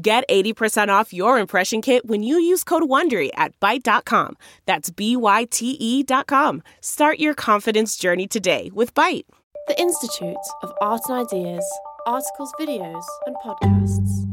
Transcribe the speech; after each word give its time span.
Get 0.00 0.22
80% 0.28 0.90
off 0.90 1.12
your 1.12 1.40
impression 1.40 1.82
kit 1.82 2.06
when 2.06 2.22
you 2.22 2.38
use 2.38 2.62
code 2.62 2.84
WONDERY 2.84 3.30
at 3.34 3.58
Byte.com. 3.58 4.36
That's 4.64 4.90
B-Y-T-E 4.90 6.04
dot 6.04 6.28
com. 6.28 6.62
Start 6.80 7.18
your 7.18 7.34
confidence 7.34 7.96
journey 7.96 8.28
today 8.28 8.70
with 8.72 8.94
Byte. 8.94 9.24
The 9.66 9.80
Institute 9.80 10.36
of 10.62 10.72
Art 10.80 11.00
and 11.08 11.26
Ideas. 11.26 11.64
Articles, 12.06 12.52
videos, 12.60 13.02
and 13.26 13.34
podcasts. 13.44 14.24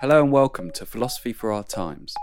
Hello 0.00 0.22
and 0.22 0.30
welcome 0.30 0.70
to 0.70 0.86
Philosophy 0.86 1.32
for 1.32 1.50
Our 1.50 1.64
Times, 1.64 2.14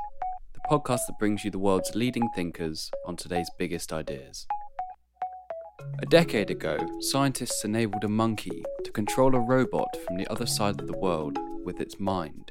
the 0.54 0.62
podcast 0.72 1.02
that 1.08 1.20
brings 1.20 1.44
you 1.44 1.52
the 1.52 1.60
world's 1.60 1.96
leading 1.96 2.30
thinkers 2.34 2.90
on 3.06 3.18
today's 3.18 3.50
biggest 3.60 3.92
ideas. 3.92 4.48
A 6.00 6.06
decade 6.06 6.52
ago, 6.52 6.78
scientists 7.02 7.66
enabled 7.66 8.04
a 8.04 8.08
monkey 8.08 8.64
to 8.84 8.92
control 8.92 9.36
a 9.36 9.40
robot 9.40 9.98
from 10.06 10.18
the 10.18 10.28
other 10.28 10.46
side 10.46 10.80
of 10.80 10.88
the 10.88 10.98
world 10.98 11.38
with 11.64 11.82
its 11.82 12.00
mind. 12.00 12.50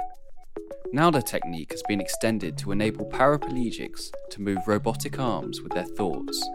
Now 0.93 1.11
the 1.11 1.23
technique 1.23 1.73
has 1.73 1.83
been 1.89 2.01
extended 2.01 2.59
to 2.59 2.73
enable 2.73 3.07
paraplegics 3.07 4.11
to 4.31 4.43
move 4.43 4.67
robotic 4.67 5.19
arms 5.19 5.61
with 5.61 5.73
their 5.73 5.85
thoughts, 5.85 6.49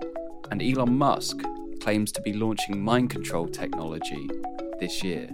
and 0.52 0.61
Elon 0.61 0.97
Musk 0.97 1.41
claims 1.81 2.11
to 2.11 2.22
be 2.22 2.33
launching 2.33 2.81
mind 2.81 3.09
control 3.09 3.47
technology 3.47 4.30
this 4.80 5.03
year. 5.03 5.30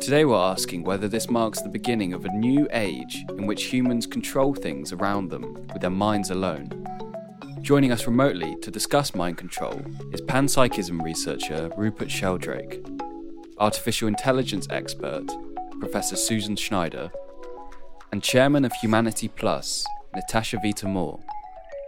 Today 0.00 0.24
we're 0.24 0.36
asking 0.36 0.84
whether 0.84 1.08
this 1.08 1.28
marks 1.28 1.60
the 1.60 1.68
beginning 1.68 2.12
of 2.12 2.24
a 2.24 2.32
new 2.32 2.68
age 2.72 3.24
in 3.30 3.46
which 3.46 3.64
humans 3.64 4.06
control 4.06 4.54
things 4.54 4.92
around 4.92 5.30
them 5.30 5.54
with 5.72 5.80
their 5.80 5.90
minds 5.90 6.30
alone. 6.30 6.68
Joining 7.60 7.92
us 7.92 8.06
remotely 8.06 8.56
to 8.62 8.70
discuss 8.70 9.14
mind 9.14 9.36
control 9.36 9.80
is 10.12 10.20
panpsychism 10.22 11.02
researcher 11.02 11.70
Rupert 11.76 12.10
Sheldrake, 12.10 12.84
artificial 13.58 14.08
intelligence 14.08 14.66
expert 14.70 15.26
Professor 15.80 16.16
Susan 16.16 16.56
Schneider, 16.56 17.10
and 18.12 18.22
chairman 18.22 18.64
of 18.64 18.72
Humanity 18.74 19.28
Plus, 19.28 19.86
Natasha 20.14 20.58
Vita-More. 20.62 21.20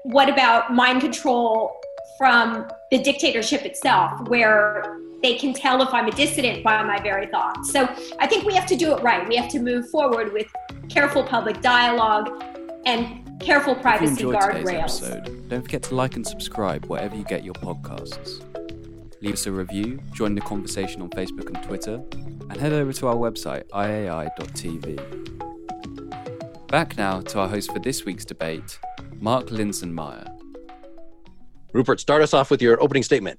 What 0.04 0.28
about 0.28 0.74
mind 0.74 1.00
control 1.00 1.72
from 2.18 2.68
the 2.90 2.98
dictatorship 2.98 3.64
itself, 3.64 4.28
where 4.28 4.98
they 5.22 5.36
can 5.36 5.52
tell 5.52 5.82
if 5.82 5.92
I'm 5.92 6.06
a 6.06 6.12
dissident 6.12 6.64
by 6.64 6.82
my 6.82 7.00
very 7.00 7.26
thoughts. 7.26 7.72
So 7.72 7.88
I 8.18 8.26
think 8.26 8.44
we 8.44 8.54
have 8.54 8.66
to 8.66 8.76
do 8.76 8.94
it 8.96 9.02
right. 9.02 9.28
We 9.28 9.36
have 9.36 9.50
to 9.50 9.58
move 9.58 9.88
forward 9.90 10.32
with 10.32 10.46
careful 10.88 11.22
public 11.22 11.60
dialogue 11.60 12.42
and 12.86 13.29
careful 13.40 13.74
privacy 13.74 14.12
if 14.12 14.20
you 14.20 14.32
enjoyed 14.32 14.52
today's 14.52 14.68
guardrails. 14.68 14.82
episode, 14.82 15.48
don't 15.48 15.62
forget 15.62 15.82
to 15.84 15.94
like 15.94 16.16
and 16.16 16.26
subscribe 16.26 16.86
wherever 16.86 17.16
you 17.16 17.24
get 17.24 17.42
your 17.44 17.54
podcasts. 17.54 18.44
Leave 19.22 19.34
us 19.34 19.46
a 19.46 19.52
review, 19.52 20.00
join 20.12 20.34
the 20.34 20.40
conversation 20.40 21.02
on 21.02 21.10
Facebook 21.10 21.46
and 21.46 21.62
Twitter, 21.62 22.02
and 22.48 22.56
head 22.56 22.72
over 22.72 22.92
to 22.92 23.06
our 23.08 23.16
website, 23.16 23.64
iai.tv. 23.70 24.96
Back 26.68 26.96
now 26.96 27.20
to 27.20 27.40
our 27.40 27.48
host 27.48 27.72
for 27.72 27.80
this 27.80 28.04
week's 28.04 28.24
debate, 28.24 28.78
Mark 29.18 29.46
Linsenmayer. 29.48 30.26
Rupert, 31.72 32.00
start 32.00 32.22
us 32.22 32.32
off 32.32 32.50
with 32.50 32.62
your 32.62 32.82
opening 32.82 33.02
statement. 33.02 33.38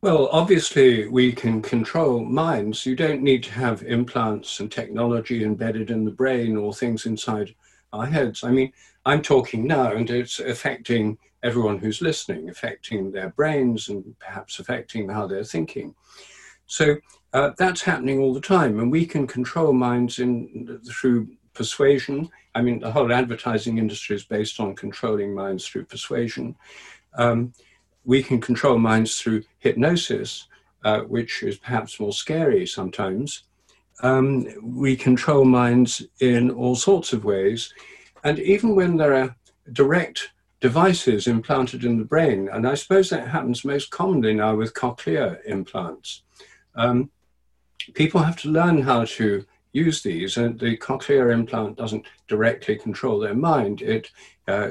Well, 0.00 0.28
obviously, 0.30 1.08
we 1.08 1.32
can 1.32 1.60
control 1.60 2.24
minds. 2.24 2.86
You 2.86 2.94
don't 2.94 3.20
need 3.20 3.42
to 3.44 3.52
have 3.52 3.82
implants 3.82 4.60
and 4.60 4.70
technology 4.70 5.42
embedded 5.44 5.90
in 5.90 6.04
the 6.04 6.12
brain 6.12 6.56
or 6.56 6.72
things 6.72 7.06
inside 7.06 7.52
our 7.92 8.06
heads. 8.06 8.44
I 8.44 8.50
mean, 8.50 8.72
I'm 9.08 9.22
talking 9.22 9.66
now, 9.66 9.92
and 9.92 10.10
it's 10.10 10.38
affecting 10.38 11.16
everyone 11.42 11.78
who's 11.78 12.02
listening, 12.02 12.50
affecting 12.50 13.10
their 13.10 13.30
brains 13.30 13.88
and 13.88 14.14
perhaps 14.18 14.58
affecting 14.58 15.08
how 15.08 15.26
they're 15.26 15.44
thinking. 15.44 15.94
So 16.66 16.96
uh, 17.32 17.52
that's 17.56 17.80
happening 17.80 18.18
all 18.18 18.34
the 18.34 18.40
time, 18.42 18.78
and 18.78 18.92
we 18.92 19.06
can 19.06 19.26
control 19.26 19.72
minds 19.72 20.18
in 20.18 20.78
through 20.90 21.28
persuasion. 21.54 22.28
I 22.54 22.60
mean, 22.60 22.80
the 22.80 22.92
whole 22.92 23.10
advertising 23.10 23.78
industry 23.78 24.14
is 24.14 24.24
based 24.24 24.60
on 24.60 24.76
controlling 24.76 25.34
minds 25.34 25.66
through 25.66 25.86
persuasion. 25.86 26.54
Um, 27.14 27.54
we 28.04 28.22
can 28.22 28.42
control 28.42 28.78
minds 28.78 29.18
through 29.18 29.44
hypnosis, 29.58 30.48
uh, 30.84 31.00
which 31.00 31.42
is 31.42 31.56
perhaps 31.56 31.98
more 31.98 32.12
scary 32.12 32.66
sometimes. 32.66 33.44
Um, 34.02 34.46
we 34.62 34.96
control 34.96 35.46
minds 35.46 36.02
in 36.20 36.50
all 36.50 36.76
sorts 36.76 37.14
of 37.14 37.24
ways. 37.24 37.72
And 38.24 38.38
even 38.38 38.74
when 38.74 38.96
there 38.96 39.14
are 39.14 39.36
direct 39.72 40.32
devices 40.60 41.26
implanted 41.26 41.84
in 41.84 41.98
the 41.98 42.04
brain, 42.04 42.48
and 42.52 42.66
I 42.66 42.74
suppose 42.74 43.10
that 43.10 43.28
happens 43.28 43.64
most 43.64 43.90
commonly 43.90 44.34
now 44.34 44.56
with 44.56 44.74
cochlear 44.74 45.38
implants, 45.44 46.22
um, 46.74 47.10
people 47.94 48.20
have 48.22 48.36
to 48.42 48.48
learn 48.48 48.82
how 48.82 49.04
to 49.04 49.44
use 49.72 50.02
these. 50.02 50.36
And 50.36 50.58
the 50.58 50.76
cochlear 50.76 51.32
implant 51.32 51.76
doesn't 51.76 52.06
directly 52.26 52.76
control 52.76 53.18
their 53.18 53.34
mind, 53.34 53.82
it 53.82 54.10
uh, 54.46 54.70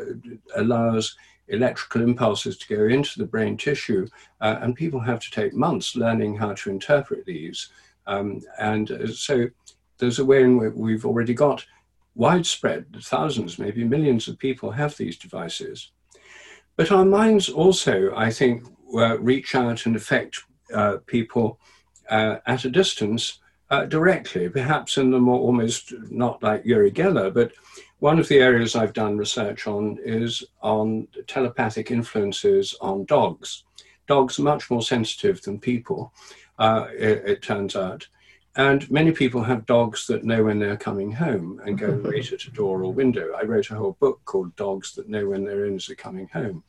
allows 0.56 1.16
electrical 1.50 2.02
impulses 2.02 2.58
to 2.58 2.76
go 2.76 2.86
into 2.88 3.20
the 3.20 3.26
brain 3.26 3.56
tissue, 3.56 4.08
uh, 4.42 4.58
and 4.62 4.76
people 4.76 5.00
have 5.00 5.20
to 5.20 5.32
take 5.32 5.54
months 5.54 5.96
learning 5.96 6.36
how 6.36 6.54
to 6.54 6.70
interpret 6.70 7.26
these. 7.26 7.70
Um, 8.06 8.42
and 8.60 8.92
uh, 8.92 9.08
so 9.08 9.48
there's 9.98 10.20
a 10.20 10.26
way 10.26 10.44
in 10.44 10.58
which 10.58 10.74
we've 10.76 11.06
already 11.06 11.34
got 11.34 11.66
widespread, 12.18 12.86
thousands, 13.02 13.60
maybe 13.60 13.84
millions 13.84 14.28
of 14.28 14.40
people 14.40 14.72
have 14.72 14.98
these 14.98 15.18
devices. 15.18 15.92
But 16.76 16.92
our 16.92 17.06
minds 17.06 17.50
also, 17.50 18.14
I 18.16 18.32
think, 18.32 18.66
uh, 18.94 19.20
reach 19.20 19.56
out 19.56 19.86
and 19.86 19.96
affect 19.96 20.44
uh, 20.74 20.98
people 21.06 21.60
uh, 22.10 22.38
at 22.46 22.66
a 22.66 22.70
distance 22.70 23.40
uh, 23.70 23.86
directly, 23.86 24.50
perhaps 24.50 24.98
in 24.98 25.12
the 25.12 25.20
more 25.20 25.40
almost 25.40 25.94
not 26.10 26.42
like 26.42 26.66
Uri 26.66 26.92
Geller, 26.92 27.34
but 27.34 27.52
one 28.00 28.20
of 28.20 28.28
the 28.28 28.40
areas 28.40 28.76
I've 28.76 28.94
done 28.94 29.18
research 29.18 29.68
on 29.68 29.98
is 30.04 30.44
on 30.62 31.08
telepathic 31.28 31.92
influences 31.92 32.76
on 32.80 33.06
dogs. 33.06 33.64
Dogs 34.08 34.40
are 34.40 34.44
much 34.44 34.70
more 34.72 34.82
sensitive 34.82 35.42
than 35.42 35.60
people, 35.60 36.14
uh, 36.60 36.88
it, 36.94 37.24
it, 37.26 37.42
turns 37.42 37.76
out. 37.76 38.08
And 38.58 38.90
many 38.90 39.12
people 39.12 39.44
have 39.44 39.68
dogs 39.68 40.08
that 40.08 40.24
know 40.24 40.44
when 40.44 40.58
they're 40.58 40.78
coming 40.78 41.12
home 41.12 41.62
and 41.64 41.78
go 41.78 41.88
and 41.92 42.04
wait 42.04 42.34
at 42.34 42.44
a 42.46 42.52
door 42.52 42.84
or 42.84 42.92
window. 42.92 43.32
I 43.40 43.44
wrote 43.44 43.70
a 43.70 43.76
whole 43.76 43.96
book 44.00 44.20
called 44.26 44.56
Dogs 44.56 44.94
That 44.96 45.08
Know 45.08 45.30
When 45.30 45.46
Their 45.46 45.66
Owners 45.66 45.90
Are 45.90 45.96
Coming 45.96 46.28
Home. 46.34 46.64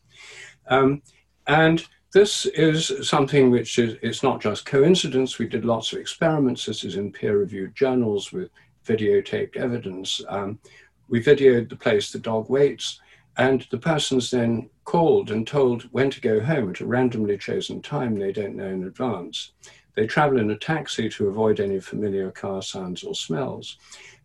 Um, 0.68 1.02
and 1.46 1.84
this 2.12 2.44
is 2.46 3.08
something 3.08 3.50
which 3.50 3.78
is 3.78 3.96
it's 4.02 4.22
not 4.22 4.40
just 4.40 4.66
coincidence. 4.66 5.38
We 5.38 5.48
did 5.48 5.64
lots 5.64 5.92
of 5.92 5.98
experiments. 5.98 6.66
This 6.66 6.84
is 6.84 6.96
in 6.96 7.10
peer-reviewed 7.10 7.74
journals 7.74 8.32
with 8.32 8.50
videotaped 8.86 9.56
evidence. 9.56 10.20
Um, 10.28 10.58
we 11.08 11.22
videoed 11.22 11.70
the 11.70 11.76
place 11.76 12.10
the 12.10 12.18
dog 12.18 12.50
waits, 12.50 13.00
and 13.38 13.66
the 13.70 13.78
person's 13.78 14.30
then 14.30 14.68
called 14.84 15.30
and 15.30 15.46
told 15.46 15.82
when 15.92 16.10
to 16.10 16.20
go 16.20 16.40
home 16.40 16.70
at 16.70 16.80
a 16.80 16.86
randomly 16.86 17.38
chosen 17.38 17.80
time 17.80 18.18
they 18.18 18.32
don't 18.32 18.56
know 18.56 18.68
in 18.68 18.84
advance. 18.84 19.52
They 19.98 20.06
travel 20.06 20.38
in 20.38 20.52
a 20.52 20.56
taxi 20.56 21.08
to 21.08 21.26
avoid 21.26 21.58
any 21.58 21.80
familiar 21.80 22.30
car 22.30 22.62
sounds 22.62 23.02
or 23.02 23.16
smells. 23.16 23.78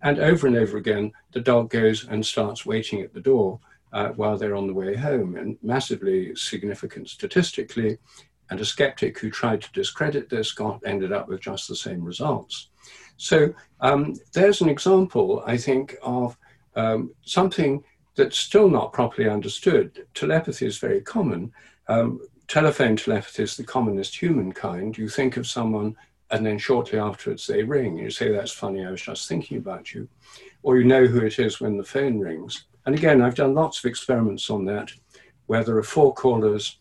And 0.04 0.20
over 0.20 0.46
and 0.46 0.56
over 0.56 0.78
again, 0.78 1.12
the 1.32 1.42
dog 1.42 1.72
goes 1.72 2.08
and 2.08 2.24
starts 2.24 2.64
waiting 2.64 3.02
at 3.02 3.12
the 3.12 3.20
door 3.20 3.60
uh, 3.92 4.10
while 4.10 4.38
they're 4.38 4.54
on 4.54 4.68
the 4.68 4.74
way 4.76 4.96
home, 4.96 5.36
and 5.36 5.58
massively 5.64 6.36
significant 6.36 7.10
statistically. 7.10 7.98
And 8.52 8.62
a 8.62 8.66
skeptic 8.66 9.18
who 9.18 9.32
tried 9.32 9.64
to 9.64 9.72
discredit 9.72 10.30
this 10.30 10.52
got 10.52 10.80
ended 10.86 11.12
up 11.12 11.28
with 11.28 11.42
just 11.42 11.68
the 11.68 11.76
same 11.76 12.04
results. 12.04 12.70
So 13.18 13.52
um, 13.80 14.14
there's 14.32 14.62
an 14.62 14.70
example, 14.70 15.42
I 15.48 15.58
think, 15.58 15.96
of 16.04 16.38
um, 16.76 17.16
something 17.26 17.84
that's 18.16 18.38
still 18.38 18.70
not 18.70 18.94
properly 18.94 19.28
understood. 19.28 20.06
Telepathy 20.14 20.68
is 20.68 20.78
very 20.78 21.02
common. 21.02 21.52
Um, 21.88 22.20
telephone 22.54 22.96
telepathy 22.96 23.42
is 23.42 23.58
the 23.58 23.64
commonest 23.64 24.16
humankind. 24.22 24.96
You 24.96 25.10
think 25.10 25.38
of 25.38 25.48
someone, 25.48 25.96
and 26.30 26.46
then 26.46 26.60
shortly 26.60 27.00
afterwards 27.00 27.48
they 27.48 27.64
ring. 27.64 27.98
You 27.98 28.12
say, 28.12 28.32
That's 28.32 28.52
funny, 28.52 28.86
I 28.86 28.92
was 28.92 29.02
just 29.02 29.28
thinking 29.28 29.58
about 29.58 29.92
you. 29.92 30.08
Or 30.62 30.78
you 30.78 30.84
know 30.84 31.08
who 31.08 31.22
it 31.22 31.40
is 31.40 31.60
when 31.60 31.78
the 31.78 31.84
phone 31.84 32.20
rings. 32.20 32.66
And 32.86 32.94
again, 32.94 33.24
I've 33.24 33.34
done 33.34 33.56
lots 33.56 33.80
of 33.80 33.90
experiments 33.90 34.52
on 34.52 34.66
that, 34.66 34.92
where 35.48 35.64
there 35.64 35.78
are 35.78 35.84
four 35.84 36.14
callers. 36.14 36.78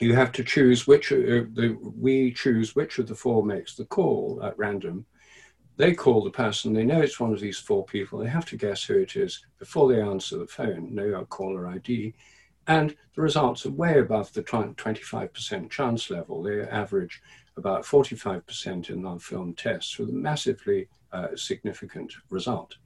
You 0.00 0.14
have 0.16 0.32
to 0.32 0.44
choose 0.44 0.86
which, 0.86 1.12
uh, 1.12 1.48
the, 1.54 1.78
we 1.98 2.32
choose 2.32 2.76
which 2.76 2.98
of 2.98 3.08
the 3.08 3.14
four 3.14 3.42
makes 3.42 3.76
the 3.76 3.86
call 3.86 4.40
at 4.42 4.58
random 4.58 5.06
they 5.76 5.94
call 5.94 6.22
the 6.22 6.30
person, 6.30 6.74
they 6.74 6.84
know 6.84 7.00
it's 7.00 7.18
one 7.18 7.32
of 7.32 7.40
these 7.40 7.58
four 7.58 7.86
people, 7.86 8.18
they 8.18 8.28
have 8.28 8.44
to 8.44 8.56
guess 8.58 8.84
who 8.84 8.98
it 8.98 9.16
is 9.16 9.46
before 9.58 9.90
they 9.90 10.02
answer 10.02 10.36
the 10.36 10.46
phone, 10.46 10.94
no 10.94 11.24
caller 11.30 11.68
ID. 11.68 12.12
And 12.66 12.94
the 13.14 13.22
results 13.22 13.66
are 13.66 13.70
way 13.70 13.98
above 13.98 14.32
the 14.32 14.42
25% 14.42 15.70
chance 15.70 16.10
level. 16.10 16.42
They 16.42 16.62
average 16.62 17.20
about 17.56 17.84
45% 17.84 18.90
in 18.90 19.02
non-film 19.02 19.54
tests 19.54 19.98
with 19.98 20.10
a 20.10 20.12
massively 20.12 20.88
uh, 21.12 21.28
significant 21.34 22.12
result. 22.30 22.76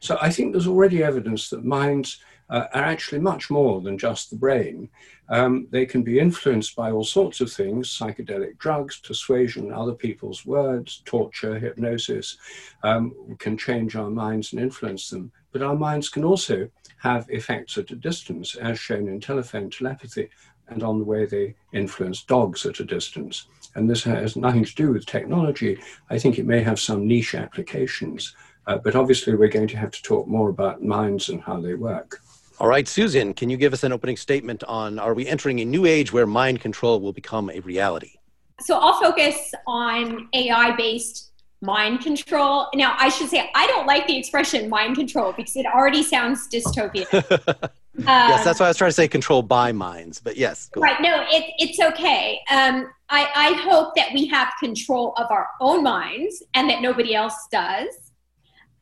So 0.00 0.18
I 0.20 0.30
think 0.30 0.52
there's 0.52 0.66
already 0.66 1.02
evidence 1.02 1.48
that 1.50 1.64
minds 1.64 2.20
uh, 2.50 2.66
are 2.74 2.84
actually 2.84 3.20
much 3.20 3.48
more 3.50 3.80
than 3.80 3.96
just 3.96 4.30
the 4.30 4.36
brain. 4.36 4.88
Um, 5.28 5.68
they 5.70 5.86
can 5.86 6.02
be 6.02 6.18
influenced 6.18 6.74
by 6.74 6.90
all 6.90 7.04
sorts 7.04 7.40
of 7.40 7.52
things 7.52 7.96
psychedelic 7.96 8.58
drugs, 8.58 8.98
persuasion, 8.98 9.72
other 9.72 9.94
people's 9.94 10.44
words, 10.44 11.02
torture, 11.04 11.58
hypnosis 11.58 12.36
um, 12.82 13.14
can 13.38 13.56
change 13.56 13.94
our 13.94 14.10
minds 14.10 14.52
and 14.52 14.60
influence 14.60 15.08
them. 15.08 15.30
But 15.52 15.62
our 15.62 15.76
minds 15.76 16.08
can 16.08 16.24
also 16.24 16.68
have 17.00 17.28
effects 17.30 17.78
at 17.78 17.90
a 17.90 17.96
distance, 17.96 18.54
as 18.56 18.78
shown 18.78 19.08
in 19.08 19.20
telephone 19.20 19.70
telepathy 19.70 20.28
and 20.68 20.82
on 20.82 20.98
the 20.98 21.04
way 21.04 21.26
they 21.26 21.54
influence 21.72 22.22
dogs 22.22 22.64
at 22.64 22.80
a 22.80 22.84
distance. 22.84 23.46
And 23.74 23.88
this 23.88 24.04
has 24.04 24.36
nothing 24.36 24.64
to 24.64 24.74
do 24.74 24.92
with 24.92 25.06
technology. 25.06 25.78
I 26.10 26.18
think 26.18 26.38
it 26.38 26.46
may 26.46 26.60
have 26.62 26.78
some 26.78 27.06
niche 27.06 27.34
applications. 27.34 28.34
Uh, 28.66 28.78
but 28.78 28.94
obviously, 28.94 29.34
we're 29.34 29.48
going 29.48 29.68
to 29.68 29.76
have 29.76 29.90
to 29.90 30.02
talk 30.02 30.28
more 30.28 30.50
about 30.50 30.82
minds 30.82 31.28
and 31.28 31.40
how 31.40 31.60
they 31.60 31.74
work. 31.74 32.20
All 32.60 32.68
right, 32.68 32.86
Susan, 32.86 33.32
can 33.32 33.48
you 33.48 33.56
give 33.56 33.72
us 33.72 33.84
an 33.84 33.92
opening 33.92 34.18
statement 34.18 34.62
on 34.64 34.98
are 34.98 35.14
we 35.14 35.26
entering 35.26 35.60
a 35.60 35.64
new 35.64 35.86
age 35.86 36.12
where 36.12 36.26
mind 36.26 36.60
control 36.60 37.00
will 37.00 37.12
become 37.12 37.50
a 37.50 37.60
reality? 37.60 38.12
So 38.60 38.78
I'll 38.78 39.00
focus 39.00 39.52
on 39.66 40.28
AI 40.34 40.76
based 40.76 41.29
mind 41.62 42.00
control. 42.00 42.68
Now, 42.74 42.96
I 42.98 43.08
should 43.08 43.28
say, 43.28 43.50
I 43.54 43.66
don't 43.66 43.86
like 43.86 44.06
the 44.06 44.16
expression 44.16 44.68
mind 44.68 44.96
control 44.96 45.32
because 45.32 45.56
it 45.56 45.66
already 45.66 46.02
sounds 46.02 46.48
dystopian. 46.48 47.06
Um, 47.22 47.70
yes, 47.98 48.44
that's 48.44 48.60
why 48.60 48.66
I 48.66 48.70
was 48.70 48.76
trying 48.76 48.88
to 48.88 48.94
say 48.94 49.08
control 49.08 49.42
by 49.42 49.72
minds, 49.72 50.20
but 50.20 50.36
yes. 50.36 50.70
Right, 50.76 51.00
no, 51.00 51.24
it, 51.28 51.52
it's 51.58 51.78
okay. 51.80 52.40
Um, 52.50 52.90
I, 53.10 53.28
I 53.34 53.52
hope 53.68 53.94
that 53.96 54.08
we 54.14 54.26
have 54.28 54.52
control 54.58 55.12
of 55.16 55.30
our 55.30 55.48
own 55.60 55.82
minds 55.82 56.42
and 56.54 56.70
that 56.70 56.80
nobody 56.80 57.14
else 57.14 57.48
does. 57.50 58.12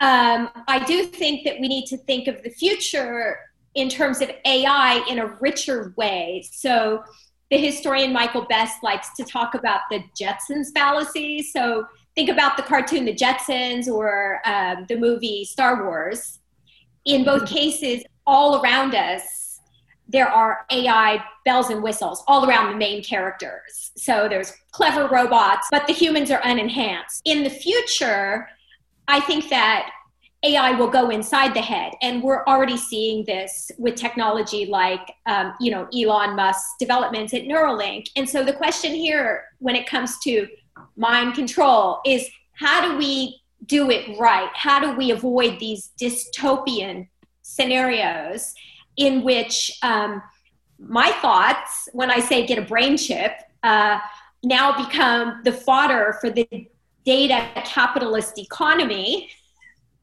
Um, 0.00 0.50
I 0.68 0.84
do 0.86 1.04
think 1.04 1.44
that 1.44 1.58
we 1.58 1.66
need 1.66 1.86
to 1.86 1.96
think 1.96 2.28
of 2.28 2.42
the 2.44 2.50
future 2.50 3.38
in 3.74 3.88
terms 3.88 4.20
of 4.20 4.30
AI 4.44 5.04
in 5.08 5.18
a 5.18 5.26
richer 5.40 5.92
way. 5.96 6.44
So 6.52 7.02
the 7.50 7.58
historian 7.58 8.12
Michael 8.12 8.46
Best 8.48 8.82
likes 8.82 9.08
to 9.16 9.24
talk 9.24 9.54
about 9.54 9.80
the 9.90 10.02
Jetsons 10.20 10.66
fallacy. 10.74 11.42
So 11.42 11.86
think 12.18 12.30
about 12.30 12.56
the 12.56 12.64
cartoon 12.64 13.04
The 13.04 13.14
Jetsons 13.14 13.86
or 13.86 14.40
um, 14.44 14.86
the 14.88 14.96
movie 14.96 15.44
Star 15.44 15.84
Wars. 15.84 16.40
In 17.04 17.24
both 17.24 17.48
cases, 17.48 18.02
all 18.26 18.60
around 18.60 18.96
us, 18.96 19.60
there 20.08 20.26
are 20.26 20.66
AI 20.72 21.22
bells 21.44 21.70
and 21.70 21.80
whistles 21.80 22.24
all 22.26 22.48
around 22.48 22.72
the 22.72 22.76
main 22.76 23.04
characters. 23.04 23.92
So 23.96 24.26
there's 24.28 24.52
clever 24.72 25.06
robots, 25.06 25.68
but 25.70 25.86
the 25.86 25.92
humans 25.92 26.32
are 26.32 26.40
unenhanced. 26.40 27.22
In 27.24 27.44
the 27.44 27.50
future, 27.50 28.48
I 29.06 29.20
think 29.20 29.48
that 29.50 29.88
AI 30.42 30.72
will 30.72 30.90
go 30.90 31.10
inside 31.10 31.54
the 31.54 31.60
head, 31.60 31.92
and 32.02 32.20
we're 32.20 32.44
already 32.46 32.76
seeing 32.76 33.24
this 33.26 33.70
with 33.78 33.94
technology 33.94 34.66
like, 34.66 35.12
um, 35.26 35.54
you 35.60 35.70
know, 35.70 35.86
Elon 35.96 36.34
Musk's 36.34 36.74
developments 36.80 37.32
at 37.32 37.42
Neuralink. 37.42 38.08
And 38.16 38.28
so 38.28 38.42
the 38.42 38.52
question 38.52 38.92
here, 38.92 39.44
when 39.58 39.76
it 39.76 39.86
comes 39.86 40.18
to 40.20 40.48
mind 40.96 41.34
control, 41.34 42.00
is 42.04 42.28
how 42.52 42.88
do 42.88 42.98
we 42.98 43.40
do 43.66 43.90
it 43.90 44.18
right? 44.18 44.50
How 44.54 44.80
do 44.80 44.96
we 44.96 45.10
avoid 45.10 45.58
these 45.58 45.90
dystopian 46.00 47.08
scenarios 47.42 48.54
in 48.96 49.22
which 49.22 49.78
um, 49.82 50.22
my 50.78 51.10
thoughts, 51.22 51.88
when 51.92 52.10
I 52.10 52.20
say 52.20 52.46
get 52.46 52.58
a 52.58 52.62
brain 52.62 52.96
chip, 52.96 53.32
uh, 53.62 53.98
now 54.42 54.84
become 54.86 55.40
the 55.44 55.52
fodder 55.52 56.16
for 56.20 56.30
the 56.30 56.68
data 57.04 57.48
capitalist 57.64 58.38
economy 58.38 59.30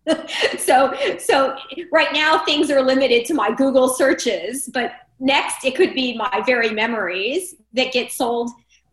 so 0.57 0.93
so 1.19 1.55
right 1.91 2.13
now 2.13 2.43
things 2.45 2.69
are 2.69 2.81
limited 2.81 3.25
to 3.25 3.33
my 3.33 3.51
google 3.51 3.87
searches 3.89 4.69
but 4.73 4.91
next 5.19 5.63
it 5.63 5.75
could 5.75 5.93
be 5.93 6.17
my 6.17 6.41
very 6.45 6.71
memories 6.71 7.55
that 7.73 7.91
get 7.91 8.11
sold 8.11 8.49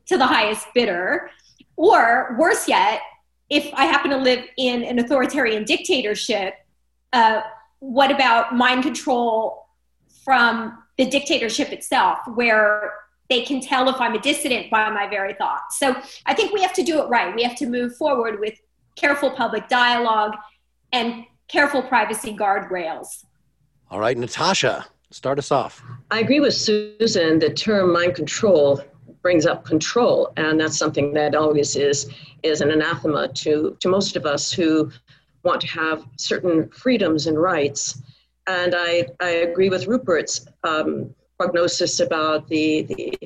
to 0.07 0.17
the 0.17 0.27
highest 0.27 0.67
bidder 0.75 1.31
or 1.77 2.37
worse 2.39 2.69
yet 2.69 3.01
if 3.51 3.73
i 3.75 3.85
happen 3.85 4.11
to 4.11 4.17
live 4.17 4.45
in 4.57 4.83
an 4.85 4.99
authoritarian 4.99 5.65
dictatorship 5.65 6.55
uh, 7.13 7.41
what 7.81 8.11
about 8.11 8.55
mind 8.55 8.83
control 8.83 9.67
from 10.25 10.79
the 10.99 11.07
dictatorship 11.07 11.73
itself 11.73 12.19
where 12.35 12.93
they 13.29 13.43
can 13.43 13.61
tell 13.61 13.89
if 13.89 14.01
i'm 14.01 14.15
a 14.15 14.21
dissident 14.21 14.71
by 14.71 14.89
my 14.91 15.09
very 15.09 15.35
thoughts 15.35 15.79
so 15.79 15.97
i 16.27 16.35
think 16.35 16.53
we 16.53 16.63
have 16.63 16.73
to 16.73 16.83
do 16.83 17.01
it 17.01 17.09
right 17.09 17.35
we 17.35 17.43
have 17.43 17.57
to 17.57 17.67
move 17.67 17.97
forward 17.97 18.39
with 18.41 18.55
careful 18.97 19.31
public 19.31 19.69
dialogue 19.69 20.35
and 20.93 21.25
careful 21.49 21.83
privacy 21.83 22.35
guardrails. 22.35 23.25
All 23.91 24.01
right, 24.01 24.17
Natasha, 24.17 24.87
start 25.11 25.39
us 25.39 25.53
off. 25.53 25.83
I 26.11 26.21
agree 26.21 26.41
with 26.41 26.55
Susan. 26.55 27.39
The 27.39 27.53
term 27.53 27.93
mind 27.93 28.15
control 28.15 28.83
brings 29.23 29.47
up 29.47 29.65
control, 29.65 30.33
and 30.37 30.61
that's 30.61 30.77
something 30.77 31.13
that 31.15 31.35
always 31.35 31.77
is 31.77 32.11
is 32.43 32.61
an 32.61 32.71
anathema 32.71 33.29
to 33.29 33.77
to 33.81 33.89
most 33.89 34.17
of 34.17 34.27
us 34.27 34.53
who 34.53 34.91
want 35.45 35.61
to 35.61 35.69
have 35.69 36.05
certain 36.17 36.69
freedoms 36.71 37.27
and 37.27 37.41
rights. 37.41 38.01
And 38.47 38.75
I, 38.77 39.07
I 39.21 39.29
agree 39.29 39.69
with 39.69 39.87
Rupert's 39.87 40.47
um, 40.65 41.15
prognosis 41.39 42.01
about 42.01 42.49
the, 42.49 42.83
the, 42.83 43.19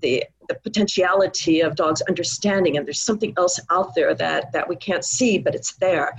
the, 0.00 0.24
the 0.48 0.54
potentiality 0.62 1.60
of 1.60 1.74
dogs 1.74 2.02
understanding, 2.02 2.76
and 2.76 2.86
there's 2.86 3.00
something 3.00 3.34
else 3.36 3.60
out 3.70 3.94
there 3.94 4.14
that, 4.14 4.52
that 4.52 4.68
we 4.68 4.76
can't 4.76 5.04
see, 5.04 5.38
but 5.38 5.54
it's 5.54 5.76
there 5.76 6.16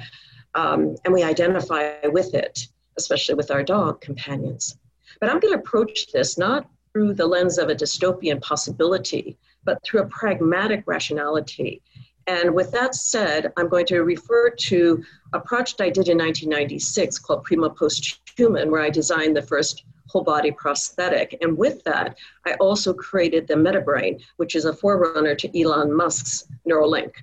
um, 0.56 0.96
and 1.06 1.14
we 1.14 1.24
identify 1.24 1.96
with 2.06 2.34
it, 2.34 2.68
especially 2.98 3.36
with 3.36 3.52
our 3.52 3.64
dog 3.64 4.02
companions. 4.02 4.78
But 5.20 5.30
I'm 5.30 5.40
going 5.40 5.54
to 5.54 5.60
approach 5.60 6.12
this 6.12 6.38
not 6.38 6.68
through 6.94 7.14
the 7.14 7.26
lens 7.26 7.58
of 7.58 7.70
a 7.70 7.76
dystopian 7.76 8.42
possibility, 8.42 9.38
but 9.64 9.84
through 9.84 10.02
a 10.02 10.08
pragmatic 10.08 10.84
rationality. 10.88 11.82
And 12.28 12.54
with 12.54 12.72
that 12.72 12.94
said, 12.94 13.52
I'm 13.58 13.70
going 13.70 13.88
to 13.88 14.02
refer 14.02 14.52
to 14.52 15.04
a 15.34 15.40
project 15.40 15.82
I 15.82 15.90
did 15.90 16.10
in 16.10 16.18
1996 16.18 17.18
called 17.20 17.44
Primo 17.44 17.70
Post 17.70 18.20
Human, 18.38 18.70
where 18.70 18.82
I 18.82 18.90
designed 18.90 19.36
the 19.36 19.42
first 19.42 19.84
whole 20.08 20.24
body 20.24 20.52
prosthetic. 20.52 21.38
And 21.42 21.58
with 21.58 21.84
that, 21.86 22.18
I 22.46 22.54
also 22.56 22.94
created 22.94 23.48
the 23.48 23.56
MetaBrain, 23.56 24.22
which 24.38 24.56
is 24.56 24.66
a 24.66 24.74
forerunner 24.74 25.36
to 25.36 25.60
Elon 25.60 25.94
Musk's 25.94 26.48
Neuralink. 26.68 27.14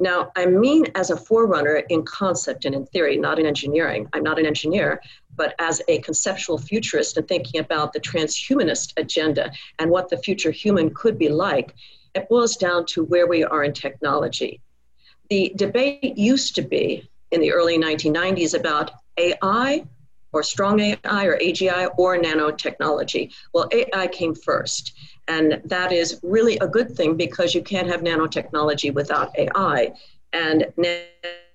Now, 0.00 0.30
I 0.36 0.46
mean 0.46 0.86
as 0.94 1.10
a 1.10 1.16
forerunner 1.16 1.82
in 1.88 2.04
concept 2.04 2.64
and 2.64 2.74
in 2.74 2.86
theory, 2.86 3.16
not 3.16 3.38
in 3.38 3.46
engineering. 3.46 4.08
I'm 4.12 4.22
not 4.22 4.38
an 4.38 4.46
engineer, 4.46 5.00
but 5.38 5.54
as 5.58 5.80
a 5.88 6.00
conceptual 6.00 6.58
futurist 6.58 7.16
and 7.16 7.26
thinking 7.26 7.60
about 7.60 7.94
the 7.94 8.00
transhumanist 8.00 8.92
agenda 8.98 9.50
and 9.78 9.90
what 9.90 10.10
the 10.10 10.18
future 10.18 10.50
human 10.50 10.92
could 10.92 11.16
be 11.18 11.30
like, 11.30 11.74
it 12.14 12.28
boils 12.28 12.56
down 12.56 12.84
to 12.86 13.04
where 13.04 13.26
we 13.26 13.44
are 13.44 13.64
in 13.64 13.72
technology. 13.72 14.60
The 15.30 15.52
debate 15.56 16.18
used 16.18 16.54
to 16.56 16.62
be 16.62 17.08
in 17.30 17.40
the 17.40 17.52
early 17.52 17.78
1990s 17.78 18.58
about 18.58 18.90
AI 19.16 19.84
or 20.32 20.42
strong 20.42 20.80
AI 20.80 21.24
or 21.24 21.38
AGI 21.38 21.88
or 21.96 22.18
nanotechnology. 22.18 23.32
Well, 23.54 23.68
AI 23.72 24.06
came 24.08 24.34
first. 24.34 24.92
And 25.28 25.60
that 25.66 25.92
is 25.92 26.20
really 26.22 26.58
a 26.58 26.66
good 26.66 26.96
thing 26.96 27.16
because 27.16 27.54
you 27.54 27.62
can't 27.62 27.88
have 27.88 28.00
nanotechnology 28.00 28.92
without 28.92 29.38
AI. 29.38 29.92
And 30.32 30.66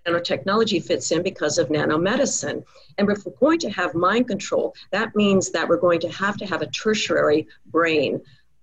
nanotechnology 0.08 0.84
fits 0.84 1.12
in 1.12 1.24
because 1.24 1.58
of 1.58 1.70
nanomedicine. 1.70 2.64
And 2.98 3.10
if 3.10 3.26
we're 3.26 3.34
going 3.34 3.60
to 3.60 3.70
have 3.70 3.96
mind 3.96 4.28
control, 4.28 4.76
that 4.92 5.16
means 5.16 5.52
that 5.52 5.68
we're 5.68 5.78
going 5.78 6.00
to 6.02 6.10
have 6.10 6.38
to 6.38 6.46
have 6.46 6.62
a 6.62 6.68
tertiary 6.68 7.48
brain, 7.68 8.22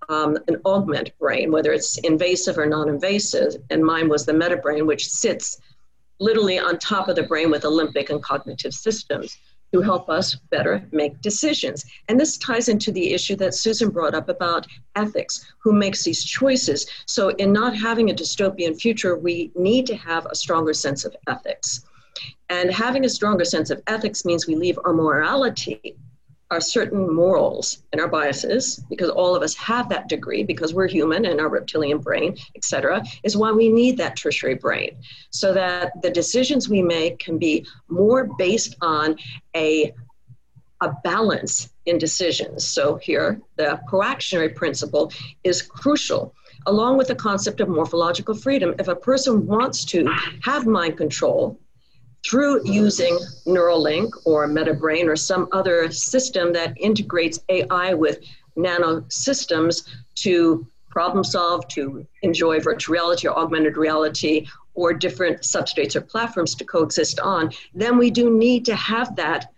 um, 0.08 0.38
an 0.48 0.60
augment 0.64 1.16
brain, 1.18 1.50
whether 1.50 1.72
it's 1.72 1.98
invasive 1.98 2.58
or 2.58 2.66
non 2.66 2.88
invasive. 2.88 3.56
And 3.70 3.84
mine 3.84 4.08
was 4.08 4.26
the 4.26 4.34
meta 4.34 4.56
brain, 4.56 4.86
which 4.86 5.08
sits 5.08 5.60
literally 6.18 6.58
on 6.58 6.78
top 6.78 7.08
of 7.08 7.16
the 7.16 7.22
brain 7.22 7.50
with 7.50 7.62
the 7.62 7.70
limbic 7.70 8.10
and 8.10 8.22
cognitive 8.22 8.74
systems 8.74 9.38
to 9.72 9.80
help 9.80 10.08
us 10.08 10.34
better 10.50 10.86
make 10.92 11.20
decisions. 11.20 11.84
And 12.08 12.18
this 12.18 12.38
ties 12.38 12.68
into 12.68 12.90
the 12.92 13.12
issue 13.12 13.36
that 13.36 13.54
Susan 13.54 13.90
brought 13.90 14.14
up 14.14 14.28
about 14.28 14.66
ethics, 14.96 15.46
who 15.58 15.72
makes 15.72 16.02
these 16.02 16.24
choices. 16.24 16.86
So, 17.06 17.28
in 17.30 17.52
not 17.52 17.76
having 17.76 18.10
a 18.10 18.14
dystopian 18.14 18.80
future, 18.80 19.16
we 19.16 19.52
need 19.54 19.86
to 19.86 19.96
have 19.96 20.26
a 20.26 20.34
stronger 20.34 20.74
sense 20.74 21.04
of 21.04 21.14
ethics. 21.28 21.84
And 22.48 22.70
having 22.70 23.04
a 23.04 23.08
stronger 23.08 23.44
sense 23.44 23.70
of 23.70 23.80
ethics 23.86 24.24
means 24.24 24.46
we 24.46 24.56
leave 24.56 24.78
our 24.84 24.92
morality 24.92 25.96
our 26.50 26.60
certain 26.60 27.12
morals 27.14 27.82
and 27.92 28.00
our 28.00 28.08
biases, 28.08 28.82
because 28.88 29.08
all 29.08 29.36
of 29.36 29.42
us 29.42 29.54
have 29.54 29.88
that 29.88 30.08
degree, 30.08 30.42
because 30.42 30.74
we're 30.74 30.88
human 30.88 31.26
and 31.26 31.40
our 31.40 31.48
reptilian 31.48 31.98
brain, 31.98 32.36
etc., 32.56 33.02
is 33.22 33.36
why 33.36 33.52
we 33.52 33.68
need 33.68 33.96
that 33.96 34.16
tertiary 34.16 34.54
brain, 34.54 34.96
so 35.30 35.52
that 35.54 35.92
the 36.02 36.10
decisions 36.10 36.68
we 36.68 36.82
make 36.82 37.18
can 37.18 37.38
be 37.38 37.66
more 37.88 38.28
based 38.36 38.76
on 38.80 39.16
a 39.56 39.92
a 40.82 40.94
balance 41.04 41.68
in 41.84 41.98
decisions. 41.98 42.66
So 42.66 42.96
here, 42.96 43.38
the 43.56 43.78
proactionary 43.86 44.48
principle 44.48 45.12
is 45.44 45.60
crucial 45.60 46.34
along 46.66 46.98
with 46.98 47.08
the 47.08 47.14
concept 47.14 47.60
of 47.60 47.68
morphological 47.68 48.34
freedom. 48.34 48.74
If 48.78 48.88
a 48.88 48.96
person 48.96 49.46
wants 49.46 49.84
to 49.86 50.06
have 50.42 50.66
mind 50.66 50.96
control 50.96 51.58
through 52.24 52.60
using 52.64 53.18
Neuralink 53.46 54.10
or 54.24 54.46
MetaBrain 54.46 55.06
or 55.06 55.16
some 55.16 55.48
other 55.52 55.90
system 55.90 56.52
that 56.52 56.74
integrates 56.78 57.40
AI 57.48 57.94
with 57.94 58.20
nano 58.56 59.04
systems 59.08 59.96
to 60.16 60.66
problem 60.90 61.24
solve, 61.24 61.66
to 61.68 62.06
enjoy 62.22 62.60
virtual 62.60 62.94
reality 62.94 63.28
or 63.28 63.38
augmented 63.38 63.76
reality 63.76 64.46
or 64.74 64.92
different 64.92 65.40
substrates 65.40 65.96
or 65.96 66.00
platforms 66.00 66.54
to 66.54 66.64
coexist 66.64 67.20
on, 67.20 67.50
then 67.74 67.96
we 67.96 68.10
do 68.10 68.36
need 68.36 68.64
to 68.64 68.74
have 68.74 69.14
that 69.16 69.52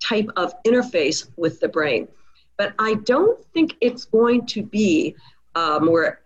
type 0.00 0.28
of 0.36 0.54
interface 0.64 1.28
with 1.36 1.60
the 1.60 1.68
brain. 1.68 2.08
But 2.56 2.74
I 2.78 2.94
don't 2.94 3.44
think 3.52 3.76
it's 3.80 4.04
going 4.04 4.46
to 4.46 4.62
be 4.62 5.14
um, 5.54 5.90
where 5.90 6.20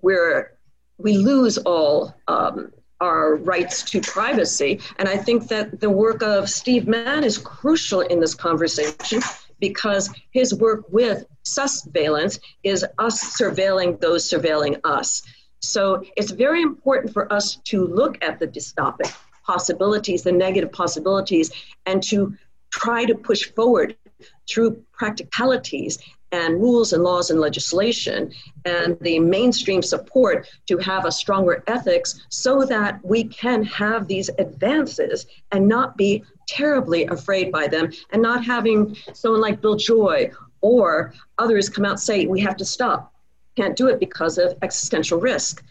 where 0.00 0.52
we 0.98 1.16
lose 1.16 1.58
all 1.58 2.14
um, 2.28 2.72
our 3.00 3.36
rights 3.36 3.82
to 3.82 4.00
privacy. 4.00 4.80
And 4.98 5.08
I 5.08 5.16
think 5.16 5.48
that 5.48 5.80
the 5.80 5.90
work 5.90 6.22
of 6.22 6.48
Steve 6.48 6.86
Mann 6.86 7.24
is 7.24 7.38
crucial 7.38 8.00
in 8.00 8.20
this 8.20 8.34
conversation 8.34 9.20
because 9.60 10.10
his 10.30 10.54
work 10.54 10.84
with 10.90 11.24
surveillance 11.42 12.38
is 12.62 12.84
us 12.98 13.38
surveilling 13.38 14.00
those 14.00 14.28
surveilling 14.28 14.80
us. 14.84 15.22
So 15.60 16.04
it's 16.16 16.30
very 16.30 16.62
important 16.62 17.12
for 17.12 17.32
us 17.32 17.56
to 17.64 17.86
look 17.86 18.18
at 18.22 18.38
the 18.38 18.46
dystopic 18.46 19.12
possibilities, 19.44 20.22
the 20.22 20.32
negative 20.32 20.70
possibilities, 20.70 21.50
and 21.86 22.02
to 22.04 22.36
try 22.70 23.04
to 23.04 23.14
push 23.14 23.50
forward 23.52 23.96
through 24.48 24.82
practicalities 24.92 25.98
and 26.32 26.60
rules 26.60 26.92
and 26.92 27.02
laws 27.02 27.30
and 27.30 27.40
legislation 27.40 28.32
and 28.64 28.98
the 29.00 29.18
mainstream 29.18 29.82
support 29.82 30.48
to 30.66 30.76
have 30.78 31.06
a 31.06 31.12
stronger 31.12 31.62
ethics 31.66 32.26
so 32.28 32.64
that 32.64 33.02
we 33.04 33.24
can 33.24 33.62
have 33.64 34.06
these 34.06 34.28
advances 34.38 35.26
and 35.52 35.66
not 35.66 35.96
be 35.96 36.22
terribly 36.46 37.06
afraid 37.06 37.50
by 37.50 37.66
them 37.66 37.90
and 38.12 38.20
not 38.20 38.44
having 38.44 38.96
someone 39.12 39.40
like 39.40 39.60
Bill 39.60 39.76
Joy 39.76 40.30
or 40.60 41.14
others 41.38 41.68
come 41.68 41.84
out 41.84 41.92
and 41.92 42.00
say 42.00 42.26
we 42.26 42.40
have 42.40 42.56
to 42.56 42.64
stop. 42.64 43.14
Can't 43.56 43.76
do 43.76 43.88
it 43.88 43.98
because 44.00 44.38
of 44.38 44.56
existential 44.62 45.18
risk. 45.18 45.64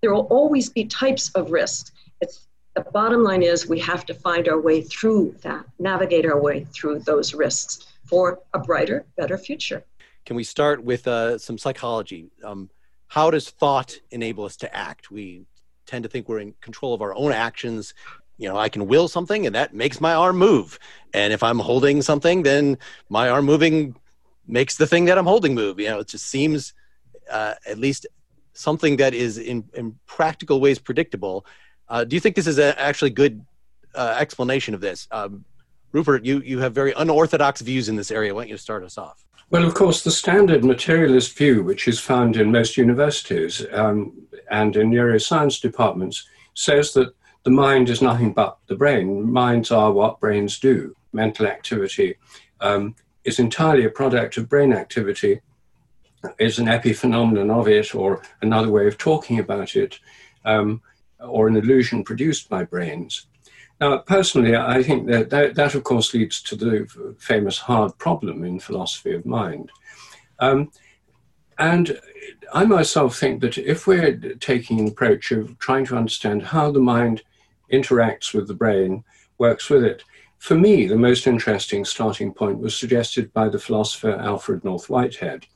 There 0.00 0.12
will 0.12 0.26
always 0.30 0.68
be 0.68 0.84
types 0.84 1.30
of 1.30 1.50
risks 1.50 1.92
it's 2.20 2.46
the 2.74 2.80
bottom 2.80 3.22
line 3.22 3.42
is 3.42 3.68
we 3.68 3.78
have 3.80 4.04
to 4.06 4.14
find 4.14 4.48
our 4.48 4.60
way 4.60 4.80
through 4.80 5.34
that 5.42 5.64
navigate 5.78 6.26
our 6.26 6.40
way 6.40 6.64
through 6.72 6.98
those 7.00 7.34
risks 7.34 7.86
for 8.04 8.40
a 8.52 8.58
brighter 8.58 9.04
better 9.16 9.38
future 9.38 9.84
can 10.24 10.36
we 10.36 10.44
start 10.44 10.82
with 10.82 11.06
uh, 11.06 11.38
some 11.38 11.58
psychology? 11.58 12.30
Um, 12.42 12.70
how 13.08 13.30
does 13.30 13.50
thought 13.50 13.98
enable 14.10 14.44
us 14.44 14.56
to 14.56 14.74
act? 14.74 15.10
We 15.10 15.44
tend 15.86 16.02
to 16.04 16.08
think 16.08 16.28
we're 16.28 16.40
in 16.40 16.54
control 16.60 16.94
of 16.94 17.02
our 17.02 17.14
own 17.14 17.32
actions. 17.32 17.94
You 18.38 18.48
know, 18.48 18.56
I 18.56 18.68
can 18.68 18.86
will 18.86 19.08
something 19.08 19.46
and 19.46 19.54
that 19.54 19.74
makes 19.74 20.00
my 20.00 20.14
arm 20.14 20.36
move. 20.36 20.78
And 21.12 21.32
if 21.32 21.42
I'm 21.42 21.58
holding 21.58 22.02
something, 22.02 22.42
then 22.42 22.78
my 23.08 23.28
arm 23.28 23.44
moving 23.44 23.96
makes 24.46 24.76
the 24.76 24.86
thing 24.86 25.04
that 25.06 25.18
I'm 25.18 25.26
holding 25.26 25.54
move. 25.54 25.78
You 25.78 25.90
know, 25.90 26.00
it 26.00 26.08
just 26.08 26.26
seems 26.26 26.74
uh, 27.30 27.54
at 27.66 27.78
least 27.78 28.06
something 28.52 28.96
that 28.96 29.14
is 29.14 29.38
in, 29.38 29.64
in 29.74 29.98
practical 30.06 30.60
ways 30.60 30.78
predictable. 30.78 31.46
Uh, 31.88 32.04
do 32.04 32.16
you 32.16 32.20
think 32.20 32.34
this 32.34 32.46
is 32.46 32.58
a 32.58 32.78
actually 32.80 33.10
good 33.10 33.44
uh, 33.94 34.16
explanation 34.18 34.74
of 34.74 34.80
this? 34.80 35.06
Um, 35.10 35.44
Rupert, 35.94 36.24
you, 36.24 36.40
you 36.40 36.58
have 36.58 36.74
very 36.74 36.92
unorthodox 36.96 37.60
views 37.60 37.88
in 37.88 37.94
this 37.94 38.10
area. 38.10 38.34
Why 38.34 38.42
don't 38.42 38.48
you 38.50 38.56
start 38.56 38.82
us 38.82 38.98
off? 38.98 39.24
Well, 39.50 39.64
of 39.64 39.74
course, 39.74 40.02
the 40.02 40.10
standard 40.10 40.64
materialist 40.64 41.38
view, 41.38 41.62
which 41.62 41.86
is 41.86 42.00
found 42.00 42.36
in 42.36 42.50
most 42.50 42.76
universities 42.76 43.64
um, 43.72 44.12
and 44.50 44.74
in 44.74 44.90
neuroscience 44.90 45.60
departments, 45.60 46.26
says 46.54 46.92
that 46.94 47.14
the 47.44 47.52
mind 47.52 47.88
is 47.88 48.02
nothing 48.02 48.32
but 48.32 48.58
the 48.66 48.74
brain. 48.74 49.30
Minds 49.30 49.70
are 49.70 49.92
what 49.92 50.18
brains 50.18 50.58
do. 50.58 50.96
Mental 51.12 51.46
activity 51.46 52.16
um, 52.60 52.96
is 53.22 53.38
entirely 53.38 53.84
a 53.84 53.90
product 53.90 54.36
of 54.36 54.48
brain 54.48 54.72
activity, 54.72 55.42
is 56.40 56.58
an 56.58 56.66
epiphenomenon 56.66 57.52
of 57.52 57.68
it, 57.68 57.94
or 57.94 58.20
another 58.42 58.68
way 58.68 58.88
of 58.88 58.98
talking 58.98 59.38
about 59.38 59.76
it, 59.76 60.00
um, 60.44 60.82
or 61.20 61.46
an 61.46 61.54
illusion 61.54 62.02
produced 62.02 62.48
by 62.48 62.64
brains. 62.64 63.28
Now, 63.80 63.98
personally, 63.98 64.56
I 64.56 64.82
think 64.82 65.08
that, 65.08 65.30
that, 65.30 65.54
that, 65.56 65.74
of 65.74 65.84
course, 65.84 66.14
leads 66.14 66.42
to 66.42 66.56
the 66.56 67.16
famous 67.18 67.58
hard 67.58 67.96
problem 67.98 68.44
in 68.44 68.60
philosophy 68.60 69.14
of 69.14 69.26
mind. 69.26 69.70
Um, 70.38 70.70
and 71.58 72.00
I 72.52 72.64
myself 72.64 73.16
think 73.16 73.40
that 73.40 73.58
if 73.58 73.86
we're 73.86 74.16
taking 74.40 74.80
an 74.80 74.88
approach 74.88 75.32
of 75.32 75.58
trying 75.58 75.86
to 75.86 75.96
understand 75.96 76.42
how 76.42 76.70
the 76.70 76.80
mind 76.80 77.22
interacts 77.72 78.32
with 78.32 78.48
the 78.48 78.54
brain, 78.54 79.04
works 79.38 79.68
with 79.68 79.84
it, 79.84 80.02
for 80.38 80.54
me, 80.54 80.86
the 80.86 80.96
most 80.96 81.26
interesting 81.26 81.84
starting 81.84 82.32
point 82.32 82.58
was 82.58 82.76
suggested 82.76 83.32
by 83.32 83.48
the 83.48 83.58
philosopher 83.58 84.12
Alfred 84.12 84.62
North 84.62 84.90
Whitehead. 84.90 85.46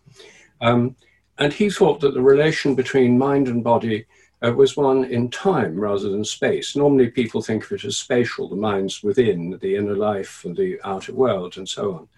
Um, 0.60 0.96
and 1.38 1.52
he 1.52 1.70
thought 1.70 2.00
that 2.00 2.14
the 2.14 2.22
relation 2.22 2.74
between 2.74 3.18
mind 3.18 3.48
and 3.48 3.62
body 3.62 4.06
uh, 4.44 4.52
was 4.52 4.76
one 4.76 5.04
in 5.04 5.30
time 5.30 5.78
rather 5.78 6.08
than 6.08 6.24
space. 6.24 6.76
Normally, 6.76 7.10
people 7.10 7.42
think 7.42 7.64
of 7.64 7.72
it 7.72 7.84
as 7.84 7.96
spatial, 7.96 8.48
the 8.48 8.56
mind's 8.56 9.02
within, 9.02 9.58
the 9.60 9.76
inner 9.76 9.96
life, 9.96 10.44
and 10.44 10.56
the 10.56 10.78
outer 10.84 11.12
world, 11.12 11.56
and 11.56 11.68
so 11.68 11.94
on. 11.94 12.08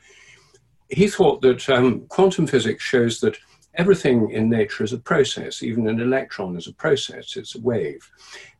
He 0.88 1.08
thought 1.08 1.40
that 1.42 1.68
um, 1.70 2.06
quantum 2.08 2.46
physics 2.46 2.82
shows 2.82 3.20
that 3.20 3.38
everything 3.74 4.30
in 4.30 4.50
nature 4.50 4.82
is 4.82 4.92
a 4.92 4.98
process, 4.98 5.62
even 5.62 5.88
an 5.88 6.00
electron 6.00 6.56
is 6.56 6.66
a 6.66 6.74
process, 6.74 7.36
it's 7.36 7.54
a 7.54 7.60
wave. 7.60 8.10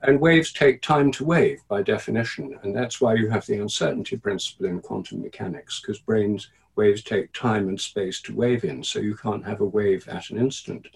And 0.02 0.20
waves 0.20 0.52
take 0.52 0.80
time 0.80 1.10
to 1.12 1.24
wave 1.24 1.58
by 1.68 1.82
definition, 1.82 2.58
and 2.62 2.74
that's 2.74 3.00
why 3.00 3.14
you 3.14 3.28
have 3.28 3.44
the 3.46 3.58
uncertainty 3.58 4.16
principle 4.16 4.66
in 4.66 4.80
quantum 4.80 5.20
mechanics, 5.20 5.80
because 5.80 5.98
brains 5.98 6.48
waves 6.76 7.02
take 7.02 7.32
time 7.32 7.68
and 7.68 7.80
space 7.80 8.22
to 8.22 8.34
wave 8.34 8.64
in, 8.64 8.82
so 8.84 9.00
you 9.00 9.16
can't 9.16 9.44
have 9.44 9.60
a 9.60 9.64
wave 9.64 10.08
at 10.08 10.30
an 10.30 10.38
instant 10.38 10.86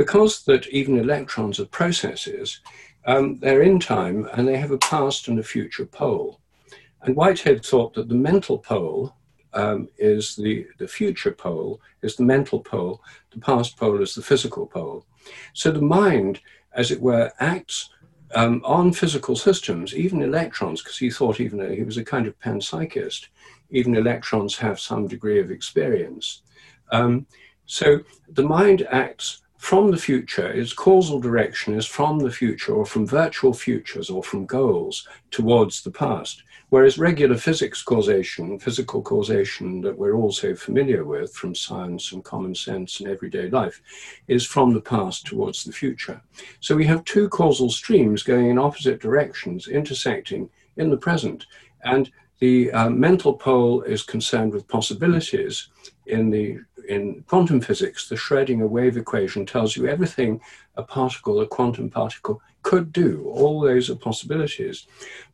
because 0.00 0.44
that 0.44 0.66
even 0.68 0.98
electrons 0.98 1.60
are 1.60 1.66
processes, 1.66 2.60
um, 3.04 3.38
they're 3.40 3.60
in 3.60 3.78
time 3.78 4.26
and 4.32 4.48
they 4.48 4.56
have 4.56 4.70
a 4.70 4.78
past 4.78 5.28
and 5.28 5.38
a 5.38 5.42
future 5.42 5.84
pole. 5.84 6.40
And 7.02 7.14
Whitehead 7.14 7.62
thought 7.62 7.92
that 7.92 8.08
the 8.08 8.14
mental 8.14 8.56
pole 8.56 9.14
um, 9.52 9.90
is 9.98 10.34
the, 10.36 10.66
the 10.78 10.88
future 10.88 11.32
pole, 11.32 11.82
is 12.00 12.16
the 12.16 12.22
mental 12.22 12.60
pole, 12.60 13.02
the 13.30 13.40
past 13.40 13.76
pole 13.76 14.00
is 14.00 14.14
the 14.14 14.22
physical 14.22 14.66
pole. 14.66 15.04
So 15.52 15.70
the 15.70 15.82
mind, 15.82 16.40
as 16.72 16.90
it 16.90 17.02
were, 17.02 17.30
acts 17.38 17.90
um, 18.34 18.62
on 18.64 18.94
physical 18.94 19.36
systems, 19.36 19.94
even 19.94 20.22
electrons, 20.22 20.80
because 20.82 20.96
he 20.96 21.10
thought 21.10 21.40
even 21.40 21.76
he 21.76 21.82
was 21.82 21.98
a 21.98 22.04
kind 22.04 22.26
of 22.26 22.40
panpsychist, 22.40 23.26
even 23.68 23.94
electrons 23.94 24.56
have 24.56 24.80
some 24.80 25.08
degree 25.08 25.40
of 25.40 25.50
experience. 25.50 26.40
Um, 26.90 27.26
so 27.66 27.98
the 28.30 28.44
mind 28.44 28.88
acts 28.90 29.42
from 29.60 29.90
the 29.90 29.98
future, 29.98 30.50
its 30.50 30.72
causal 30.72 31.20
direction 31.20 31.74
is 31.74 31.84
from 31.84 32.18
the 32.18 32.30
future 32.30 32.72
or 32.72 32.86
from 32.86 33.06
virtual 33.06 33.52
futures 33.52 34.08
or 34.08 34.24
from 34.24 34.46
goals 34.46 35.06
towards 35.30 35.82
the 35.82 35.90
past. 35.90 36.42
Whereas 36.70 36.98
regular 36.98 37.36
physics 37.36 37.82
causation, 37.82 38.58
physical 38.58 39.02
causation 39.02 39.82
that 39.82 39.96
we're 39.96 40.14
all 40.14 40.32
so 40.32 40.54
familiar 40.54 41.04
with 41.04 41.34
from 41.34 41.54
science 41.54 42.12
and 42.12 42.24
common 42.24 42.54
sense 42.54 43.00
and 43.00 43.10
everyday 43.10 43.50
life, 43.50 43.82
is 44.28 44.46
from 44.46 44.72
the 44.72 44.80
past 44.80 45.26
towards 45.26 45.62
the 45.62 45.72
future. 45.72 46.22
So 46.60 46.74
we 46.74 46.86
have 46.86 47.04
two 47.04 47.28
causal 47.28 47.68
streams 47.68 48.22
going 48.22 48.48
in 48.48 48.58
opposite 48.58 48.98
directions, 48.98 49.68
intersecting 49.68 50.48
in 50.78 50.88
the 50.88 50.96
present. 50.96 51.44
And 51.84 52.10
the 52.38 52.72
uh, 52.72 52.88
mental 52.88 53.34
pole 53.34 53.82
is 53.82 54.02
concerned 54.02 54.54
with 54.54 54.66
possibilities 54.68 55.68
in 56.06 56.30
the 56.30 56.60
in 56.90 57.22
quantum 57.28 57.60
physics, 57.60 58.08
the 58.08 58.16
Schrodinger 58.16 58.68
wave 58.68 58.96
equation 58.96 59.46
tells 59.46 59.76
you 59.76 59.86
everything 59.86 60.40
a 60.76 60.82
particle, 60.82 61.40
a 61.40 61.46
quantum 61.46 61.88
particle, 61.88 62.42
could 62.62 62.92
do. 62.92 63.30
All 63.32 63.60
those 63.60 63.88
are 63.90 63.94
possibilities. 63.94 64.86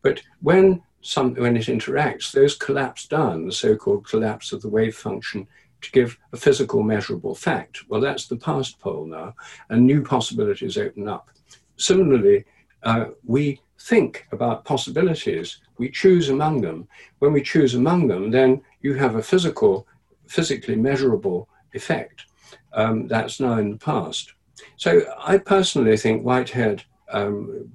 But 0.03 0.23
when, 0.43 0.83
some, 1.01 1.35
when 1.35 1.57
it 1.57 1.67
interacts, 1.67 2.31
those 2.31 2.55
collapse 2.55 3.07
down, 3.07 3.47
the 3.47 3.53
so 3.53 3.75
called 3.75 4.07
collapse 4.07 4.53
of 4.53 4.61
the 4.61 4.69
wave 4.69 4.97
function, 4.97 5.49
to 5.81 5.91
give 5.93 6.19
a 6.33 6.37
physical 6.37 6.83
measurable 6.83 7.35
fact. 7.35 7.89
Well, 7.89 8.03
that's 8.03 8.27
the 8.27 8.37
past 8.37 8.79
pole 8.79 9.07
now, 9.07 9.35
and 9.71 9.87
new 9.87 10.03
possibilities 10.03 10.77
open 10.77 11.09
up. 11.09 11.31
Similarly, 11.77 12.45
uh, 12.83 13.07
we 13.25 13.61
think 13.81 14.27
about 14.33 14.65
possibilities, 14.65 15.59
we 15.79 15.91
choose 15.91 16.29
among 16.29 16.61
them. 16.61 16.89
When 17.21 17.33
we 17.33 17.43
choose 17.43 17.75
among 17.75 18.09
them, 18.09 18.31
then 18.31 18.63
you 18.83 18.95
have 18.95 19.17
a 19.17 19.23
physical, 19.23 19.87
physically 20.27 20.77
measurable 20.77 21.49
effect. 21.73 22.27
Um, 22.73 23.07
that's 23.09 23.41
now 23.41 23.59
in 23.59 23.71
the 23.71 23.79
past. 23.79 24.33
So 24.77 25.03
I 25.19 25.39
personally 25.39 25.97
think 25.97 26.23
Whitehead 26.23 26.85
um, 27.13 27.71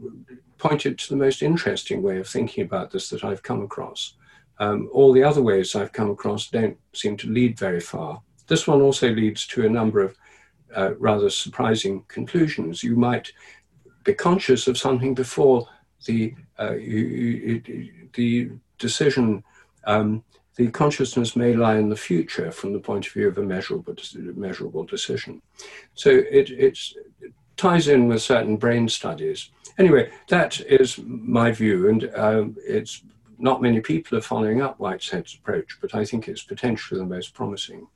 pointed 0.57 0.97
to 0.99 1.09
the 1.09 1.15
most 1.15 1.41
interesting 1.41 2.01
way 2.01 2.19
of 2.19 2.27
thinking 2.27 2.63
about 2.63 2.91
this 2.91 3.09
that 3.09 3.23
I've 3.23 3.43
come 3.43 3.61
across. 3.61 4.15
Um, 4.59 4.89
all 4.93 5.11
the 5.11 5.23
other 5.23 5.41
ways 5.41 5.75
I've 5.75 5.91
come 5.91 6.11
across 6.11 6.49
don't 6.49 6.77
seem 6.93 7.17
to 7.17 7.29
lead 7.29 7.57
very 7.57 7.79
far. 7.79 8.21
This 8.47 8.67
one 8.67 8.81
also 8.81 9.09
leads 9.09 9.47
to 9.47 9.65
a 9.65 9.69
number 9.69 10.01
of 10.01 10.15
uh, 10.75 10.93
rather 10.97 11.29
surprising 11.29 12.03
conclusions. 12.07 12.83
You 12.83 12.95
might 12.95 13.31
be 14.03 14.13
conscious 14.13 14.67
of 14.67 14.77
something 14.77 15.13
before 15.13 15.67
the 16.05 16.35
uh, 16.59 16.73
you, 16.73 17.61
you, 17.65 18.09
the 18.13 18.51
decision. 18.77 19.43
Um, 19.85 20.23
the 20.55 20.69
consciousness 20.69 21.35
may 21.35 21.53
lie 21.53 21.77
in 21.77 21.89
the 21.89 21.95
future 21.95 22.51
from 22.51 22.73
the 22.73 22.79
point 22.79 23.07
of 23.07 23.13
view 23.13 23.27
of 23.27 23.37
a 23.37 23.43
measurable, 23.43 23.95
measurable 24.35 24.83
decision. 24.83 25.41
So 25.93 26.09
it, 26.09 26.49
it 26.49 26.77
ties 27.57 27.87
in 27.87 28.07
with 28.07 28.21
certain 28.21 28.57
brain 28.57 28.89
studies. 28.89 29.49
Anyway, 29.77 30.11
that 30.27 30.59
is 30.61 30.99
my 31.05 31.51
view, 31.51 31.89
and 31.89 32.11
um, 32.15 32.55
it's 32.65 33.03
not 33.37 33.61
many 33.61 33.79
people 33.79 34.17
are 34.17 34.21
following 34.21 34.61
up 34.61 34.77
Whitehead's 34.77 35.35
approach, 35.35 35.77
but 35.81 35.95
I 35.95 36.05
think 36.05 36.27
it's 36.27 36.43
potentially 36.43 36.99
the 36.99 37.05
most 37.05 37.33
promising. 37.33 37.87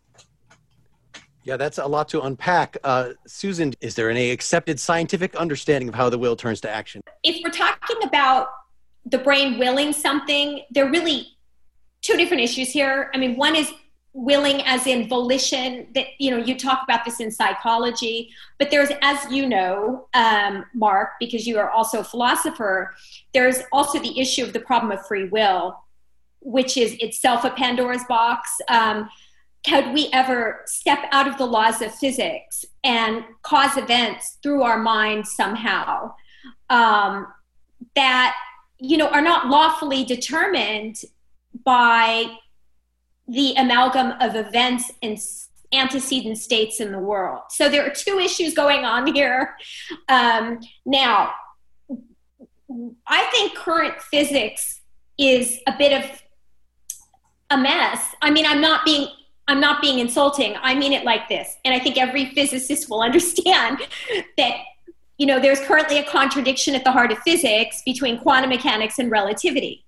Yeah, 1.43 1.57
that's 1.57 1.77
a 1.77 1.85
lot 1.85 2.07
to 2.09 2.21
unpack. 2.21 2.77
Uh, 2.83 3.09
Susan, 3.27 3.73
is 3.79 3.93
there 3.93 4.09
any 4.09 4.31
accepted 4.31 4.79
scientific 4.79 5.35
understanding 5.35 5.87
of 5.87 5.93
how 5.93 6.09
the 6.09 6.17
will 6.17 6.35
turns 6.35 6.59
to 6.61 6.69
action? 6.69 7.01
If 7.23 7.43
we're 7.43 7.51
talking 7.51 7.97
about 8.03 8.47
the 9.05 9.19
brain 9.19 9.59
willing 9.59 9.93
something, 9.93 10.61
there 10.71 10.87
are 10.87 10.89
really 10.89 11.34
two 12.05 12.17
different 12.17 12.43
issues 12.43 12.69
here. 12.69 13.09
I 13.13 13.17
mean, 13.17 13.35
one 13.35 13.55
is 13.55 13.73
willing 14.13 14.61
as 14.61 14.87
in 14.87 15.09
volition 15.09 15.87
that 15.93 16.07
you 16.19 16.31
know 16.31 16.37
you 16.37 16.57
talk 16.57 16.79
about 16.85 17.03
this 17.03 17.19
in 17.19 17.29
psychology 17.29 18.29
but 18.57 18.71
there's 18.71 18.89
as 19.01 19.29
you 19.29 19.45
know 19.45 20.07
um, 20.13 20.63
mark 20.73 21.09
because 21.19 21.45
you 21.45 21.57
are 21.59 21.69
also 21.69 21.99
a 21.99 22.03
philosopher 22.03 22.93
there's 23.33 23.57
also 23.73 23.99
the 23.99 24.17
issue 24.17 24.41
of 24.41 24.53
the 24.53 24.59
problem 24.61 24.89
of 24.89 25.05
free 25.05 25.27
will 25.27 25.77
which 26.39 26.77
is 26.77 26.95
itself 27.01 27.43
a 27.43 27.49
pandora's 27.49 28.05
box 28.05 28.49
um, 28.69 29.09
could 29.67 29.93
we 29.93 30.07
ever 30.13 30.61
step 30.65 30.99
out 31.11 31.27
of 31.27 31.37
the 31.37 31.45
laws 31.45 31.81
of 31.81 31.93
physics 31.93 32.63
and 32.85 33.21
cause 33.41 33.75
events 33.75 34.37
through 34.41 34.63
our 34.63 34.77
mind 34.77 35.27
somehow 35.27 36.09
um, 36.69 37.27
that 37.93 38.33
you 38.79 38.95
know 38.95 39.09
are 39.09 39.21
not 39.21 39.47
lawfully 39.47 40.05
determined 40.05 41.03
by 41.65 42.37
the 43.27 43.53
amalgam 43.57 44.13
of 44.21 44.35
events 44.35 44.91
and 45.01 45.17
antecedent 45.73 46.37
states 46.37 46.79
in 46.79 46.91
the 46.91 46.99
world. 46.99 47.41
So 47.49 47.69
there 47.69 47.85
are 47.85 47.89
two 47.89 48.19
issues 48.19 48.53
going 48.53 48.85
on 48.85 49.13
here. 49.13 49.57
Um, 50.07 50.59
now, 50.85 51.31
I 53.07 53.23
think 53.31 53.55
current 53.55 53.99
physics 54.01 54.81
is 55.17 55.59
a 55.67 55.75
bit 55.77 56.03
of 56.03 56.23
a 57.49 57.57
mess. 57.57 58.15
I 58.21 58.31
mean, 58.31 58.45
I'm 58.45 58.61
not 58.61 58.85
being 58.85 59.07
I'm 59.47 59.59
not 59.59 59.79
being 59.79 59.99
insulting. 59.99 60.55
I 60.61 60.73
mean 60.73 60.91
it 60.91 61.05
like 61.05 61.29
this. 61.29 61.55
And 61.65 61.73
I 61.73 61.79
think 61.79 61.97
every 61.99 62.33
physicist 62.33 62.89
will 62.89 63.01
understand 63.09 63.79
that 64.37 64.57
you 65.17 65.25
know, 65.25 65.39
there's 65.39 65.61
currently 65.61 65.99
a 65.99 66.03
contradiction 66.03 66.75
at 66.75 66.83
the 66.83 66.91
heart 66.91 67.11
of 67.11 67.17
physics 67.19 67.81
between 67.85 68.19
quantum 68.19 68.49
mechanics 68.49 68.99
and 68.99 69.09
relativity. 69.09 69.84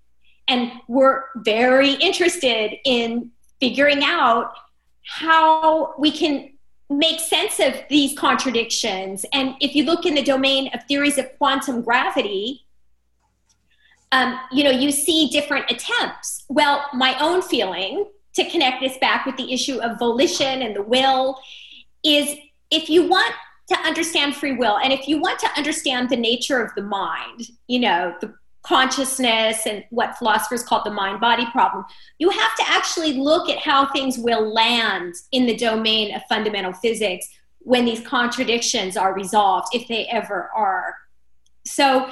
And 0.48 0.72
we're 0.88 1.24
very 1.38 1.94
interested 1.94 2.78
in 2.86 3.32
figuring 3.60 4.04
out 4.04 4.54
how 5.04 5.94
we 5.98 6.12
can 6.12 6.52
make 6.90 7.20
sense 7.20 7.60
of 7.60 7.74
these 7.90 8.18
contradictions. 8.18 9.26
And 9.34 9.56
if 9.60 9.76
you 9.76 9.84
look 9.84 10.06
in 10.06 10.16
the 10.16 10.24
domain 10.24 10.70
of 10.74 10.84
theories 10.86 11.18
of 11.18 11.30
quantum 11.38 11.82
gravity, 11.82 12.66
um, 14.12 14.40
you 14.52 14.64
know, 14.64 14.72
you 14.72 14.92
see 14.92 15.28
different 15.30 15.70
attempts. 15.70 16.46
Well, 16.48 16.86
my 16.94 17.18
own 17.20 17.42
feeling 17.42 18.06
to 18.36 18.50
connect 18.50 18.82
this 18.82 18.98
back 19.00 19.26
with 19.26 19.36
the 19.36 19.52
issue 19.52 19.80
of 19.80 20.00
volition 20.00 20.62
and 20.62 20.76
the 20.76 20.82
will 20.82 21.40
is 22.04 22.38
if 22.72 22.90
you 22.90 23.08
want 23.08 23.34
to 23.70 23.78
understand 23.80 24.36
free 24.36 24.54
will 24.54 24.78
and 24.78 24.94
if 24.94 25.08
you 25.08 25.20
want 25.20 25.40
to 25.40 25.50
understand 25.58 26.10
the 26.10 26.16
nature 26.16 26.62
of 26.62 26.74
the 26.76 26.84
mind, 26.84 27.48
you 27.68 27.80
know, 27.80 28.16
the 28.22 28.34
consciousness 28.68 29.66
and 29.66 29.86
what 29.92 30.18
philosophers 30.18 30.62
call 30.62 30.84
the 30.84 30.92
mind 30.92 31.22
body 31.22 31.46
problem, 31.52 31.86
you 32.20 32.30
have 32.30 32.56
to 32.58 32.64
actually 32.68 33.14
look 33.14 33.50
at 33.50 33.58
how 33.60 33.88
things 33.92 34.18
will 34.18 34.54
land 34.54 35.16
in 35.32 35.46
the 35.46 35.56
domain 35.56 36.14
of 36.14 36.22
fundamental 36.28 36.74
physics 36.74 37.30
when 37.60 37.86
these 37.86 38.06
contradictions 38.06 38.98
are 38.98 39.14
resolved, 39.14 39.68
if 39.74 39.88
they 39.88 40.06
ever 40.08 40.50
are. 40.54 40.96
So, 41.66 42.10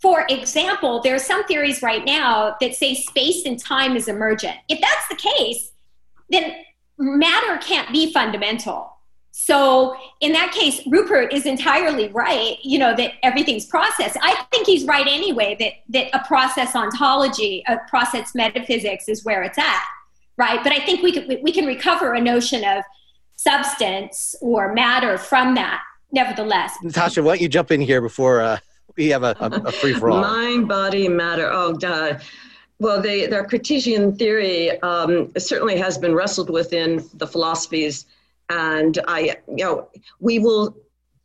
for 0.00 0.26
example, 0.28 1.00
there 1.00 1.14
are 1.14 1.20
some 1.20 1.44
theories 1.44 1.82
right 1.82 2.04
now 2.04 2.56
that 2.60 2.74
say 2.74 2.94
space 2.94 3.44
and 3.46 3.58
time 3.58 3.96
is 3.96 4.08
emergent. 4.08 4.56
If 4.68 4.80
that's 4.80 5.08
the 5.08 5.16
case, 5.16 5.70
then 6.30 6.52
matter 6.98 7.58
can't 7.58 7.92
be 7.92 8.12
fundamental 8.12 8.91
so 9.32 9.96
in 10.20 10.32
that 10.32 10.52
case, 10.52 10.82
Rupert 10.86 11.32
is 11.32 11.46
entirely 11.46 12.08
right, 12.08 12.58
you 12.62 12.78
know, 12.78 12.94
that 12.94 13.12
everything's 13.22 13.64
process. 13.64 14.14
I 14.20 14.44
think 14.50 14.66
he's 14.66 14.84
right 14.84 15.06
anyway, 15.06 15.56
that, 15.58 15.72
that 15.88 16.14
a 16.14 16.24
process 16.26 16.76
ontology, 16.76 17.64
a 17.66 17.78
process 17.88 18.34
metaphysics 18.34 19.08
is 19.08 19.24
where 19.24 19.42
it's 19.42 19.56
at, 19.56 19.84
right? 20.36 20.62
But 20.62 20.72
I 20.72 20.84
think 20.84 21.02
we 21.02 21.12
can, 21.12 21.42
we 21.42 21.50
can 21.50 21.64
recover 21.64 22.12
a 22.12 22.20
notion 22.20 22.62
of 22.62 22.84
substance 23.36 24.34
or 24.42 24.74
matter 24.74 25.16
from 25.16 25.54
that, 25.54 25.82
nevertheless. 26.12 26.76
Natasha, 26.82 27.22
why 27.22 27.32
don't 27.32 27.40
you 27.40 27.48
jump 27.48 27.70
in 27.70 27.80
here 27.80 28.02
before 28.02 28.42
uh, 28.42 28.58
we 28.98 29.08
have 29.08 29.22
a, 29.22 29.34
a, 29.40 29.46
a 29.64 29.72
free 29.72 29.94
for 29.94 30.10
all? 30.10 30.20
Mind, 30.20 30.68
body, 30.68 31.08
matter. 31.08 31.48
Oh, 31.50 31.72
God. 31.72 32.20
Well, 32.80 33.00
the, 33.00 33.28
the 33.28 33.44
Cartesian 33.44 34.14
theory 34.14 34.78
um, 34.82 35.32
certainly 35.38 35.78
has 35.78 35.96
been 35.96 36.14
wrestled 36.14 36.50
with 36.50 36.74
in 36.74 37.08
the 37.14 37.26
philosophies 37.26 38.04
and 38.52 38.98
I, 39.08 39.36
you 39.48 39.64
know, 39.64 39.88
we 40.20 40.38
will 40.38 40.76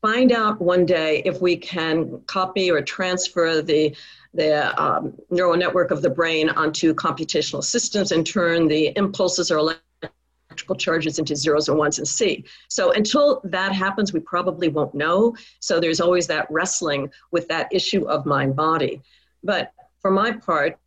find 0.02 0.32
out 0.32 0.62
one 0.62 0.86
day 0.86 1.22
if 1.26 1.42
we 1.42 1.58
can 1.58 2.22
copy 2.26 2.72
or 2.72 2.82
transfer 2.82 3.62
the 3.62 3.96
the 4.34 4.82
um, 4.82 5.14
neural 5.30 5.58
network 5.58 5.90
of 5.92 6.02
the 6.02 6.10
brain 6.10 6.50
onto 6.50 6.94
computational 6.94 7.64
systems 7.64 8.12
and 8.12 8.26
turn 8.26 8.68
the 8.68 8.94
impulses 8.96 9.50
or 9.50 9.58
electrical 9.58 10.76
charges 10.76 11.18
into 11.18 11.36
zeros 11.36 11.70
and 11.70 11.78
ones 11.78 11.98
and 11.98 12.08
C. 12.08 12.46
So 12.70 12.92
until 12.92 13.42
that 13.46 13.72
happens, 13.74 14.14
we 14.14 14.20
probably 14.20 14.68
won't 14.68 14.94
know. 14.94 15.36
So 15.60 15.80
there's 15.80 16.00
always 16.00 16.28
that 16.28 16.46
wrestling 16.52 17.10
with 17.32 17.48
that 17.48 17.68
issue 17.72 18.08
of 18.08 18.26
mind 18.26 18.56
body. 18.56 19.02
But 19.44 19.74
for 20.02 20.12
my 20.12 20.32
part, 20.32 20.78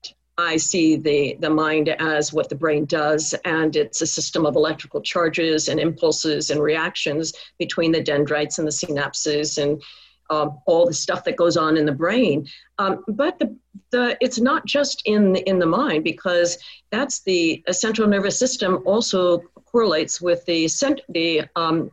I 0.40 0.57
see 0.57 0.96
the, 0.96 1.37
the 1.38 1.50
mind 1.50 1.88
as 1.88 2.33
what 2.33 2.48
the 2.48 2.55
brain 2.55 2.87
does, 2.87 3.35
and 3.44 3.76
it's 3.76 4.00
a 4.00 4.07
system 4.07 4.46
of 4.46 4.57
electrical 4.57 5.03
charges 5.03 5.68
and 5.68 5.79
impulses 5.79 6.50
and 6.50 6.62
reactions 6.62 7.35
between 7.59 7.92
the 7.92 8.03
dendrites 8.03 8.59
and 8.59 8.66
the 8.66 8.72
synapses 8.72 9.62
and 9.62 9.83
um, 10.31 10.59
all 10.66 10.87
the 10.87 10.94
stuff 10.94 11.24
that 11.24 11.37
goes 11.37 11.57
on 11.57 11.76
in 11.76 11.85
the 11.85 11.92
brain. 11.92 12.46
Um, 12.79 13.05
but 13.09 13.38
the, 13.38 13.55
the, 13.90 14.16
it's 14.20 14.40
not 14.40 14.64
just 14.64 15.03
in 15.05 15.33
the, 15.35 15.48
in 15.48 15.59
the 15.59 15.66
mind 15.66 16.05
because 16.05 16.57
that's 16.90 17.20
the 17.22 17.62
central 17.70 18.09
nervous 18.09 18.38
system 18.38 18.83
also 18.87 19.38
correlates 19.66 20.20
with 20.20 20.44
the, 20.46 20.68
cent- 20.68 21.03
the, 21.09 21.42
um, 21.57 21.90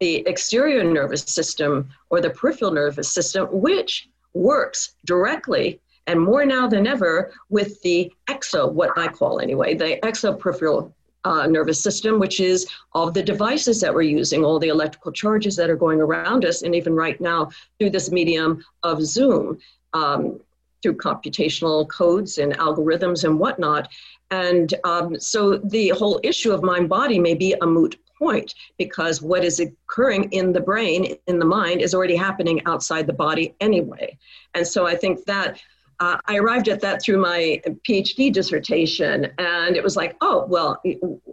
the 0.00 0.26
exterior 0.26 0.84
nervous 0.84 1.22
system 1.22 1.88
or 2.10 2.20
the 2.20 2.30
peripheral 2.30 2.70
nervous 2.70 3.12
system, 3.12 3.48
which 3.50 4.08
works 4.34 4.94
directly 5.04 5.80
and 6.06 6.20
more 6.20 6.44
now 6.44 6.66
than 6.66 6.86
ever 6.86 7.32
with 7.48 7.80
the 7.82 8.12
exo, 8.28 8.70
what 8.70 8.90
I 8.96 9.08
call 9.08 9.40
anyway, 9.40 9.74
the 9.74 9.98
exoperipheral 10.02 10.92
uh, 11.24 11.46
nervous 11.46 11.82
system, 11.82 12.18
which 12.18 12.38
is 12.40 12.66
all 12.92 13.10
the 13.10 13.22
devices 13.22 13.80
that 13.80 13.94
we're 13.94 14.02
using, 14.02 14.44
all 14.44 14.58
the 14.58 14.68
electrical 14.68 15.12
charges 15.12 15.56
that 15.56 15.70
are 15.70 15.76
going 15.76 16.00
around 16.00 16.44
us, 16.44 16.62
and 16.62 16.74
even 16.74 16.94
right 16.94 17.20
now 17.20 17.50
through 17.78 17.90
this 17.90 18.10
medium 18.10 18.62
of 18.82 19.02
Zoom, 19.02 19.58
um, 19.94 20.40
through 20.82 20.96
computational 20.96 21.88
codes 21.88 22.36
and 22.36 22.52
algorithms 22.58 23.24
and 23.24 23.40
whatnot. 23.40 23.88
And 24.30 24.74
um, 24.84 25.18
so 25.18 25.56
the 25.56 25.90
whole 25.90 26.20
issue 26.22 26.52
of 26.52 26.62
mind 26.62 26.90
body 26.90 27.18
may 27.18 27.34
be 27.34 27.54
a 27.62 27.66
moot 27.66 27.96
point 28.18 28.54
because 28.78 29.22
what 29.22 29.44
is 29.44 29.60
occurring 29.60 30.30
in 30.32 30.52
the 30.52 30.60
brain, 30.60 31.16
in 31.26 31.38
the 31.38 31.44
mind, 31.44 31.80
is 31.80 31.94
already 31.94 32.16
happening 32.16 32.60
outside 32.66 33.06
the 33.06 33.12
body 33.12 33.54
anyway. 33.60 34.18
And 34.54 34.66
so 34.66 34.86
I 34.86 34.94
think 34.94 35.24
that 35.24 35.58
uh, 36.00 36.18
I 36.26 36.36
arrived 36.36 36.68
at 36.68 36.80
that 36.80 37.02
through 37.02 37.18
my 37.18 37.60
PhD 37.88 38.32
dissertation, 38.32 39.30
and 39.38 39.76
it 39.76 39.82
was 39.82 39.96
like, 39.96 40.16
oh, 40.20 40.46
well, 40.48 40.80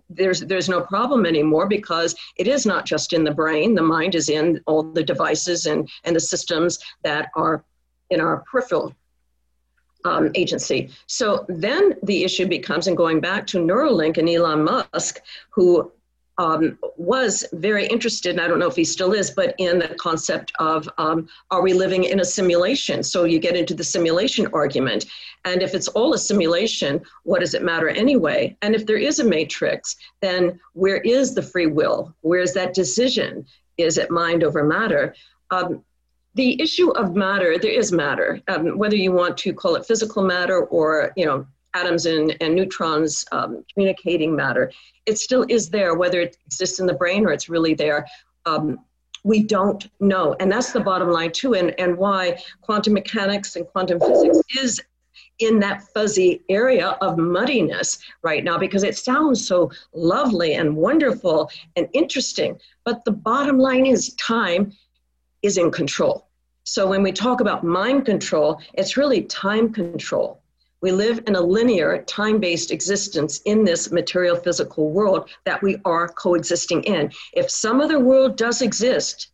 there's 0.10 0.42
there's 0.42 0.70
no 0.70 0.82
problem 0.82 1.26
anymore 1.26 1.68
because 1.68 2.16
it 2.38 2.48
is 2.48 2.66
not 2.66 2.86
just 2.86 3.14
in 3.14 3.24
the 3.24 3.34
brain. 3.34 3.76
The 3.76 3.82
mind 3.82 4.16
is 4.16 4.30
in 4.30 4.62
all 4.68 4.84
the 4.84 5.04
devices 5.04 5.66
and 5.66 5.90
and 6.04 6.16
the 6.16 6.20
systems 6.20 6.80
that 7.04 7.30
are 7.36 7.64
in 8.10 8.22
our 8.22 8.44
peripheral 8.52 8.94
um, 10.06 10.32
agency. 10.36 10.90
So 11.08 11.46
then 11.48 11.96
the 12.04 12.24
issue 12.24 12.48
becomes, 12.48 12.88
and 12.88 12.98
going 12.98 13.20
back 13.20 13.48
to 13.48 13.60
Neuralink 13.60 14.18
and 14.18 14.30
Elon 14.30 14.64
Musk, 14.64 15.22
who 15.50 15.92
um, 16.42 16.80
was 16.98 17.46
very 17.54 17.86
interested, 17.86 18.32
and 18.32 18.42
I 18.42 18.48
don't 18.48 18.58
know 18.58 18.68
if 18.68 18.76
he 18.76 18.84
still 18.84 19.14
is, 19.14 19.30
but 19.30 19.54
in 19.60 19.78
the 19.78 19.90
concept 19.90 20.52
of 20.58 20.90
um, 20.98 21.30
are 21.52 21.62
we 21.62 21.74
living 21.74 22.06
in 22.06 22.20
a 22.20 22.26
simulation? 22.26 23.04
So 23.04 23.26
you 23.26 23.38
get 23.38 23.56
into 23.56 23.76
the 23.76 23.84
simulation 23.84 24.48
argument. 24.52 25.06
And 25.46 25.62
if 25.62 25.76
it's 25.76 25.88
all 25.90 26.16
a 26.16 26.18
simulation, 26.18 27.00
what 27.24 27.42
does 27.42 27.54
it 27.54 27.62
matter 27.62 27.90
anyway? 27.90 28.58
And 28.64 28.74
if 28.74 28.88
there 28.88 28.98
is 28.98 29.20
a 29.20 29.24
matrix, 29.24 29.96
then 30.22 30.60
where 30.74 30.98
is 31.02 31.36
the 31.36 31.44
free 31.44 31.68
will? 31.68 32.16
Where 32.22 32.42
is 32.42 32.56
that 32.56 32.74
decision? 32.74 33.46
Is 33.78 34.00
it 34.00 34.10
mind 34.10 34.44
over 34.44 34.64
matter? 34.64 35.14
Um, 35.52 35.84
the 36.34 36.60
issue 36.60 36.90
of 36.92 37.16
matter, 37.16 37.60
there 37.60 37.72
is 37.72 37.92
matter, 37.92 38.42
um, 38.48 38.80
whether 38.80 38.96
you 38.96 39.12
want 39.12 39.38
to 39.38 39.54
call 39.54 39.76
it 39.76 39.86
physical 39.86 40.24
matter 40.24 40.64
or, 40.64 41.12
you 41.16 41.26
know, 41.26 41.46
atoms 41.74 42.06
and, 42.06 42.36
and 42.42 42.56
neutrons 42.56 43.26
um, 43.32 43.64
communicating 43.74 44.36
matter. 44.36 44.72
It 45.06 45.18
still 45.18 45.46
is 45.50 45.70
there, 45.70 45.96
whether 45.96 46.22
it 46.22 46.38
exists 46.46 46.80
in 46.80 46.86
the 46.86 46.94
brain 46.94 47.26
or 47.26 47.32
it's 47.32 47.50
really 47.50 47.74
there. 47.74 48.06
Um, 48.46 48.80
we 49.24 49.44
don't 49.44 49.88
know. 50.00 50.36
And 50.40 50.52
that's 50.52 50.72
the 50.72 50.80
bottom 50.80 51.12
line, 51.12 51.32
too, 51.32 51.54
and, 51.54 51.80
and 51.80 51.98
why 51.98 52.42
quantum 52.62 52.94
mechanics 52.94 53.56
and 53.56 53.68
quantum 53.68 54.00
physics 54.00 54.40
is 54.58 54.82
in 55.40 55.60
that 55.60 55.84
fuzzy 55.94 56.44
area 56.50 56.90
of 57.02 57.18
muddiness 57.18 58.00
right 58.22 58.44
now 58.44 58.58
because 58.58 58.84
it 58.84 58.98
sounds 58.98 59.46
so 59.46 59.72
lovely 59.94 60.54
and 60.54 60.76
wonderful 60.76 61.50
and 61.76 61.88
interesting. 61.94 62.60
But 62.84 63.04
the 63.06 63.12
bottom 63.12 63.58
line 63.58 63.86
is 63.86 64.14
time 64.16 64.74
is 65.42 65.58
in 65.58 65.72
control. 65.72 66.28
So 66.64 66.88
when 66.88 67.02
we 67.02 67.12
talk 67.12 67.42
about 67.42 67.64
mind 67.64 68.06
control, 68.06 68.62
it's 68.76 68.98
really 68.98 69.24
time 69.24 69.74
control. 69.74 70.41
We 70.82 70.92
live 70.92 71.22
in 71.28 71.36
a 71.36 71.42
linear, 71.42 72.02
time 72.04 72.40
based 72.40 72.72
existence 72.72 73.42
in 73.46 73.64
this 73.64 73.92
material 73.92 74.36
physical 74.36 74.90
world 74.90 75.30
that 75.46 75.62
we 75.62 75.78
are 75.86 76.08
coexisting 76.08 76.84
in. 76.84 77.12
If 77.34 77.52
some 77.52 77.82
other 77.82 78.00
world 78.00 78.36
does 78.36 78.64
exist, 78.64 79.32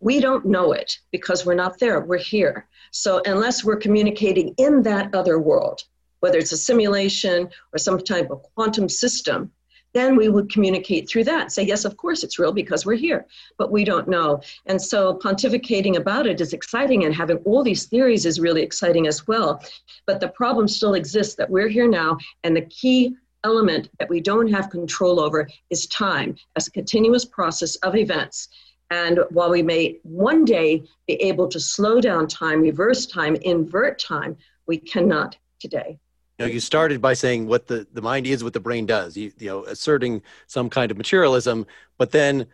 we 0.00 0.20
don't 0.20 0.44
know 0.44 0.72
it 0.72 0.98
because 1.12 1.46
we're 1.46 1.54
not 1.54 1.78
there, 1.78 2.00
we're 2.00 2.18
here. 2.18 2.68
So, 2.90 3.22
unless 3.24 3.64
we're 3.64 3.76
communicating 3.76 4.54
in 4.58 4.82
that 4.82 5.14
other 5.14 5.38
world, 5.38 5.82
whether 6.20 6.38
it's 6.38 6.52
a 6.52 6.58
simulation 6.58 7.48
or 7.72 7.78
some 7.78 7.98
type 7.98 8.30
of 8.30 8.42
quantum 8.54 8.90
system, 8.90 9.50
then 9.96 10.16
we 10.16 10.28
would 10.28 10.50
communicate 10.52 11.08
through 11.08 11.24
that 11.24 11.52
say 11.52 11.62
yes 11.62 11.84
of 11.84 11.96
course 11.96 12.22
it's 12.22 12.38
real 12.38 12.52
because 12.52 12.84
we're 12.84 12.94
here 12.94 13.26
but 13.58 13.72
we 13.72 13.84
don't 13.84 14.08
know. 14.08 14.40
And 14.66 14.80
so 14.80 15.14
pontificating 15.14 15.96
about 15.96 16.26
it 16.26 16.40
is 16.40 16.52
exciting 16.52 17.04
and 17.04 17.14
having 17.14 17.38
all 17.38 17.62
these 17.62 17.86
theories 17.86 18.26
is 18.26 18.40
really 18.40 18.62
exciting 18.62 19.06
as 19.06 19.26
well. 19.26 19.62
But 20.06 20.20
the 20.20 20.28
problem 20.28 20.68
still 20.68 20.94
exists 20.94 21.34
that 21.36 21.50
we're 21.50 21.68
here 21.68 21.88
now 21.88 22.18
and 22.44 22.56
the 22.56 22.62
key 22.62 23.16
element 23.44 23.88
that 23.98 24.08
we 24.08 24.20
don't 24.20 24.48
have 24.48 24.70
control 24.70 25.20
over 25.20 25.48
is 25.70 25.86
time 25.86 26.36
as 26.56 26.66
a 26.66 26.72
continuous 26.72 27.24
process 27.24 27.76
of 27.76 27.96
events. 27.96 28.48
And 28.90 29.20
while 29.30 29.50
we 29.50 29.62
may 29.62 29.98
one 30.02 30.44
day 30.44 30.84
be 31.06 31.14
able 31.14 31.48
to 31.48 31.60
slow 31.60 32.00
down 32.00 32.28
time 32.28 32.60
reverse 32.60 33.06
time 33.06 33.36
invert 33.36 33.98
time 33.98 34.36
we 34.66 34.78
cannot 34.78 35.36
today 35.60 35.98
know 36.38 36.46
you 36.46 36.60
started 36.60 37.00
by 37.00 37.14
saying 37.14 37.46
what 37.46 37.66
the, 37.66 37.86
the 37.92 38.02
mind 38.02 38.26
is 38.26 38.44
what 38.44 38.52
the 38.52 38.60
brain 38.60 38.86
does 38.86 39.16
you, 39.16 39.32
you 39.38 39.46
know 39.46 39.64
asserting 39.64 40.22
some 40.46 40.68
kind 40.68 40.90
of 40.90 40.96
materialism 40.96 41.66
but 41.98 42.10
then 42.12 42.46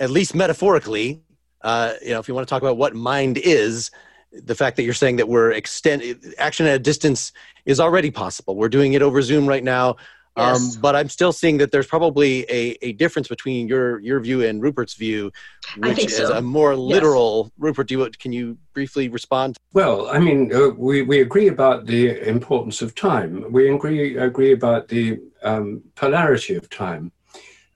at 0.00 0.10
least 0.10 0.34
metaphorically 0.34 1.22
uh, 1.62 1.94
you 2.02 2.10
know 2.10 2.18
if 2.18 2.28
you 2.28 2.34
want 2.34 2.46
to 2.46 2.50
talk 2.50 2.62
about 2.62 2.76
what 2.76 2.94
mind 2.94 3.38
is 3.38 3.90
the 4.32 4.54
fact 4.54 4.76
that 4.76 4.82
you're 4.82 4.94
saying 4.94 5.16
that 5.16 5.28
we're 5.28 5.50
extend 5.52 6.02
action 6.38 6.66
at 6.66 6.74
a 6.74 6.78
distance 6.78 7.32
is 7.64 7.80
already 7.80 8.10
possible. 8.10 8.56
We're 8.56 8.68
doing 8.68 8.92
it 8.92 9.02
over 9.02 9.22
zoom 9.22 9.46
right 9.46 9.64
now 9.64 9.96
um, 10.38 10.70
but 10.80 10.94
I'm 10.94 11.08
still 11.08 11.32
seeing 11.32 11.58
that 11.58 11.72
there's 11.72 11.86
probably 11.86 12.44
a, 12.48 12.76
a 12.82 12.92
difference 12.92 13.28
between 13.28 13.68
your 13.68 13.98
your 14.00 14.20
view 14.20 14.42
and 14.42 14.62
Rupert's 14.62 14.94
view, 14.94 15.32
which 15.78 16.04
is 16.04 16.18
a 16.20 16.40
more 16.40 16.76
literal. 16.76 17.44
Yes. 17.44 17.52
Rupert, 17.58 17.88
do 17.88 17.98
you, 17.98 18.10
can 18.18 18.32
you 18.32 18.56
briefly 18.72 19.08
respond? 19.08 19.56
Well, 19.72 20.08
I 20.08 20.18
mean, 20.18 20.54
uh, 20.54 20.68
we, 20.76 21.02
we 21.02 21.20
agree 21.20 21.48
about 21.48 21.86
the 21.86 22.26
importance 22.26 22.82
of 22.82 22.94
time. 22.94 23.50
We 23.52 23.68
agree 23.72 24.16
agree 24.16 24.52
about 24.52 24.88
the 24.88 25.20
um, 25.42 25.82
polarity 25.94 26.54
of 26.54 26.70
time. 26.70 27.12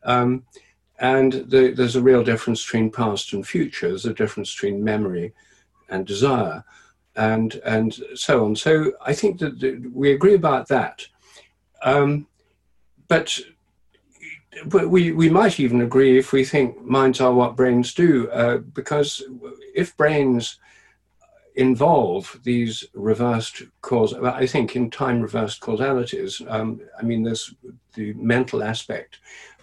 Um, 0.05 0.44
and 0.98 1.33
the, 1.33 1.72
there's 1.77 1.96
a 1.96 2.03
real 2.03 2.22
difference 2.22 2.64
between 2.64 2.90
past 2.90 3.33
and 3.33 3.46
future. 3.46 3.88
There's 3.88 4.07
a 4.07 4.14
difference 4.14 4.55
between 4.55 4.85
memory 4.85 5.33
and 5.88 6.07
desire, 6.07 6.64
and 7.16 7.55
and 7.64 7.94
so 8.14 8.44
on. 8.44 8.57
So 8.57 8.92
I 9.05 9.12
think 9.12 9.40
that 9.40 9.59
the, 9.61 9.90
we 9.92 10.12
agree 10.12 10.35
about 10.35 10.68
that. 10.68 11.07
Um, 11.83 12.29
but 13.12 14.88
we, 14.88 15.12
we 15.12 15.29
might 15.29 15.61
even 15.61 15.83
agree 15.83 16.18
if 16.18 16.33
we 16.33 16.44
think 16.44 16.81
minds 16.83 17.20
are 17.20 17.35
what 17.35 17.57
brains 17.57 17.92
do, 17.92 18.31
uh, 18.31 18.59
because 18.59 19.22
if 19.75 19.94
brains 19.96 20.59
involve 21.55 22.40
these 22.42 22.85
reversed 22.94 23.64
cause, 23.83 24.14
I 24.14 24.46
think 24.46 24.75
in 24.77 24.90
time 24.90 25.20
reversed 25.20 25.61
causalities, 25.61 26.40
um, 26.48 26.81
I 26.98 27.03
mean, 27.03 27.22
there's 27.22 27.55
the 27.94 28.14
mental 28.14 28.62
aspect. 28.62 29.18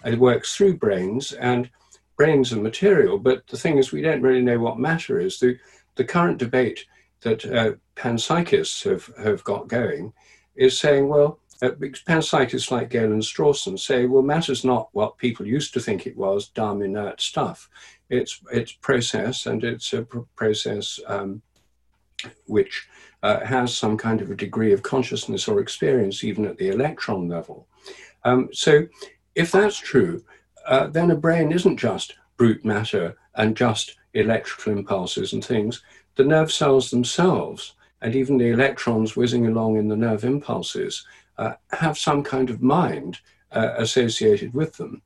It 0.06 0.20
works 0.20 0.56
through 0.56 0.78
brains, 0.78 1.32
and 1.32 1.70
brains 2.18 2.54
are 2.54 2.62
material, 2.62 3.18
but 3.18 3.48
the 3.48 3.58
thing 3.58 3.80
is, 3.80 3.92
we 3.92 4.04
don't 4.04 4.22
really 4.22 4.44
know 4.44 4.60
what 4.60 4.78
matter 4.78 5.20
is. 5.20 5.40
The, 5.40 5.58
the 5.96 6.06
current 6.06 6.38
debate 6.38 6.86
that 7.22 7.46
uh, 7.46 7.72
panpsychists 7.96 8.84
have, 8.90 9.10
have 9.24 9.44
got 9.44 9.68
going 9.68 10.14
is 10.56 10.80
saying, 10.80 11.08
well, 11.08 11.40
uh, 11.62 11.72
panpsychists 11.72 12.72
like 12.72 12.90
Galen 12.90 13.20
Strawson 13.20 13.78
say, 13.78 14.06
well, 14.06 14.22
matter's 14.22 14.64
not 14.64 14.90
what 14.94 15.18
people 15.18 15.46
used 15.46 15.74
to 15.74 15.80
think 15.80 16.08
it 16.08 16.16
was, 16.16 16.50
dumb, 16.50 16.82
inert 16.82 17.20
stuff. 17.20 17.70
It's, 18.10 18.40
it's 18.52 18.72
process, 18.72 19.46
and 19.46 19.64
it's 19.64 19.94
a 19.94 20.04
pr- 20.04 20.20
process 20.36 21.00
um, 21.06 21.42
which 22.46 22.88
uh, 23.24 23.46
has 23.46 23.76
some 23.76 23.98
kind 23.98 24.22
of 24.22 24.32
a 24.32 24.36
degree 24.36 24.74
of 24.74 24.84
consciousness 24.84 25.48
or 25.48 25.60
experience, 25.60 26.24
even 26.24 26.46
at 26.46 26.58
the 26.58 26.70
electron 26.70 27.28
level. 27.28 27.68
Um, 28.24 28.50
so, 28.54 28.88
if 29.36 29.52
that's 29.52 29.78
true, 29.78 30.24
uh, 30.66 30.88
then 30.88 31.12
a 31.12 31.16
brain 31.16 31.52
isn't 31.52 31.78
just 31.78 32.16
brute 32.38 32.64
matter 32.64 33.18
and 33.36 33.56
just 33.56 33.98
electrical 34.14 34.74
impulses 34.74 35.34
and 35.34 35.44
things. 35.44 35.84
The 36.16 36.24
nerve 36.24 36.52
cells 36.52 36.90
themselves, 36.90 37.76
and 38.02 38.16
even 38.16 38.38
the 38.38 38.50
electrons 38.50 39.16
whizzing 39.16 39.48
along 39.48 39.78
in 39.78 39.88
the 39.88 39.96
nerve 39.96 40.24
impulses, 40.24 41.06
uh, 41.40 41.54
have 41.72 41.98
some 41.98 42.22
kind 42.22 42.50
of 42.50 42.62
mind 42.62 43.20
uh, 43.52 43.72
associated 43.78 44.54
with 44.54 44.72
them. 44.78 45.02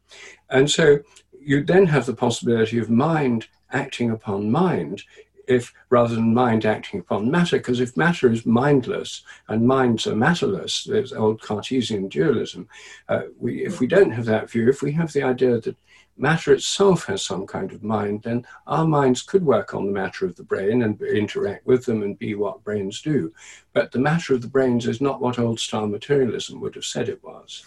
And 0.50 0.70
so 0.70 1.00
you 1.40 1.64
then 1.64 1.86
have 1.86 2.06
the 2.06 2.16
possibility 2.26 2.78
of 2.80 2.90
mind 2.90 3.48
acting 3.72 4.10
upon 4.12 4.52
mind 4.52 5.04
if 5.48 5.74
rather 5.90 6.16
than 6.16 6.34
mind 6.34 6.66
acting 6.66 7.00
upon 7.00 7.30
matter, 7.30 7.58
because 7.58 7.80
if 7.80 7.98
matter 7.98 8.32
is 8.32 8.46
mindless 8.46 9.24
and 9.48 9.68
minds 9.68 10.08
are 10.08 10.16
matterless, 10.16 10.84
there's 10.84 11.14
old 11.14 11.42
Cartesian 11.42 12.08
dualism. 12.08 12.68
Uh, 13.10 13.24
we, 13.40 13.66
if 13.66 13.80
we 13.80 13.88
don't 13.88 14.12
have 14.12 14.26
that 14.26 14.50
view, 14.50 14.70
if 14.70 14.82
we 14.82 14.92
have 14.92 15.12
the 15.14 15.24
idea 15.24 15.60
that 15.60 15.76
matter 16.18 16.54
itself 16.54 17.06
has 17.06 17.26
some 17.26 17.46
kind 17.48 17.72
of 17.72 17.84
mind, 17.84 18.24
then 18.24 18.46
our 18.68 18.86
minds 18.86 19.22
could 19.22 19.44
work 19.44 19.74
on 19.74 19.86
the 19.86 19.92
matter 19.92 20.26
of 20.26 20.36
the 20.36 20.44
brain 20.44 20.84
and 20.84 21.02
interact 21.02 21.66
with 21.66 21.86
them 21.86 22.04
and 22.04 22.20
be 22.20 22.36
what 22.36 22.64
brains 22.64 23.02
do. 23.02 23.34
But 23.74 23.92
the 23.92 24.00
matter 24.00 24.34
of 24.34 24.42
the 24.42 24.48
brains 24.48 24.88
is 24.88 25.02
not 25.02 25.22
what 25.22 25.40
old 25.40 25.60
style 25.60 25.88
materialism 25.88 26.62
would 26.62 26.76
have 26.76 26.86
said 26.86 27.10
it 27.10 27.24
was. 27.24 27.66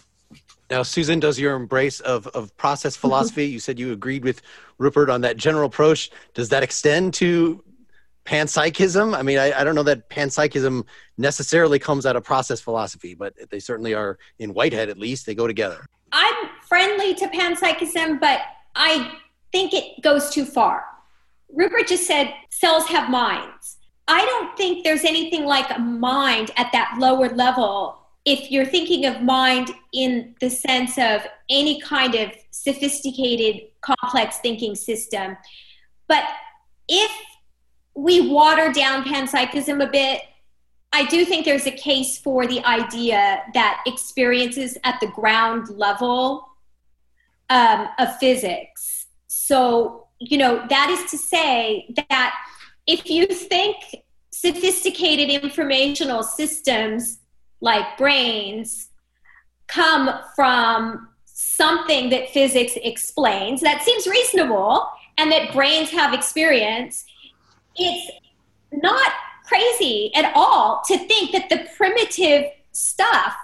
Now, 0.69 0.83
Susan, 0.83 1.19
does 1.19 1.39
your 1.39 1.55
embrace 1.55 2.01
of, 2.01 2.27
of 2.27 2.55
process 2.57 2.97
philosophy, 2.97 3.45
you 3.45 3.59
said 3.59 3.79
you 3.79 3.93
agreed 3.93 4.25
with 4.25 4.41
Rupert 4.77 5.09
on 5.09 5.21
that 5.21 5.37
general 5.37 5.65
approach, 5.65 6.11
does 6.33 6.49
that 6.49 6.61
extend 6.61 7.13
to 7.15 7.63
panpsychism? 8.27 9.17
I 9.17 9.21
mean, 9.21 9.39
I, 9.39 9.59
I 9.59 9.63
don't 9.63 9.73
know 9.73 9.83
that 9.83 10.09
panpsychism 10.09 10.85
necessarily 11.17 11.79
comes 11.79 12.05
out 12.05 12.15
of 12.15 12.23
process 12.23 12.59
philosophy, 12.59 13.15
but 13.15 13.33
they 13.49 13.59
certainly 13.59 13.93
are 13.93 14.19
in 14.39 14.53
Whitehead 14.53 14.89
at 14.89 14.97
least, 14.97 15.25
they 15.25 15.33
go 15.33 15.47
together. 15.47 15.85
I'm 16.11 16.49
friendly 16.67 17.15
to 17.15 17.27
panpsychism, 17.27 18.19
but 18.19 18.41
I 18.75 19.13
think 19.51 19.73
it 19.73 20.01
goes 20.01 20.29
too 20.29 20.45
far. 20.45 20.83
Rupert 21.53 21.87
just 21.87 22.05
said 22.05 22.33
cells 22.49 22.85
have 22.87 23.09
minds. 23.09 23.77
I 24.09 24.25
don't 24.25 24.55
think 24.57 24.83
there's 24.83 25.03
anything 25.03 25.45
like 25.45 25.69
a 25.75 25.79
mind 25.79 26.51
at 26.57 26.71
that 26.73 26.95
lower 26.99 27.29
level 27.29 27.99
if 28.25 28.51
you're 28.51 28.65
thinking 28.65 29.05
of 29.05 29.21
mind 29.21 29.71
in 29.93 30.35
the 30.41 30.49
sense 30.49 30.97
of 30.97 31.25
any 31.49 31.79
kind 31.79 32.13
of 32.13 32.31
sophisticated, 32.51 33.69
complex 33.81 34.39
thinking 34.39 34.75
system. 34.75 35.37
But 36.09 36.25
if 36.89 37.11
we 37.97 38.29
water 38.29 38.71
down 38.71 39.03
panpsychism 39.03 39.83
a 39.83 39.89
bit, 39.89 40.21
I 40.93 41.05
do 41.07 41.25
think 41.25 41.45
there's 41.45 41.65
a 41.65 41.71
case 41.71 42.19
for 42.19 42.45
the 42.45 42.63
idea 42.63 43.41
that 43.55 43.83
experiences 43.87 44.77
at 44.83 44.99
the 45.01 45.07
ground 45.07 45.69
level 45.69 46.47
um, 47.49 47.89
of 47.97 48.15
physics. 48.17 49.07
So, 49.27 50.07
you 50.19 50.37
know, 50.37 50.63
that 50.69 50.89
is 50.91 51.09
to 51.09 51.17
say 51.17 51.91
that 52.09 52.35
if 52.85 53.09
you 53.09 53.25
think 53.25 53.77
sophisticated 54.31 55.29
informational 55.29 56.21
systems 56.21 57.19
like 57.61 57.97
brains 57.97 58.89
come 59.65 60.19
from 60.35 61.09
something 61.25 62.11
that 62.11 62.29
physics 62.29 62.73
explains 62.75 63.61
that 63.61 63.81
seems 63.81 64.05
reasonable 64.05 64.87
and 65.17 65.31
that 65.31 65.51
brains 65.51 65.89
have 65.89 66.13
experience, 66.13 67.05
it's 67.77 68.11
not 68.71 69.11
crazy 69.45 70.11
at 70.15 70.31
all 70.35 70.81
to 70.87 70.97
think 70.97 71.31
that 71.31 71.49
the 71.49 71.67
primitive 71.75 72.45
stuff, 72.71 73.35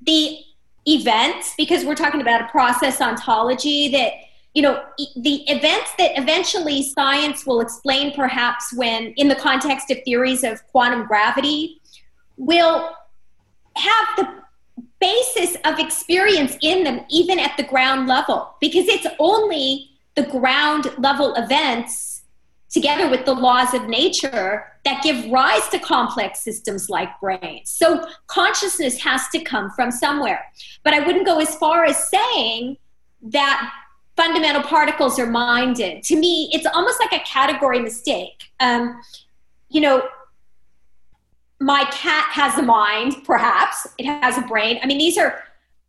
the 0.00 0.38
events, 0.86 1.54
because 1.56 1.84
we're 1.84 1.94
talking 1.94 2.20
about 2.20 2.40
a 2.40 2.48
process 2.48 3.00
ontology 3.00 3.88
that 3.88 4.12
you 4.54 4.62
know 4.62 4.82
the 5.16 5.44
events 5.48 5.92
that 5.96 6.18
eventually 6.18 6.82
science 6.82 7.46
will 7.46 7.60
explain 7.60 8.12
perhaps 8.14 8.72
when 8.72 9.12
in 9.16 9.28
the 9.28 9.34
context 9.36 9.90
of 9.92 9.98
theories 10.04 10.42
of 10.42 10.60
quantum 10.72 11.06
gravity 11.06 11.80
will 12.36 12.90
have 13.76 14.08
the 14.16 14.28
basis 15.00 15.56
of 15.64 15.78
experience 15.78 16.56
in 16.62 16.82
them 16.82 17.04
even 17.08 17.38
at 17.38 17.56
the 17.56 17.62
ground 17.62 18.08
level 18.08 18.56
because 18.60 18.88
it's 18.88 19.06
only 19.20 19.90
the 20.16 20.24
ground 20.24 20.90
level 20.98 21.32
events 21.36 22.09
together 22.70 23.10
with 23.10 23.24
the 23.24 23.34
laws 23.34 23.74
of 23.74 23.88
nature 23.88 24.64
that 24.84 25.02
give 25.02 25.30
rise 25.30 25.68
to 25.68 25.78
complex 25.78 26.40
systems 26.40 26.88
like 26.88 27.08
brains. 27.20 27.70
So 27.70 28.06
consciousness 28.28 28.98
has 29.02 29.28
to 29.28 29.40
come 29.40 29.70
from 29.72 29.90
somewhere. 29.90 30.44
But 30.84 30.94
I 30.94 31.00
wouldn't 31.00 31.26
go 31.26 31.40
as 31.40 31.54
far 31.56 31.84
as 31.84 32.08
saying 32.08 32.78
that 33.22 33.72
fundamental 34.16 34.62
particles 34.62 35.18
are 35.18 35.26
minded. 35.26 36.02
To 36.04 36.16
me, 36.16 36.50
it's 36.52 36.66
almost 36.66 37.00
like 37.00 37.12
a 37.12 37.24
category 37.24 37.80
mistake. 37.80 38.50
Um, 38.60 39.00
you 39.68 39.80
know, 39.80 40.08
my 41.60 41.84
cat 41.90 42.28
has 42.30 42.56
a 42.58 42.62
mind, 42.62 43.16
perhaps, 43.24 43.86
it 43.98 44.06
has 44.06 44.38
a 44.38 44.42
brain. 44.42 44.78
I 44.82 44.86
mean, 44.86 44.98
these 44.98 45.18
are 45.18 45.42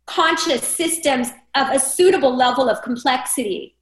conscious 0.06 0.62
systems 0.62 1.30
of 1.54 1.68
a 1.70 1.78
suitable 1.78 2.34
level 2.34 2.68
of 2.68 2.82
complexity. 2.82 3.76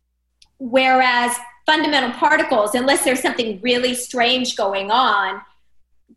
Whereas 0.58 1.34
fundamental 1.70 2.10
particles, 2.18 2.74
unless 2.74 3.04
there's 3.04 3.22
something 3.22 3.60
really 3.62 3.94
strange 3.94 4.56
going 4.56 4.90
on, 4.90 5.40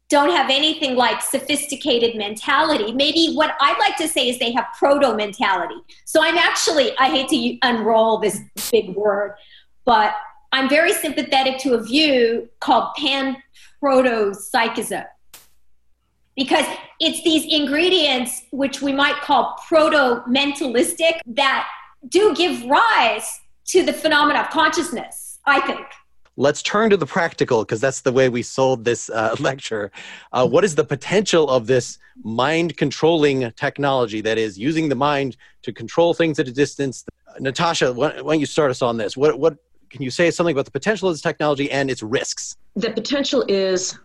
don't 0.10 0.32
have 0.32 0.50
anything 0.50 0.96
like 0.96 1.22
sophisticated 1.22 2.16
mentality. 2.16 2.92
Maybe 2.92 3.36
what 3.36 3.56
I'd 3.62 3.78
like 3.78 3.96
to 3.98 4.08
say 4.08 4.30
is 4.30 4.40
they 4.40 4.52
have 4.54 4.66
proto 4.80 5.16
mentality. 5.16 5.76
So 6.06 6.24
I'm 6.24 6.38
actually, 6.38 6.98
I 6.98 7.08
hate 7.08 7.30
to 7.30 7.68
unroll 7.70 8.18
this 8.18 8.40
big 8.72 8.96
word, 8.96 9.36
but 9.86 10.16
I'm 10.52 10.68
very 10.68 10.92
sympathetic 10.92 11.60
to 11.60 11.76
a 11.76 11.84
view 11.84 12.50
called 12.60 12.96
pan 12.96 13.38
proto 13.80 14.34
psychism 14.34 15.06
because 16.36 16.66
it's 17.00 17.24
these 17.24 17.46
ingredients 17.46 18.42
which 18.50 18.82
we 18.82 18.92
might 18.92 19.18
call 19.18 19.56
proto 19.68 20.24
mentalistic 20.28 21.20
that 21.28 21.68
do 22.10 22.34
give 22.34 22.66
rise 22.66 23.42
to 23.66 23.84
the 23.84 23.94
phenomena 23.94 24.40
of 24.40 24.50
consciousness 24.50 25.33
I 25.46 25.62
think. 25.62 25.86
Let's 26.36 26.64
turn 26.64 26.90
to 26.90 26.98
the 26.98 27.06
practical 27.06 27.64
because 27.64 27.80
that's 27.80 28.02
the 28.02 28.12
way 28.12 28.28
we 28.28 28.42
sold 28.42 28.86
this 28.86 29.10
uh, 29.10 29.36
lecture. 29.40 29.92
Uh, 30.32 30.48
what 30.48 30.64
is 30.64 30.76
the 30.76 30.84
potential 30.84 31.50
of 31.50 31.68
this 31.68 32.00
mind 32.24 32.76
controlling 32.78 33.52
technology 33.52 34.22
that 34.22 34.38
is 34.38 34.58
using 34.58 34.90
the 34.90 34.96
mind 34.96 35.38
to 35.62 35.72
control 35.72 36.14
things 36.14 36.40
at 36.40 36.48
a 36.48 36.52
distance? 36.52 37.06
Natasha, 37.40 37.94
why, 37.94 38.22
why 38.22 38.34
don't 38.34 38.40
you 38.40 38.46
start 38.46 38.72
us 38.72 38.82
on 38.82 38.98
this? 38.98 39.16
What, 39.16 39.38
what 39.38 39.58
can 39.90 40.02
you 40.02 40.10
say 40.10 40.32
something 40.32 40.56
about 40.56 40.66
the 40.66 40.72
potential 40.72 41.08
of 41.08 41.14
this 41.14 41.22
technology 41.22 41.70
and 41.70 41.92
its 41.92 42.02
risks? 42.02 42.58
The 42.76 42.90
potential 42.90 43.46
is 43.48 43.98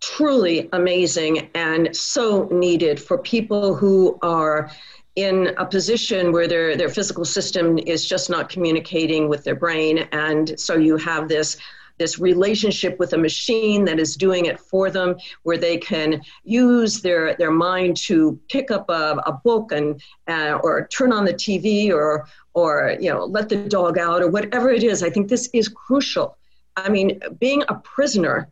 truly 0.00 0.68
amazing 0.72 1.50
and 1.54 1.94
so 1.94 2.48
needed 2.50 3.00
for 3.00 3.18
people 3.18 3.74
who 3.74 4.18
are 4.22 4.70
in 5.18 5.52
a 5.58 5.66
position 5.66 6.30
where 6.30 6.46
their, 6.46 6.76
their 6.76 6.88
physical 6.88 7.24
system 7.24 7.76
is 7.76 8.06
just 8.06 8.30
not 8.30 8.48
communicating 8.48 9.28
with 9.28 9.42
their 9.42 9.56
brain. 9.56 9.98
And 10.12 10.58
so 10.60 10.76
you 10.76 10.96
have 10.96 11.28
this 11.28 11.56
this 11.98 12.20
relationship 12.20 12.96
with 13.00 13.12
a 13.12 13.18
machine 13.18 13.84
that 13.84 13.98
is 13.98 14.14
doing 14.14 14.46
it 14.46 14.60
for 14.60 14.88
them, 14.88 15.16
where 15.42 15.58
they 15.58 15.76
can 15.76 16.22
use 16.44 17.00
their, 17.00 17.34
their 17.34 17.50
mind 17.50 17.96
to 17.96 18.38
pick 18.48 18.70
up 18.70 18.88
a, 18.88 19.20
a 19.26 19.32
book 19.32 19.72
and 19.72 20.00
uh, 20.28 20.60
or 20.62 20.86
turn 20.86 21.12
on 21.12 21.24
the 21.24 21.34
TV 21.34 21.90
or 21.90 22.28
or 22.54 22.96
you 23.00 23.10
know 23.12 23.24
let 23.24 23.48
the 23.48 23.56
dog 23.56 23.98
out 23.98 24.22
or 24.22 24.28
whatever 24.30 24.70
it 24.70 24.84
is. 24.84 25.02
I 25.02 25.10
think 25.10 25.26
this 25.26 25.50
is 25.52 25.66
crucial. 25.66 26.38
I 26.76 26.88
mean, 26.88 27.20
being 27.40 27.64
a 27.68 27.74
prisoner 27.74 28.48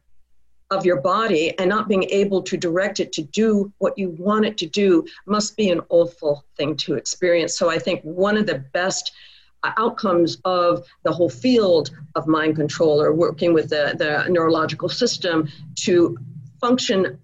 of 0.71 0.85
your 0.85 1.01
body 1.01 1.57
and 1.59 1.69
not 1.69 1.89
being 1.89 2.05
able 2.05 2.43
to 2.43 2.57
direct 2.57 2.99
it 2.99 3.13
to 3.13 3.23
do 3.23 3.73
what 3.79 3.97
you 3.97 4.11
want 4.19 4.45
it 4.45 4.59
to 4.59 4.67
do 4.67 5.07
must 5.27 5.57
be 5.57 5.71
an 5.71 5.81
awful 5.91 6.45
thing 6.57 6.77
to 6.77 6.95
experience. 6.95 7.57
So 7.57 7.71
I 7.71 7.79
think 7.79 8.03
one 8.03 8.37
of 8.37 8.47
the 8.47 8.59
best 8.73 9.13
uh, 9.63 9.73
outcomes 9.77 10.39
of 10.45 10.85
the 11.05 11.13
whole 11.13 11.31
field 11.31 11.91
of 12.17 12.27
mind 12.27 12.57
control 12.57 13.01
or 13.01 13.13
working 13.13 13.55
with 13.55 13.71
the, 13.71 13.95
the 13.97 14.29
neurological 14.29 14.89
system 14.89 15.49
to 15.77 16.17
function 16.61 17.19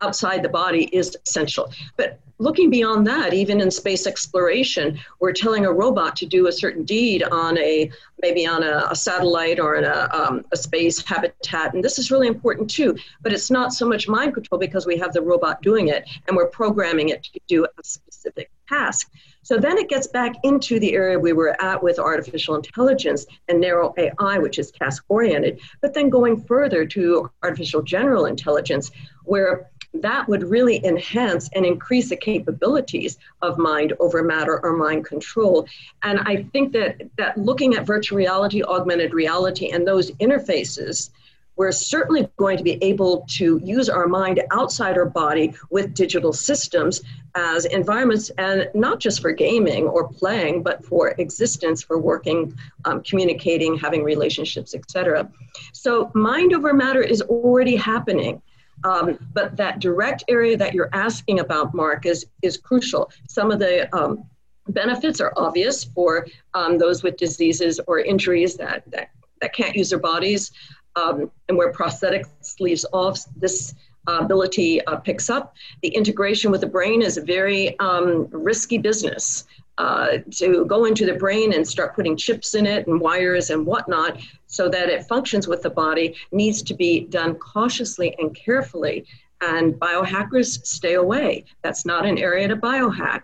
outside 0.00 0.42
the 0.42 0.48
body 0.48 0.84
is 0.92 1.16
essential. 1.26 1.72
But 1.96 2.18
looking 2.40 2.70
beyond 2.70 3.06
that, 3.06 3.34
even 3.34 3.60
in 3.60 3.70
space 3.70 4.06
exploration, 4.06 4.98
we're 5.20 5.32
telling 5.32 5.66
a 5.66 5.72
robot 5.72 6.16
to 6.16 6.26
do 6.26 6.48
a 6.48 6.52
certain 6.52 6.84
deed 6.84 7.22
on 7.22 7.58
a 7.58 7.90
maybe 8.22 8.46
on 8.46 8.62
a, 8.62 8.86
a 8.90 8.96
satellite 8.96 9.60
or 9.60 9.76
in 9.76 9.84
a, 9.84 10.08
um, 10.12 10.44
a 10.52 10.56
space 10.56 11.04
habitat, 11.04 11.74
and 11.74 11.84
this 11.84 11.98
is 11.98 12.10
really 12.10 12.26
important 12.26 12.68
too. 12.68 12.96
But 13.22 13.32
it's 13.32 13.50
not 13.50 13.72
so 13.72 13.86
much 13.86 14.08
mind 14.08 14.34
control 14.34 14.58
because 14.58 14.86
we 14.86 14.98
have 14.98 15.12
the 15.12 15.22
robot 15.22 15.62
doing 15.62 15.88
it 15.88 16.08
and 16.26 16.36
we're 16.36 16.48
programming 16.48 17.10
it 17.10 17.22
to 17.24 17.40
do 17.46 17.64
a 17.64 17.84
specific 17.84 18.50
task. 18.68 19.10
So 19.42 19.58
then 19.58 19.78
it 19.78 19.88
gets 19.88 20.06
back 20.06 20.34
into 20.42 20.78
the 20.78 20.92
area 20.92 21.18
we 21.18 21.32
were 21.32 21.60
at 21.62 21.82
with 21.82 21.98
artificial 21.98 22.54
intelligence 22.54 23.26
and 23.48 23.60
narrow 23.60 23.94
AI, 23.96 24.38
which 24.38 24.58
is 24.58 24.70
task 24.70 25.04
oriented, 25.08 25.60
but 25.80 25.94
then 25.94 26.10
going 26.10 26.42
further 26.42 26.84
to 26.86 27.30
artificial 27.42 27.82
general 27.82 28.26
intelligence, 28.26 28.90
where 29.24 29.70
that 29.94 30.28
would 30.28 30.44
really 30.44 30.84
enhance 30.84 31.50
and 31.54 31.66
increase 31.66 32.08
the 32.10 32.16
capabilities 32.16 33.18
of 33.42 33.58
mind 33.58 33.92
over 33.98 34.22
matter 34.22 34.60
or 34.62 34.76
mind 34.76 35.04
control. 35.04 35.66
And 36.02 36.20
I 36.20 36.44
think 36.52 36.72
that, 36.72 37.10
that 37.16 37.36
looking 37.36 37.74
at 37.74 37.86
virtual 37.86 38.16
reality, 38.16 38.62
augmented 38.62 39.14
reality, 39.14 39.70
and 39.70 39.86
those 39.86 40.12
interfaces, 40.12 41.10
we're 41.56 41.72
certainly 41.72 42.26
going 42.38 42.56
to 42.56 42.62
be 42.62 42.82
able 42.82 43.26
to 43.28 43.60
use 43.62 43.90
our 43.90 44.06
mind 44.06 44.42
outside 44.50 44.96
our 44.96 45.04
body 45.04 45.52
with 45.68 45.92
digital 45.92 46.32
systems 46.32 47.02
as 47.34 47.66
environments, 47.66 48.30
and 48.38 48.70
not 48.74 48.98
just 48.98 49.20
for 49.20 49.30
gaming 49.32 49.84
or 49.86 50.08
playing, 50.08 50.62
but 50.62 50.82
for 50.84 51.14
existence, 51.18 51.82
for 51.82 51.98
working, 51.98 52.56
um, 52.86 53.02
communicating, 53.02 53.76
having 53.76 54.02
relationships, 54.02 54.74
etc. 54.74 55.30
So, 55.72 56.10
mind 56.14 56.54
over 56.54 56.72
matter 56.72 57.02
is 57.02 57.20
already 57.22 57.76
happening. 57.76 58.40
Um, 58.84 59.18
but 59.32 59.56
that 59.56 59.78
direct 59.80 60.24
area 60.28 60.56
that 60.56 60.74
you're 60.74 60.90
asking 60.92 61.40
about, 61.40 61.74
Mark, 61.74 62.06
is, 62.06 62.26
is 62.42 62.56
crucial. 62.56 63.10
Some 63.28 63.50
of 63.50 63.58
the 63.58 63.94
um, 63.96 64.24
benefits 64.68 65.20
are 65.20 65.32
obvious 65.36 65.84
for 65.84 66.26
um, 66.54 66.78
those 66.78 67.02
with 67.02 67.16
diseases 67.16 67.80
or 67.86 68.00
injuries 68.00 68.56
that, 68.56 68.84
that, 68.90 69.10
that 69.40 69.54
can't 69.54 69.74
use 69.74 69.90
their 69.90 69.98
bodies, 69.98 70.50
um, 70.96 71.30
and 71.48 71.56
where 71.56 71.72
prosthetics 71.72 72.58
leaves 72.58 72.86
off, 72.92 73.20
this 73.36 73.74
uh, 74.08 74.18
ability 74.20 74.84
uh, 74.86 74.96
picks 74.96 75.28
up. 75.30 75.54
The 75.82 75.88
integration 75.88 76.50
with 76.50 76.62
the 76.62 76.66
brain 76.66 77.02
is 77.02 77.16
a 77.16 77.22
very 77.22 77.78
um, 77.80 78.28
risky 78.30 78.78
business. 78.78 79.44
Uh, 79.80 80.18
to 80.30 80.66
go 80.66 80.84
into 80.84 81.06
the 81.06 81.14
brain 81.14 81.54
and 81.54 81.66
start 81.66 81.96
putting 81.96 82.14
chips 82.14 82.54
in 82.54 82.66
it 82.66 82.86
and 82.86 83.00
wires 83.00 83.48
and 83.48 83.64
whatnot 83.64 84.18
so 84.46 84.68
that 84.68 84.90
it 84.90 85.04
functions 85.04 85.48
with 85.48 85.62
the 85.62 85.70
body 85.70 86.14
needs 86.32 86.60
to 86.60 86.74
be 86.74 87.06
done 87.06 87.34
cautiously 87.36 88.14
and 88.18 88.36
carefully. 88.36 89.06
And 89.40 89.72
biohackers 89.72 90.66
stay 90.66 90.94
away. 90.94 91.46
That's 91.62 91.86
not 91.86 92.04
an 92.04 92.18
area 92.18 92.46
to 92.48 92.56
biohack. 92.56 93.22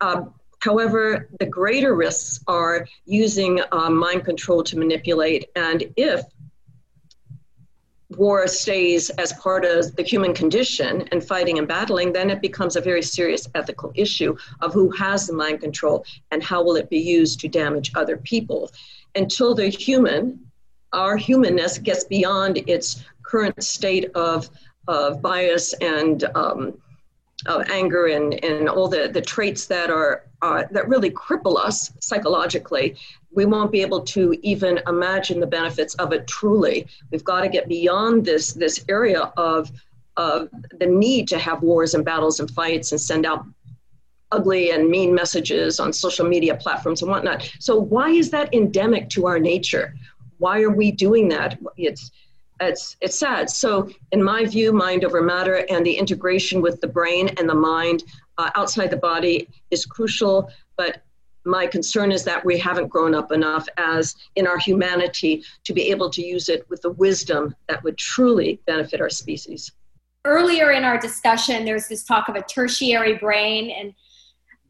Um, 0.00 0.34
however, 0.58 1.28
the 1.38 1.46
greater 1.46 1.94
risks 1.94 2.40
are 2.48 2.84
using 3.04 3.60
um, 3.70 3.96
mind 3.96 4.24
control 4.24 4.64
to 4.64 4.76
manipulate. 4.76 5.50
And 5.54 5.84
if 5.96 6.24
war 8.16 8.46
stays 8.46 9.10
as 9.10 9.32
part 9.34 9.64
of 9.64 9.94
the 9.96 10.02
human 10.02 10.34
condition 10.34 11.08
and 11.12 11.24
fighting 11.24 11.58
and 11.58 11.68
battling, 11.68 12.12
then 12.12 12.30
it 12.30 12.40
becomes 12.40 12.76
a 12.76 12.80
very 12.80 13.02
serious 13.02 13.48
ethical 13.54 13.92
issue 13.94 14.36
of 14.60 14.72
who 14.72 14.90
has 14.90 15.26
the 15.26 15.32
mind 15.32 15.60
control 15.60 16.04
and 16.30 16.42
how 16.42 16.62
will 16.62 16.76
it 16.76 16.90
be 16.90 16.98
used 16.98 17.40
to 17.40 17.48
damage 17.48 17.92
other 17.94 18.16
people. 18.16 18.70
Until 19.14 19.54
the 19.54 19.68
human, 19.68 20.40
our 20.92 21.16
humanness 21.16 21.78
gets 21.78 22.04
beyond 22.04 22.58
its 22.68 23.04
current 23.22 23.62
state 23.62 24.10
of, 24.14 24.50
of 24.88 25.22
bias 25.22 25.72
and 25.74 26.24
um, 26.34 26.78
of 27.46 27.68
anger 27.70 28.06
and, 28.06 28.42
and 28.44 28.68
all 28.68 28.88
the, 28.88 29.08
the 29.12 29.20
traits 29.20 29.66
that 29.66 29.90
are 29.90 30.24
uh, 30.42 30.64
that 30.70 30.88
really 30.88 31.10
cripple 31.10 31.56
us 31.56 31.92
psychologically, 32.00 32.96
we 33.32 33.44
won't 33.44 33.70
be 33.70 33.80
able 33.80 34.00
to 34.00 34.36
even 34.42 34.80
imagine 34.88 35.40
the 35.40 35.46
benefits 35.46 35.94
of 35.94 36.12
it 36.12 36.26
truly. 36.26 36.86
We've 37.10 37.24
got 37.24 37.42
to 37.42 37.48
get 37.48 37.68
beyond 37.68 38.24
this 38.24 38.52
this 38.52 38.84
area 38.88 39.32
of 39.36 39.70
of 40.16 40.48
the 40.78 40.86
need 40.86 41.26
to 41.28 41.38
have 41.38 41.62
wars 41.62 41.94
and 41.94 42.04
battles 42.04 42.40
and 42.40 42.50
fights 42.50 42.92
and 42.92 43.00
send 43.00 43.24
out 43.24 43.46
ugly 44.30 44.70
and 44.70 44.88
mean 44.88 45.14
messages 45.14 45.78
on 45.78 45.92
social 45.92 46.26
media 46.26 46.54
platforms 46.54 47.02
and 47.02 47.10
whatnot. 47.10 47.50
So 47.60 47.76
why 47.76 48.10
is 48.10 48.30
that 48.30 48.52
endemic 48.52 49.08
to 49.10 49.26
our 49.26 49.38
nature? 49.38 49.94
Why 50.38 50.62
are 50.62 50.70
we 50.70 50.90
doing 50.90 51.28
that? 51.28 51.58
It's 51.76 52.10
it's 52.68 52.96
it's 53.00 53.18
sad. 53.18 53.50
So 53.50 53.88
in 54.12 54.22
my 54.22 54.44
view, 54.44 54.72
mind 54.72 55.04
over 55.04 55.22
matter 55.22 55.66
and 55.68 55.84
the 55.84 55.96
integration 55.96 56.60
with 56.60 56.80
the 56.80 56.86
brain 56.86 57.28
and 57.38 57.48
the 57.48 57.54
mind 57.54 58.04
uh, 58.38 58.50
outside 58.54 58.90
the 58.90 58.96
body 58.96 59.48
is 59.70 59.86
crucial. 59.86 60.50
But 60.76 61.02
my 61.44 61.66
concern 61.66 62.12
is 62.12 62.24
that 62.24 62.44
we 62.44 62.58
haven't 62.58 62.88
grown 62.88 63.14
up 63.14 63.32
enough 63.32 63.66
as 63.76 64.14
in 64.36 64.46
our 64.46 64.58
humanity 64.58 65.44
to 65.64 65.72
be 65.72 65.90
able 65.90 66.08
to 66.10 66.22
use 66.22 66.48
it 66.48 66.68
with 66.68 66.82
the 66.82 66.90
wisdom 66.92 67.54
that 67.68 67.82
would 67.82 67.98
truly 67.98 68.60
benefit 68.66 69.00
our 69.00 69.10
species. 69.10 69.72
Earlier 70.24 70.70
in 70.70 70.84
our 70.84 70.98
discussion, 70.98 71.64
there's 71.64 71.88
this 71.88 72.04
talk 72.04 72.28
of 72.28 72.36
a 72.36 72.42
tertiary 72.42 73.14
brain 73.14 73.70
and 73.70 73.92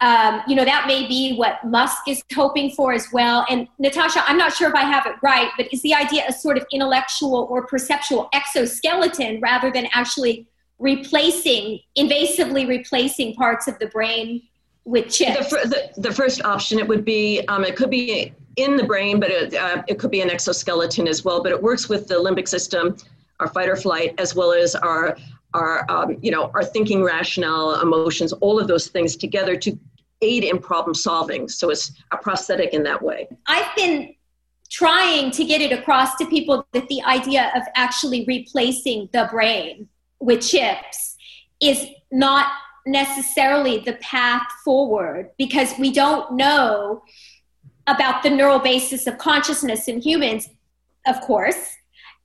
um, 0.02 0.42
you 0.48 0.56
know, 0.56 0.64
that 0.64 0.88
may 0.88 1.06
be 1.06 1.36
what 1.36 1.62
Musk 1.64 2.08
is 2.08 2.22
hoping 2.34 2.72
for 2.72 2.92
as 2.92 3.06
well. 3.12 3.46
And 3.48 3.68
Natasha, 3.78 4.24
I'm 4.26 4.36
not 4.36 4.52
sure 4.52 4.68
if 4.68 4.74
I 4.74 4.82
have 4.82 5.06
it 5.06 5.14
right, 5.22 5.48
but 5.56 5.72
is 5.72 5.80
the 5.82 5.94
idea 5.94 6.24
a 6.28 6.32
sort 6.32 6.58
of 6.58 6.66
intellectual 6.72 7.46
or 7.48 7.66
perceptual 7.68 8.28
exoskeleton 8.32 9.40
rather 9.40 9.70
than 9.70 9.86
actually 9.94 10.48
replacing, 10.80 11.78
invasively 11.96 12.66
replacing 12.66 13.34
parts 13.34 13.68
of 13.68 13.78
the 13.78 13.86
brain 13.86 14.42
with 14.84 15.08
chips? 15.08 15.50
The, 15.50 15.92
the, 15.94 16.08
the 16.08 16.12
first 16.12 16.44
option, 16.44 16.80
it 16.80 16.88
would 16.88 17.04
be, 17.04 17.46
um, 17.46 17.64
it 17.64 17.76
could 17.76 17.90
be 17.90 18.34
in 18.56 18.76
the 18.76 18.84
brain, 18.84 19.20
but 19.20 19.30
it, 19.30 19.54
uh, 19.54 19.84
it 19.86 20.00
could 20.00 20.10
be 20.10 20.20
an 20.20 20.30
exoskeleton 20.30 21.06
as 21.06 21.24
well. 21.24 21.44
But 21.44 21.52
it 21.52 21.62
works 21.62 21.88
with 21.88 22.08
the 22.08 22.16
limbic 22.16 22.48
system, 22.48 22.96
our 23.38 23.46
fight 23.46 23.68
or 23.68 23.76
flight, 23.76 24.16
as 24.18 24.34
well 24.34 24.50
as 24.50 24.74
our 24.74 25.16
our 25.54 25.84
um, 25.90 26.16
you 26.22 26.30
know 26.30 26.50
our 26.54 26.64
thinking 26.64 27.02
rationale 27.02 27.80
emotions 27.82 28.32
all 28.34 28.58
of 28.58 28.68
those 28.68 28.88
things 28.88 29.16
together 29.16 29.54
to 29.54 29.78
aid 30.22 30.44
in 30.44 30.58
problem 30.58 30.94
solving. 30.94 31.48
So 31.48 31.70
it's 31.70 31.92
a 32.12 32.16
prosthetic 32.16 32.72
in 32.72 32.82
that 32.84 33.02
way. 33.02 33.28
I've 33.46 33.74
been 33.76 34.14
trying 34.70 35.30
to 35.32 35.44
get 35.44 35.60
it 35.60 35.70
across 35.70 36.16
to 36.16 36.26
people 36.26 36.66
that 36.72 36.88
the 36.88 37.02
idea 37.02 37.52
of 37.54 37.62
actually 37.74 38.24
replacing 38.26 39.08
the 39.12 39.28
brain 39.30 39.88
with 40.18 40.40
chips 40.40 41.16
is 41.60 41.86
not 42.10 42.46
necessarily 42.86 43.78
the 43.78 43.92
path 43.94 44.46
forward 44.64 45.30
because 45.38 45.74
we 45.78 45.92
don't 45.92 46.34
know 46.34 47.02
about 47.86 48.22
the 48.22 48.30
neural 48.30 48.58
basis 48.58 49.06
of 49.06 49.18
consciousness 49.18 49.88
in 49.88 50.00
humans, 50.00 50.48
of 51.06 51.20
course, 51.20 51.76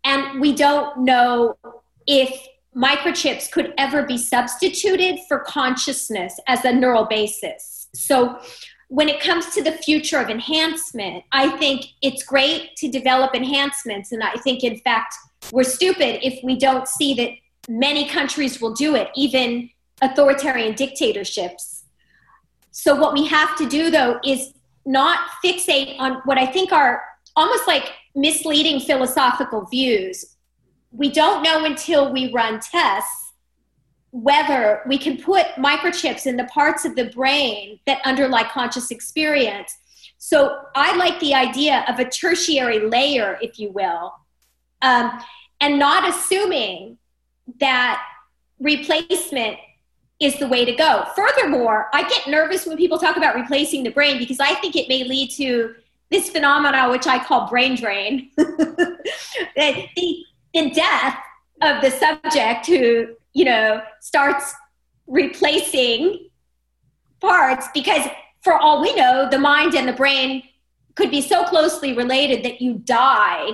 and 0.04 0.40
we 0.40 0.56
don't 0.56 1.04
know 1.04 1.58
if 2.06 2.48
microchips 2.76 3.52
could 3.52 3.74
ever 3.78 4.04
be 4.04 4.18
substituted 4.18 5.20
for 5.28 5.40
consciousness 5.40 6.40
as 6.48 6.64
a 6.64 6.72
neural 6.72 7.06
basis. 7.06 7.77
So 7.98 8.40
when 8.90 9.10
it 9.10 9.20
comes 9.20 9.48
to 9.54 9.62
the 9.62 9.74
future 9.74 10.20
of 10.20 10.30
enhancement, 10.30 11.24
I 11.32 11.50
think 11.58 11.86
it's 12.02 12.24
great 12.24 12.76
to 12.78 12.90
develop 12.90 13.36
enhancements. 13.36 14.12
And 14.12 14.24
I 14.24 14.36
think, 14.36 14.64
in 14.64 14.78
fact, 14.80 15.14
we're 15.52 15.64
stupid 15.64 16.26
if 16.26 16.42
we 16.44 16.58
don't 16.58 16.88
see 16.88 17.14
that 17.16 17.32
many 17.68 18.08
countries 18.08 18.62
will 18.62 18.74
do 18.74 18.96
it, 18.96 19.10
even 19.16 19.70
authoritarian 20.02 20.74
dictatorships. 20.74 21.84
So, 22.72 22.96
what 22.96 23.14
we 23.14 23.26
have 23.28 23.58
to 23.58 23.68
do, 23.68 23.90
though, 23.90 24.20
is 24.24 24.54
not 24.86 25.20
fixate 25.44 26.00
on 26.00 26.22
what 26.24 26.38
I 26.38 26.46
think 26.46 26.72
are 26.72 27.04
almost 27.36 27.68
like 27.68 27.92
misleading 28.16 28.80
philosophical 28.80 29.66
views. 29.66 30.38
We 30.92 31.12
don't 31.12 31.44
know 31.44 31.66
until 31.66 32.12
we 32.12 32.32
run 32.32 32.60
tests 32.60 33.27
whether 34.22 34.82
we 34.88 34.98
can 34.98 35.16
put 35.16 35.46
microchips 35.58 36.26
in 36.26 36.38
the 36.38 36.46
parts 36.46 36.86
of 36.86 36.96
the 36.96 37.06
brain 37.06 37.80
that 37.86 38.02
underlie 38.04 38.44
conscious 38.44 38.90
experience. 38.90 39.78
So 40.18 40.60
I 40.76 40.96
like 40.98 41.20
the 41.20 41.36
idea 41.36 41.86
of 41.88 42.00
a 42.00 42.06
tertiary 42.06 42.80
layer, 42.80 43.38
if 43.44 43.60
you 43.60 43.70
will, 43.70 44.14
um, 44.82 45.12
and 45.62 45.78
not 45.78 46.10
assuming 46.10 46.98
that 47.60 48.04
replacement 48.60 49.58
is 50.20 50.40
the 50.40 50.48
way 50.48 50.66
to 50.66 50.72
go. 50.72 51.06
Furthermore, 51.16 51.88
I 51.94 52.10
get 52.10 52.28
nervous 52.28 52.66
when 52.66 52.76
people 52.76 52.98
talk 52.98 53.18
about 53.18 53.36
replacing 53.36 53.84
the 53.84 53.92
brain 53.92 54.18
because 54.18 54.40
I 54.40 54.56
think 54.56 54.76
it 54.76 54.90
may 54.90 55.04
lead 55.04 55.30
to 55.34 55.76
this 56.10 56.30
phenomena, 56.32 56.90
which 56.90 57.06
I 57.06 57.24
call 57.24 57.48
brain 57.48 57.76
drain, 57.76 58.32
the, 58.36 59.88
the 60.56 60.72
death 60.72 61.20
of 61.62 61.84
the 61.84 61.92
subject 61.92 62.66
who 62.66 63.17
you 63.38 63.46
know, 63.46 63.80
starts 64.02 64.52
replacing 65.06 66.28
parts 67.22 67.68
because 67.72 68.04
for 68.42 68.54
all 68.54 68.82
we 68.82 68.96
know, 68.96 69.30
the 69.30 69.38
mind 69.38 69.76
and 69.76 69.88
the 69.88 69.94
brain 69.94 70.42
could 70.96 71.12
be 71.12 71.22
so 71.22 71.44
closely 71.44 71.94
related 71.94 72.44
that 72.44 72.62
you 72.62 72.80
die 72.80 73.52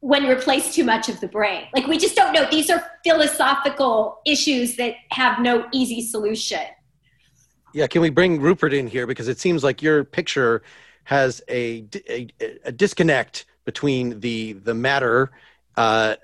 when 0.00 0.24
you 0.24 0.30
replace 0.30 0.74
too 0.74 0.84
much 0.84 1.08
of 1.08 1.18
the 1.20 1.26
brain. 1.26 1.64
Like 1.74 1.86
we 1.86 1.96
just 1.96 2.14
don't 2.14 2.34
know. 2.34 2.46
These 2.50 2.68
are 2.68 2.84
philosophical 3.02 4.20
issues 4.26 4.76
that 4.76 4.96
have 5.12 5.40
no 5.40 5.66
easy 5.72 6.02
solution. 6.02 6.60
Yeah, 7.72 7.86
can 7.86 8.02
we 8.02 8.10
bring 8.10 8.38
Rupert 8.38 8.74
in 8.74 8.86
here 8.86 9.06
because 9.06 9.28
it 9.28 9.40
seems 9.40 9.64
like 9.64 9.80
your 9.80 10.04
picture 10.04 10.62
has 11.04 11.40
a 11.48 11.86
a, 12.10 12.28
a 12.66 12.72
disconnect 12.72 13.46
between 13.64 14.20
the 14.20 14.52
the 14.52 14.74
matter 14.74 15.30
uh, 15.78 16.16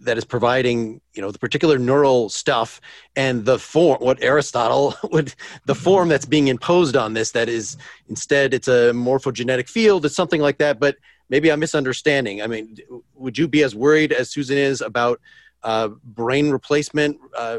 that 0.00 0.16
is 0.16 0.24
providing 0.24 1.00
you 1.14 1.22
know 1.22 1.30
the 1.30 1.38
particular 1.38 1.78
neural 1.78 2.28
stuff 2.28 2.80
and 3.16 3.44
the 3.44 3.58
form 3.58 3.98
what 4.00 4.22
aristotle 4.22 4.94
would 5.10 5.34
the 5.66 5.72
mm-hmm. 5.72 5.82
form 5.82 6.08
that's 6.08 6.26
being 6.26 6.48
imposed 6.48 6.96
on 6.96 7.14
this 7.14 7.32
that 7.32 7.48
is 7.48 7.76
instead 8.08 8.54
it's 8.54 8.68
a 8.68 8.92
morphogenetic 8.92 9.68
field 9.68 10.04
it's 10.04 10.16
something 10.16 10.40
like 10.40 10.58
that 10.58 10.80
but 10.80 10.96
maybe 11.28 11.50
i'm 11.50 11.60
misunderstanding 11.60 12.42
i 12.42 12.46
mean 12.46 12.76
would 13.14 13.36
you 13.36 13.46
be 13.46 13.62
as 13.62 13.74
worried 13.74 14.12
as 14.12 14.30
susan 14.30 14.56
is 14.56 14.80
about 14.80 15.20
uh, 15.62 15.88
brain 16.04 16.50
replacement 16.50 17.18
uh, 17.36 17.58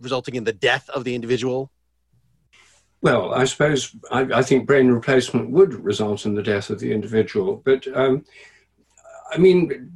resulting 0.00 0.34
in 0.34 0.44
the 0.44 0.52
death 0.52 0.88
of 0.90 1.04
the 1.04 1.14
individual 1.14 1.70
well, 3.02 3.34
I 3.34 3.44
suppose 3.44 3.94
I, 4.10 4.20
I, 4.36 4.40
think 4.40 4.66
brain 4.66 4.88
replacement 4.88 5.50
would 5.50 5.74
result 5.74 6.24
in 6.24 6.34
the 6.34 6.42
death 6.42 6.70
of 6.70 6.80
the 6.80 6.90
individual. 6.90 7.60
But 7.62 7.86
um, 7.94 8.24
I 9.30 9.36
mean, 9.36 9.92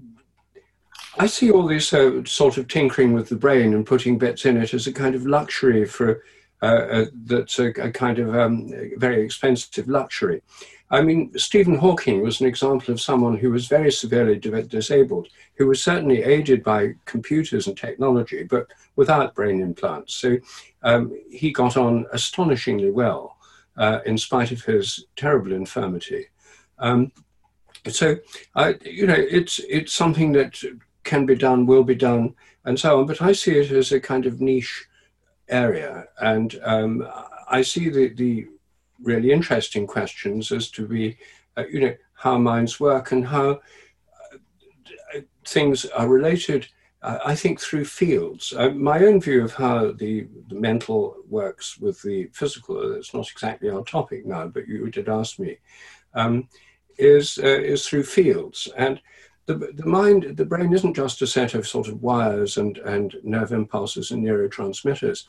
I 1.17 1.27
see 1.27 1.51
all 1.51 1.67
this 1.67 1.93
uh, 1.93 2.25
sort 2.25 2.59
of 2.59 2.69
tinkering 2.69 3.13
with 3.13 3.29
the 3.29 3.37
brain 3.37 3.75
and 3.75 3.87
putting 3.87 4.19
bits 4.19 4.45
in 4.45 4.57
it 4.57 4.75
as 4.75 4.87
a 4.87 4.93
kind 4.93 5.15
of 5.15 5.27
luxury 5.27 5.85
for 5.85 6.23
uh, 6.61 6.67
uh, 6.67 7.07
that's 7.25 7.59
a, 7.61 7.69
a, 7.81 7.91
kind 7.91 8.19
of 8.19 8.35
um, 8.35 8.73
very 8.97 9.23
expensive 9.25 9.89
luxury. 9.89 10.43
I 10.91 11.03
mean, 11.03 11.33
Stephen 11.39 11.77
Hawking 11.77 12.21
was 12.21 12.41
an 12.41 12.49
example 12.49 12.93
of 12.93 13.01
someone 13.01 13.37
who 13.37 13.53
was 13.53 13.69
very 13.69 13.93
severely 13.93 14.39
disabled, 14.39 15.29
who 15.57 15.69
was 15.69 15.83
certainly 15.83 16.25
aided 16.25 16.65
by 16.65 16.95
computers 17.05 17.69
and 17.69 17.77
technology, 17.77 18.43
but 18.43 18.67
without 18.97 19.37
brain 19.37 19.61
implants. 19.61 20.15
So 20.15 20.39
um, 20.83 21.17
he 21.31 21.53
got 21.53 21.77
on 21.77 22.07
astonishingly 22.13 22.91
well 22.91 23.37
uh, 23.77 24.01
in 24.05 24.19
spite 24.19 24.51
of 24.51 24.65
his 24.65 25.05
terrible 25.15 25.53
infirmity. 25.53 26.27
Um, 26.79 27.13
so, 27.87 28.17
you 28.85 29.07
know, 29.07 29.17
it's 29.17 29.61
it's 29.61 29.93
something 29.93 30.33
that 30.33 30.61
can 31.09 31.27
be 31.27 31.37
done, 31.47 31.67
will 31.67 31.85
be 31.85 31.95
done, 32.11 32.35
and 32.65 32.79
so 32.79 32.89
on. 32.99 33.07
But 33.07 33.21
I 33.31 33.33
see 33.33 33.55
it 33.63 33.71
as 33.73 33.93
a 33.93 34.01
kind 34.11 34.27
of 34.27 34.41
niche 34.41 34.87
area, 35.49 35.93
and 36.21 36.51
um, 36.63 36.93
I 37.59 37.63
see 37.63 37.89
the, 37.89 38.07
the 38.23 38.33
really 39.03 39.31
interesting 39.33 39.87
questions 39.87 40.53
as 40.53 40.71
to 40.73 40.87
be, 40.87 41.17
uh, 41.57 41.67
you 41.73 41.81
know, 41.81 41.95
how 42.13 42.37
minds 42.39 42.81
work 42.81 43.13
and 43.13 43.27
how 43.27 43.49
uh, 45.15 45.21
things 45.47 45.87
are 45.87 46.09
related. 46.09 46.63
Uh, 47.01 47.19
I 47.33 47.35
think 47.37 47.61
through 47.61 47.85
fields. 47.85 48.53
Uh, 48.53 48.71
my 48.71 48.99
own 49.07 49.21
view 49.21 49.45
of 49.45 49.55
how 49.55 49.93
the, 49.93 50.27
the 50.49 50.59
mental 50.69 51.17
works 51.29 51.79
with 51.79 52.03
the 52.03 52.29
physical, 52.33 52.97
it's 52.99 53.15
not 53.15 53.31
exactly 53.31 53.71
our 53.71 53.85
topic 53.85 54.27
now, 54.27 54.49
but 54.49 54.67
you 54.67 54.91
did 54.91 55.09
ask 55.09 55.39
me, 55.39 55.59
um, 56.15 56.49
is, 56.99 57.39
is 57.39 57.87
through 57.87 58.03
fields. 58.03 58.69
And 58.77 59.01
the, 59.49 59.73
the 59.75 59.87
mind, 59.87 60.37
the 60.37 60.45
brain 60.45 60.75
isn't 60.75 60.95
just 60.95 61.23
a 61.23 61.27
set 61.27 61.55
of 61.55 61.67
sort 61.67 61.89
of 61.89 62.03
wires 62.03 62.59
and, 62.59 62.77
and 62.79 63.17
nerve 63.23 63.53
impulses 63.53 64.11
and 64.11 64.23
neurotransmitters. 64.23 65.25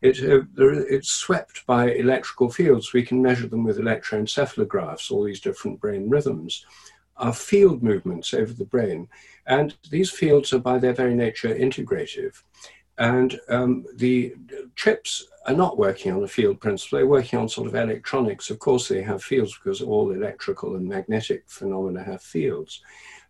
It, 0.00 0.18
uh, 0.22 0.44
it's 0.56 1.10
swept 1.10 1.66
by 1.66 1.90
electrical 1.90 2.50
fields. 2.50 2.92
We 2.92 3.02
can 3.02 3.20
measure 3.20 3.46
them 3.46 3.64
with 3.64 3.78
electroencephalographs, 3.78 5.10
all 5.10 5.22
these 5.22 5.40
different 5.40 5.80
brain 5.80 6.08
rhythms 6.08 6.64
are 7.18 7.32
field 7.32 7.82
movements 7.82 8.32
over 8.32 8.52
the 8.52 8.64
brain. 8.64 9.08
And 9.46 9.74
these 9.90 10.10
fields 10.10 10.52
are 10.52 10.60
by 10.60 10.78
their 10.78 10.94
very 10.94 11.14
nature 11.14 11.54
integrative. 11.54 12.42
And 12.96 13.38
um, 13.48 13.84
the 13.96 14.34
chips 14.76 15.28
are 15.46 15.54
not 15.54 15.78
working 15.78 16.12
on 16.12 16.20
the 16.20 16.28
field 16.28 16.60
principle, 16.60 16.98
they're 16.98 17.06
working 17.06 17.38
on 17.38 17.48
sort 17.48 17.66
of 17.66 17.74
electronics. 17.74 18.50
Of 18.50 18.60
course, 18.60 18.88
they 18.88 19.02
have 19.02 19.22
fields 19.22 19.58
because 19.58 19.82
all 19.82 20.10
electrical 20.10 20.76
and 20.76 20.88
magnetic 20.88 21.44
phenomena 21.48 22.02
have 22.02 22.22
fields. 22.22 22.82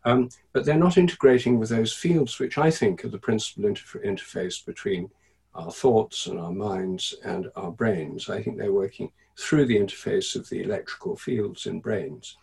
Um, 0.05 0.29
but 0.53 0.65
they're 0.65 0.77
not 0.77 0.97
integrating 0.97 1.59
with 1.59 1.69
those 1.69 1.93
fields, 1.93 2.39
which 2.39 2.57
I 2.57 2.71
think 2.71 3.05
are 3.05 3.09
the 3.09 3.19
principal 3.19 3.67
inter- 3.67 4.01
interface 4.01 4.65
between 4.65 5.11
our 5.55 5.71
thoughts 5.71 6.27
and 6.27 6.39
our 6.39 6.53
minds 6.53 7.15
and 7.25 7.51
our 7.57 7.71
brains. 7.71 8.31
I 8.31 8.43
think 8.43 8.57
they're 8.57 8.73
working 8.73 9.11
through 9.37 9.67
the 9.67 9.79
interface 9.79 10.37
of 10.37 10.49
the 10.49 10.63
electrical 10.63 11.17
fields 11.17 11.67
in 11.67 11.81
brains. 11.81 12.37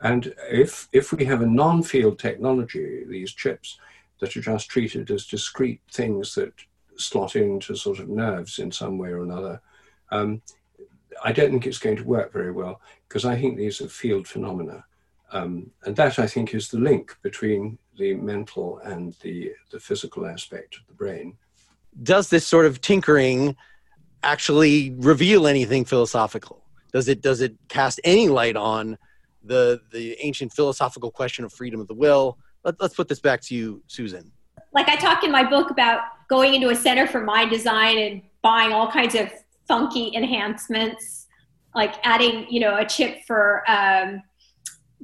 And 0.00 0.34
if, 0.50 0.88
if 0.92 1.12
we 1.12 1.24
have 1.24 1.42
a 1.42 1.46
non 1.46 1.82
field 1.82 2.18
technology, 2.18 3.04
these 3.04 3.32
chips 3.32 3.78
that 4.20 4.36
are 4.36 4.40
just 4.40 4.68
treated 4.68 5.10
as 5.10 5.26
discrete 5.26 5.80
things 5.90 6.34
that 6.34 6.52
slot 6.96 7.36
into 7.36 7.74
sort 7.74 7.98
of 7.98 8.08
nerves 8.08 8.58
in 8.58 8.70
some 8.70 8.98
way 8.98 9.10
or 9.10 9.22
another, 9.22 9.60
um, 10.10 10.42
I 11.24 11.32
don't 11.32 11.50
think 11.50 11.66
it's 11.66 11.78
going 11.78 11.96
to 11.96 12.04
work 12.04 12.32
very 12.32 12.52
well 12.52 12.80
because 13.08 13.24
I 13.24 13.38
think 13.38 13.56
these 13.56 13.80
are 13.80 13.88
field 13.88 14.26
phenomena. 14.26 14.84
Um, 15.32 15.70
and 15.84 15.96
that, 15.96 16.18
I 16.18 16.26
think, 16.26 16.54
is 16.54 16.68
the 16.68 16.78
link 16.78 17.16
between 17.22 17.78
the 17.98 18.14
mental 18.14 18.78
and 18.78 19.14
the, 19.22 19.52
the 19.70 19.80
physical 19.80 20.26
aspect 20.26 20.76
of 20.76 20.86
the 20.86 20.94
brain. 20.94 21.36
Does 22.02 22.28
this 22.28 22.46
sort 22.46 22.66
of 22.66 22.80
tinkering 22.80 23.56
actually 24.22 24.94
reveal 24.98 25.46
anything 25.46 25.84
philosophical? 25.84 26.64
Does 26.92 27.08
it 27.08 27.22
does 27.22 27.40
it 27.40 27.54
cast 27.68 28.00
any 28.04 28.28
light 28.28 28.56
on 28.56 28.98
the 29.42 29.80
the 29.92 30.16
ancient 30.20 30.52
philosophical 30.52 31.10
question 31.10 31.44
of 31.44 31.52
freedom 31.52 31.80
of 31.80 31.88
the 31.88 31.94
will? 31.94 32.38
Let, 32.64 32.80
let's 32.80 32.94
put 32.94 33.08
this 33.08 33.20
back 33.20 33.40
to 33.42 33.54
you, 33.54 33.82
Susan. 33.86 34.30
Like 34.72 34.88
I 34.88 34.96
talk 34.96 35.24
in 35.24 35.30
my 35.30 35.48
book 35.48 35.70
about 35.70 36.02
going 36.28 36.54
into 36.54 36.68
a 36.70 36.74
center 36.74 37.06
for 37.06 37.20
mind 37.22 37.50
design 37.50 37.98
and 37.98 38.22
buying 38.42 38.72
all 38.72 38.90
kinds 38.90 39.14
of 39.14 39.30
funky 39.66 40.12
enhancements, 40.14 41.26
like 41.74 41.94
adding, 42.04 42.46
you 42.50 42.60
know, 42.60 42.76
a 42.76 42.84
chip 42.84 43.24
for 43.26 43.64
um, 43.68 44.22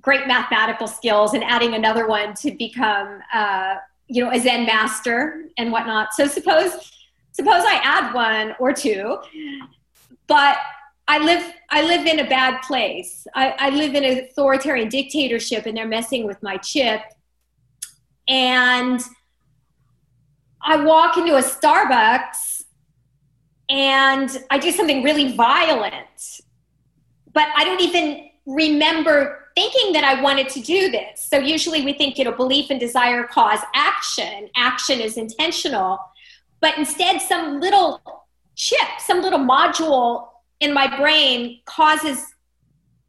great 0.01 0.27
mathematical 0.27 0.87
skills 0.87 1.35
and 1.35 1.43
adding 1.45 1.75
another 1.75 2.07
one 2.07 2.35
to 2.35 2.51
become 2.53 3.21
uh, 3.33 3.77
you 4.07 4.25
know 4.25 4.31
a 4.33 4.39
zen 4.39 4.65
master 4.67 5.45
and 5.59 5.73
whatnot. 5.73 6.15
So 6.15 6.27
suppose 6.27 6.93
suppose 7.39 7.63
i 7.65 7.81
add 7.85 8.13
one 8.13 8.55
or 8.59 8.73
two 8.73 9.17
but 10.27 10.57
i 11.07 11.19
live 11.19 11.53
i 11.71 11.83
live 11.83 12.05
in 12.07 12.19
a 12.21 12.29
bad 12.29 12.61
place. 12.63 13.27
I, 13.35 13.55
I 13.59 13.71
live 13.71 13.95
in 13.95 14.05
an 14.05 14.19
authoritarian 14.25 14.89
dictatorship 14.89 15.67
and 15.67 15.77
they're 15.77 15.87
messing 15.87 16.27
with 16.27 16.43
my 16.43 16.57
chip. 16.57 17.01
And 18.29 19.01
i 20.63 20.77
walk 20.83 21.17
into 21.17 21.37
a 21.37 21.43
starbucks 21.43 22.65
and 23.69 24.45
i 24.51 24.59
do 24.59 24.73
something 24.73 25.03
really 25.03 25.37
violent 25.37 26.41
but 27.33 27.47
i 27.57 27.63
don't 27.65 27.81
even 27.81 28.29
remember 28.47 29.48
thinking 29.59 29.93
that 29.93 30.05
I 30.05 30.23
wanted 30.23 30.49
to 30.51 30.61
do 30.61 30.89
this. 30.89 31.21
So 31.21 31.37
usually 31.37 31.85
we 31.85 31.93
think, 31.93 32.17
you 32.17 32.25
know, 32.25 32.31
belief 32.31 32.71
and 32.71 32.79
desire 32.79 33.25
cause 33.25 33.59
action. 33.75 34.49
Action 34.55 35.01
is 35.01 35.17
intentional. 35.17 35.99
But 36.61 36.79
instead, 36.79 37.21
some 37.21 37.59
little 37.59 38.01
chip, 38.55 38.89
some 39.01 39.21
little 39.21 39.41
module 39.41 40.29
in 40.61 40.73
my 40.73 40.97
brain 40.97 41.59
causes 41.65 42.25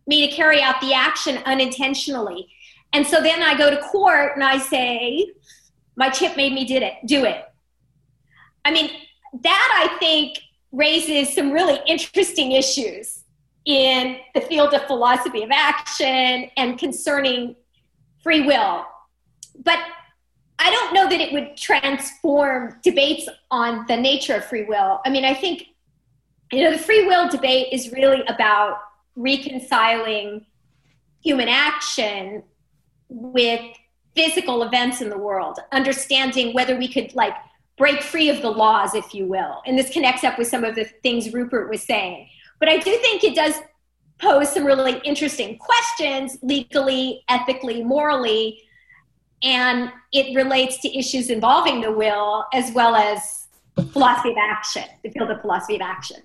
me 0.07 0.27
to 0.27 0.35
carry 0.35 0.59
out 0.59 0.81
the 0.81 0.91
action 0.91 1.37
unintentionally. 1.45 2.49
And 2.93 3.05
so 3.05 3.21
then 3.21 3.43
I 3.43 3.55
go 3.55 3.69
to 3.69 3.77
court 3.81 4.31
and 4.33 4.43
I 4.43 4.57
say, 4.57 5.31
my 5.95 6.09
chip 6.09 6.35
made 6.35 6.53
me 6.53 6.65
did 6.65 6.81
it, 6.81 6.93
do 7.05 7.25
it. 7.25 7.45
I 8.65 8.71
mean, 8.71 8.89
that 9.43 9.87
I 9.87 9.99
think 9.99 10.39
raises 10.71 11.31
some 11.35 11.51
really 11.51 11.79
interesting 11.85 12.53
issues 12.53 13.18
in 13.69 14.17
the 14.33 14.41
field 14.41 14.73
of 14.73 14.81
philosophy 14.87 15.43
of 15.43 15.51
action 15.51 16.49
and 16.57 16.79
concerning 16.79 17.55
free 18.23 18.41
will. 18.41 18.83
But 19.63 19.77
I 20.57 20.71
don't 20.71 20.91
know 20.91 21.07
that 21.07 21.21
it 21.21 21.31
would 21.31 21.55
transform 21.55 22.79
debates 22.81 23.29
on 23.51 23.85
the 23.87 23.95
nature 23.95 24.33
of 24.33 24.45
free 24.45 24.63
will. 24.63 25.01
I 25.05 25.11
mean, 25.11 25.23
I 25.23 25.35
think, 25.35 25.67
you 26.51 26.63
know, 26.63 26.71
the 26.71 26.79
free 26.79 27.05
will 27.05 27.29
debate 27.29 27.67
is 27.71 27.91
really 27.91 28.23
about 28.27 28.79
reconciling 29.15 30.47
human 31.21 31.47
action 31.47 32.41
with 33.07 33.61
physical 34.15 34.63
events 34.63 34.99
in 34.99 35.09
the 35.11 35.17
world, 35.17 35.59
understanding 35.71 36.55
whether 36.55 36.75
we 36.75 36.87
could 36.87 37.13
like 37.13 37.35
break 37.77 38.01
free 38.01 38.29
of 38.29 38.41
the 38.41 38.49
laws, 38.49 38.95
if 38.95 39.13
you 39.13 39.27
will. 39.27 39.61
And 39.67 39.77
this 39.77 39.91
connects 39.91 40.23
up 40.23 40.39
with 40.39 40.47
some 40.47 40.63
of 40.63 40.73
the 40.73 40.85
things 41.03 41.31
Rupert 41.31 41.69
was 41.69 41.83
saying. 41.83 42.29
But 42.59 42.69
I 42.69 42.77
do 42.77 42.95
think 42.97 43.23
it 43.23 43.35
does 43.35 43.55
pose 44.19 44.53
some 44.53 44.65
really 44.65 44.99
interesting 45.03 45.57
questions 45.57 46.37
legally, 46.41 47.23
ethically, 47.29 47.83
morally, 47.83 48.61
and 49.41 49.91
it 50.11 50.35
relates 50.35 50.79
to 50.81 50.97
issues 50.97 51.29
involving 51.29 51.81
the 51.81 51.91
will 51.91 52.45
as 52.53 52.71
well 52.73 52.95
as 52.95 53.47
philosophy 53.91 54.31
of 54.31 54.37
action, 54.37 54.83
the 55.03 55.09
field 55.09 55.31
of 55.31 55.39
philosophy 55.41 55.75
of 55.75 55.81
action. 55.81 56.17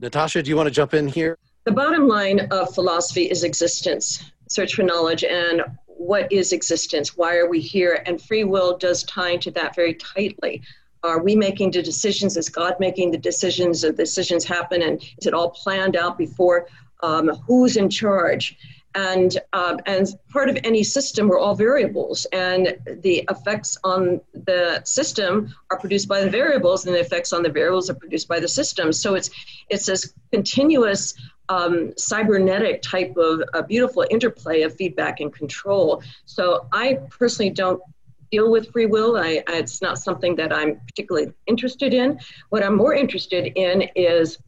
Natasha, 0.00 0.42
do 0.42 0.50
you 0.50 0.56
want 0.56 0.66
to 0.66 0.72
jump 0.72 0.92
in 0.94 1.06
here? 1.06 1.38
The 1.64 1.72
bottom 1.72 2.08
line 2.08 2.48
of 2.50 2.74
philosophy 2.74 3.30
is 3.30 3.44
existence, 3.44 4.30
search 4.48 4.74
for 4.74 4.82
knowledge, 4.82 5.24
and 5.24 5.62
what 5.86 6.30
is 6.30 6.52
existence? 6.52 7.16
Why 7.16 7.36
are 7.36 7.48
we 7.48 7.60
here? 7.60 8.02
And 8.06 8.20
free 8.20 8.44
will 8.44 8.76
does 8.76 9.04
tie 9.04 9.30
into 9.30 9.50
that 9.52 9.74
very 9.74 9.94
tightly. 9.94 10.62
Are 11.02 11.22
we 11.22 11.36
making 11.36 11.70
the 11.72 11.82
decisions? 11.82 12.36
Is 12.36 12.48
God 12.48 12.74
making 12.80 13.10
the 13.10 13.18
decisions? 13.18 13.82
The 13.82 13.92
decisions 13.92 14.44
happen, 14.44 14.82
and 14.82 15.00
is 15.18 15.26
it 15.26 15.34
all 15.34 15.50
planned 15.50 15.96
out 15.96 16.18
before? 16.18 16.68
Um, 17.02 17.28
who's 17.46 17.76
in 17.76 17.90
charge? 17.90 18.56
And 18.94 19.38
um, 19.52 19.78
and 19.84 20.06
part 20.30 20.48
of 20.48 20.56
any 20.64 20.82
system 20.82 21.30
are 21.30 21.38
all 21.38 21.54
variables, 21.54 22.26
and 22.32 22.78
the 23.02 23.24
effects 23.28 23.76
on 23.84 24.22
the 24.32 24.82
system 24.84 25.54
are 25.70 25.78
produced 25.78 26.08
by 26.08 26.22
the 26.22 26.30
variables, 26.30 26.86
and 26.86 26.94
the 26.94 27.00
effects 27.00 27.34
on 27.34 27.42
the 27.42 27.50
variables 27.50 27.90
are 27.90 27.94
produced 27.94 28.26
by 28.26 28.40
the 28.40 28.48
system. 28.48 28.94
So 28.94 29.14
it's 29.14 29.30
it's 29.68 29.84
this 29.84 30.14
continuous 30.32 31.14
um, 31.50 31.92
cybernetic 31.96 32.80
type 32.82 33.14
of 33.16 33.42
a 33.52 33.62
beautiful 33.62 34.06
interplay 34.10 34.62
of 34.62 34.74
feedback 34.74 35.20
and 35.20 35.32
control. 35.32 36.02
So 36.24 36.66
I 36.72 36.98
personally 37.10 37.50
don't 37.50 37.82
deal 38.30 38.50
with 38.50 38.70
free 38.72 38.86
will. 38.86 39.16
I, 39.16 39.42
it's 39.48 39.82
not 39.82 39.98
something 39.98 40.36
that 40.36 40.52
I'm 40.52 40.80
particularly 40.80 41.32
interested 41.46 41.94
in. 41.94 42.18
What 42.50 42.64
I'm 42.64 42.76
more 42.76 42.94
interested 42.94 43.52
in 43.54 43.88
is 43.94 44.38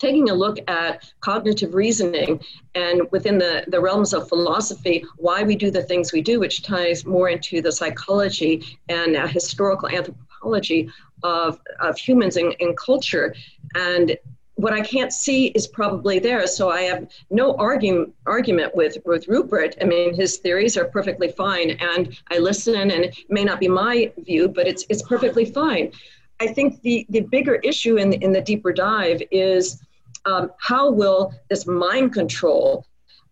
taking 0.00 0.30
a 0.30 0.34
look 0.34 0.58
at 0.68 1.12
cognitive 1.20 1.74
reasoning 1.74 2.40
and 2.74 3.02
within 3.12 3.38
the, 3.38 3.64
the 3.68 3.80
realms 3.80 4.14
of 4.14 4.28
philosophy, 4.28 5.04
why 5.18 5.42
we 5.42 5.54
do 5.54 5.70
the 5.70 5.82
things 5.82 6.12
we 6.12 6.22
do, 6.22 6.40
which 6.40 6.62
ties 6.62 7.04
more 7.04 7.28
into 7.28 7.60
the 7.60 7.70
psychology 7.70 8.64
and 8.88 9.14
historical 9.28 9.88
anthropology 9.88 10.90
of, 11.22 11.60
of 11.80 11.98
humans 11.98 12.36
and, 12.36 12.56
and 12.60 12.76
culture. 12.78 13.34
And 13.74 14.16
what 14.60 14.72
I 14.72 14.82
can't 14.82 15.12
see 15.12 15.46
is 15.48 15.66
probably 15.66 16.18
there. 16.18 16.46
So 16.46 16.70
I 16.70 16.82
have 16.82 17.08
no 17.30 17.54
argument 17.56 18.14
argument 18.26 18.74
with 18.74 18.98
with 19.04 19.26
Rupert. 19.28 19.76
I 19.80 19.84
mean, 19.84 20.14
his 20.14 20.36
theories 20.38 20.76
are 20.76 20.84
perfectly 20.84 21.28
fine, 21.28 21.70
and 21.70 22.16
I 22.30 22.38
listen, 22.38 22.90
and 22.90 23.04
it 23.04 23.16
may 23.28 23.44
not 23.44 23.58
be 23.58 23.68
my 23.68 24.12
view, 24.18 24.48
but 24.48 24.66
it's 24.66 24.84
it's 24.88 25.02
perfectly 25.02 25.44
fine. 25.44 25.92
I 26.40 26.46
think 26.48 26.82
the 26.82 27.06
the 27.08 27.20
bigger 27.20 27.56
issue 27.56 27.96
in 27.96 28.12
in 28.14 28.32
the 28.32 28.40
deeper 28.40 28.72
dive 28.72 29.22
is 29.30 29.80
um, 30.26 30.50
how 30.58 30.90
will 30.90 31.32
this 31.48 31.66
mind 31.66 32.12
control 32.12 32.86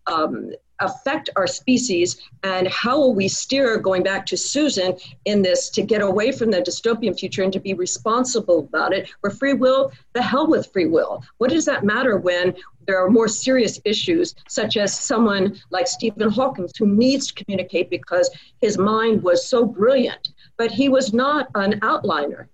um, 0.07 0.51
affect 0.79 1.29
our 1.35 1.47
species 1.47 2.21
and 2.43 2.67
how 2.67 2.97
will 2.97 3.13
we 3.13 3.27
steer 3.27 3.77
going 3.77 4.03
back 4.03 4.25
to 4.25 4.37
susan 4.37 4.95
in 5.25 5.41
this 5.41 5.69
to 5.69 5.81
get 5.81 6.01
away 6.01 6.31
from 6.31 6.51
the 6.51 6.61
dystopian 6.61 7.17
future 7.17 7.43
and 7.43 7.53
to 7.53 7.59
be 7.59 7.73
responsible 7.73 8.59
about 8.59 8.93
it? 8.93 9.09
Where 9.21 9.31
free 9.31 9.53
will 9.53 9.91
the 10.13 10.21
hell 10.21 10.47
with 10.47 10.71
free 10.71 10.87
will. 10.87 11.23
What 11.37 11.49
does 11.49 11.65
that 11.65 11.83
matter 11.83 12.17
when 12.17 12.55
there 12.87 13.03
are 13.03 13.09
more 13.09 13.27
serious 13.27 13.79
issues 13.85 14.35
such 14.47 14.77
as 14.77 14.97
someone 14.97 15.59
like 15.69 15.87
stephen 15.87 16.29
hawking 16.29 16.67
who 16.77 16.87
needs 16.87 17.27
to 17.27 17.43
communicate 17.43 17.89
because 17.89 18.29
his 18.61 18.79
mind 18.79 19.21
was 19.21 19.47
so 19.47 19.63
brilliant 19.63 20.29
but 20.57 20.71
he 20.71 20.89
was 20.89 21.13
not 21.13 21.49
an 21.53 21.79
outliner 21.81 22.47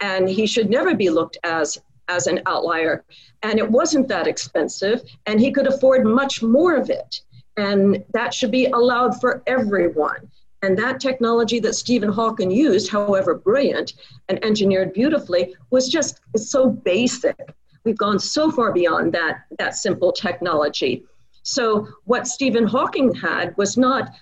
and 0.00 0.28
he 0.28 0.46
should 0.46 0.68
never 0.70 0.94
be 0.94 1.10
looked 1.10 1.38
as 1.44 1.78
as 2.08 2.26
an 2.26 2.40
outlier. 2.46 3.04
And 3.42 3.58
it 3.58 3.70
wasn't 3.70 4.08
that 4.08 4.26
expensive 4.26 5.02
and 5.26 5.40
he 5.40 5.52
could 5.52 5.66
afford 5.66 6.04
much 6.04 6.42
more 6.42 6.76
of 6.76 6.90
it 6.90 7.20
and 7.56 8.02
that 8.12 8.32
should 8.32 8.50
be 8.50 8.66
allowed 8.66 9.20
for 9.20 9.42
everyone. 9.46 10.30
And 10.62 10.78
that 10.78 11.00
technology 11.00 11.58
that 11.60 11.74
Stephen 11.74 12.10
Hawking 12.10 12.50
used, 12.50 12.88
however 12.88 13.34
brilliant 13.34 13.94
and 14.28 14.42
engineered 14.44 14.92
beautifully, 14.92 15.54
was 15.70 15.88
just 15.88 16.20
so 16.36 16.70
basic. 16.70 17.36
We've 17.84 17.98
gone 17.98 18.20
so 18.20 18.50
far 18.50 18.72
beyond 18.72 19.12
that, 19.12 19.44
that 19.58 19.74
simple 19.74 20.12
technology. 20.12 21.04
So, 21.42 21.88
what 22.04 22.28
Stephen 22.28 22.64
Hawking 22.64 23.12
had 23.12 23.56
was 23.56 23.76
not 23.76 24.14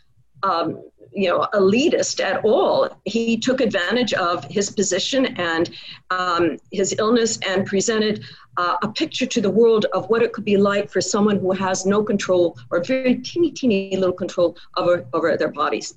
um, 0.43 0.83
you 1.13 1.29
know 1.29 1.47
elitist 1.55 2.23
at 2.23 2.45
all. 2.45 2.89
He 3.05 3.37
took 3.37 3.61
advantage 3.61 4.13
of 4.15 4.45
his 4.45 4.71
position 4.71 5.27
and 5.39 5.71
um, 6.11 6.57
his 6.73 6.95
illness 6.99 7.39
and 7.47 7.67
presented 7.67 8.25
uh, 8.57 8.77
a 8.83 8.89
picture 8.89 9.27
to 9.27 9.41
the 9.41 9.51
world 9.51 9.87
of 9.93 10.09
what 10.11 10.23
it 10.23 10.33
could 10.33 10.45
be 10.45 10.57
like 10.57 10.91
for 10.91 11.01
someone 11.01 11.39
who 11.39 11.53
has 11.53 11.87
no 11.87 12.03
control 12.03 12.59
or 12.71 12.83
very 12.83 13.17
teeny 13.17 13.51
teeny 13.51 13.97
little 13.97 14.15
control 14.15 14.57
over 14.77 15.07
over 15.13 15.37
their 15.37 15.53
bodies. 15.53 15.95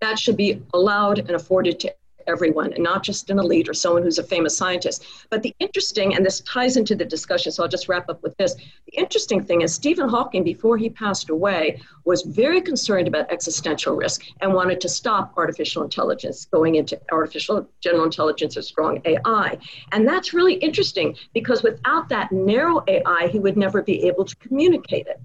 That 0.00 0.18
should 0.18 0.36
be 0.36 0.62
allowed 0.74 1.18
and 1.20 1.30
afforded 1.30 1.80
to 1.80 1.94
everyone 2.26 2.72
and 2.72 2.82
not 2.82 3.02
just 3.02 3.30
an 3.30 3.38
elite 3.38 3.68
or 3.68 3.74
someone 3.74 4.02
who's 4.02 4.18
a 4.18 4.24
famous 4.24 4.56
scientist. 4.56 5.04
But 5.30 5.42
the 5.42 5.54
interesting, 5.58 6.14
and 6.14 6.24
this 6.24 6.40
ties 6.40 6.76
into 6.76 6.94
the 6.94 7.04
discussion, 7.04 7.52
so 7.52 7.62
I'll 7.62 7.68
just 7.68 7.88
wrap 7.88 8.08
up 8.08 8.22
with 8.22 8.36
this. 8.36 8.54
The 8.54 8.98
interesting 8.98 9.42
thing 9.42 9.62
is 9.62 9.74
Stephen 9.74 10.08
Hawking, 10.08 10.44
before 10.44 10.76
he 10.76 10.90
passed 10.90 11.30
away, 11.30 11.80
was 12.04 12.22
very 12.22 12.60
concerned 12.60 13.08
about 13.08 13.30
existential 13.30 13.96
risk 13.96 14.22
and 14.40 14.52
wanted 14.52 14.80
to 14.80 14.88
stop 14.88 15.32
artificial 15.36 15.82
intelligence 15.82 16.46
going 16.46 16.76
into 16.76 17.00
artificial 17.10 17.68
general 17.80 18.04
intelligence 18.04 18.56
or 18.56 18.62
strong 18.62 19.00
AI. 19.04 19.58
And 19.92 20.06
that's 20.06 20.32
really 20.32 20.54
interesting 20.54 21.16
because 21.32 21.62
without 21.62 22.08
that 22.08 22.32
narrow 22.32 22.82
AI, 22.88 23.28
he 23.30 23.38
would 23.38 23.56
never 23.56 23.82
be 23.82 24.06
able 24.06 24.24
to 24.24 24.36
communicate 24.36 25.06
it. 25.06 25.20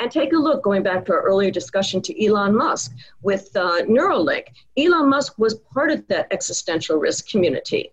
And 0.00 0.10
take 0.10 0.32
a 0.32 0.36
look, 0.36 0.62
going 0.62 0.82
back 0.82 1.04
to 1.06 1.12
our 1.12 1.22
earlier 1.22 1.50
discussion 1.50 2.02
to 2.02 2.26
Elon 2.26 2.56
Musk 2.56 2.92
with 3.22 3.50
uh, 3.56 3.82
Neuralink. 3.82 4.48
Elon 4.76 5.08
Musk 5.08 5.38
was 5.38 5.54
part 5.54 5.90
of 5.90 6.06
that 6.08 6.26
existential 6.30 6.98
risk 6.98 7.28
community. 7.28 7.92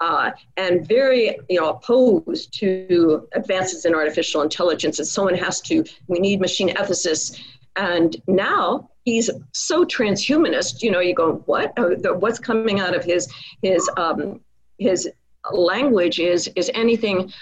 Uh, 0.00 0.32
and 0.56 0.86
very 0.88 1.38
you 1.48 1.60
know 1.60 1.70
opposed 1.70 2.52
to 2.52 3.28
advances 3.32 3.84
in 3.84 3.94
artificial 3.94 4.42
intelligence 4.42 4.98
and 4.98 5.06
someone 5.06 5.36
has 5.36 5.60
to 5.60 5.84
we 6.08 6.18
need 6.18 6.40
machine 6.40 6.68
ethicists 6.70 7.40
and 7.76 8.16
now 8.26 8.90
he's 9.04 9.30
so 9.52 9.84
transhumanist 9.84 10.82
you 10.82 10.90
know 10.90 10.98
you 10.98 11.14
go 11.14 11.34
what 11.46 11.72
uh, 11.78 12.12
what's 12.14 12.40
coming 12.40 12.80
out 12.80 12.94
of 12.94 13.04
his 13.04 13.32
his 13.62 13.88
um, 13.96 14.40
his 14.78 15.08
language 15.52 16.18
is 16.18 16.50
is 16.56 16.70
anything 16.74 17.32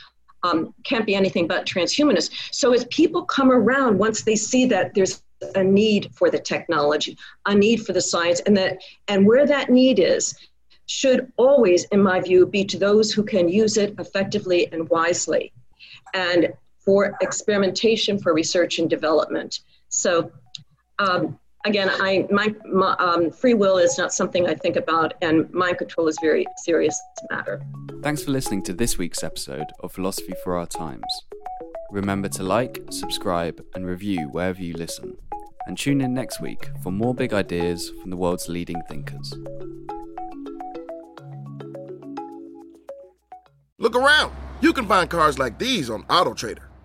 um, 0.42 0.74
can't 0.84 1.06
be 1.06 1.14
anything 1.14 1.46
but 1.46 1.66
transhumanist. 1.66 2.30
So 2.50 2.72
as 2.72 2.84
people 2.86 3.24
come 3.24 3.50
around, 3.50 3.98
once 3.98 4.22
they 4.22 4.36
see 4.36 4.66
that 4.66 4.94
there's 4.94 5.22
a 5.54 5.62
need 5.62 6.10
for 6.14 6.30
the 6.30 6.38
technology, 6.38 7.16
a 7.46 7.54
need 7.54 7.84
for 7.84 7.92
the 7.92 8.00
science, 8.00 8.40
and 8.40 8.56
that 8.56 8.78
and 9.08 9.26
where 9.26 9.46
that 9.46 9.70
need 9.70 9.98
is, 9.98 10.34
should 10.86 11.32
always, 11.36 11.84
in 11.86 12.02
my 12.02 12.20
view, 12.20 12.46
be 12.46 12.64
to 12.64 12.78
those 12.78 13.12
who 13.12 13.24
can 13.24 13.48
use 13.48 13.76
it 13.76 13.94
effectively 13.98 14.70
and 14.72 14.88
wisely, 14.88 15.52
and 16.14 16.52
for 16.84 17.16
experimentation, 17.20 18.18
for 18.18 18.34
research 18.34 18.78
and 18.78 18.88
development. 18.88 19.60
So. 19.88 20.32
Um, 20.98 21.38
again, 21.64 21.90
I 21.90 22.26
my, 22.30 22.54
my 22.70 22.94
um, 22.98 23.30
free 23.30 23.54
will 23.54 23.78
is 23.78 23.98
not 23.98 24.12
something 24.12 24.46
I 24.46 24.54
think 24.54 24.76
about, 24.76 25.14
and 25.22 25.50
mind 25.52 25.78
control 25.78 26.08
is 26.08 26.18
very 26.20 26.46
serious 26.56 27.00
matter. 27.30 27.62
Thanks 28.02 28.22
for 28.22 28.30
listening 28.30 28.62
to 28.64 28.74
this 28.74 28.98
week's 28.98 29.22
episode 29.22 29.66
of 29.80 29.92
Philosophy 29.92 30.34
for 30.42 30.56
Our 30.56 30.66
Times. 30.66 31.04
Remember 31.90 32.28
to 32.30 32.42
like, 32.42 32.82
subscribe, 32.90 33.62
and 33.74 33.86
review 33.86 34.28
wherever 34.28 34.62
you 34.62 34.74
listen. 34.74 35.16
And 35.66 35.78
tune 35.78 36.00
in 36.00 36.12
next 36.12 36.40
week 36.40 36.70
for 36.82 36.90
more 36.90 37.14
big 37.14 37.32
ideas 37.32 37.90
from 38.00 38.10
the 38.10 38.16
world's 38.16 38.48
leading 38.48 38.82
thinkers. 38.88 39.32
Look 43.78 43.94
around. 43.94 44.32
You 44.60 44.72
can 44.72 44.86
find 44.86 45.08
cars 45.08 45.38
like 45.38 45.58
these 45.58 45.90
on 45.90 46.04
AutoTrader. 46.04 46.71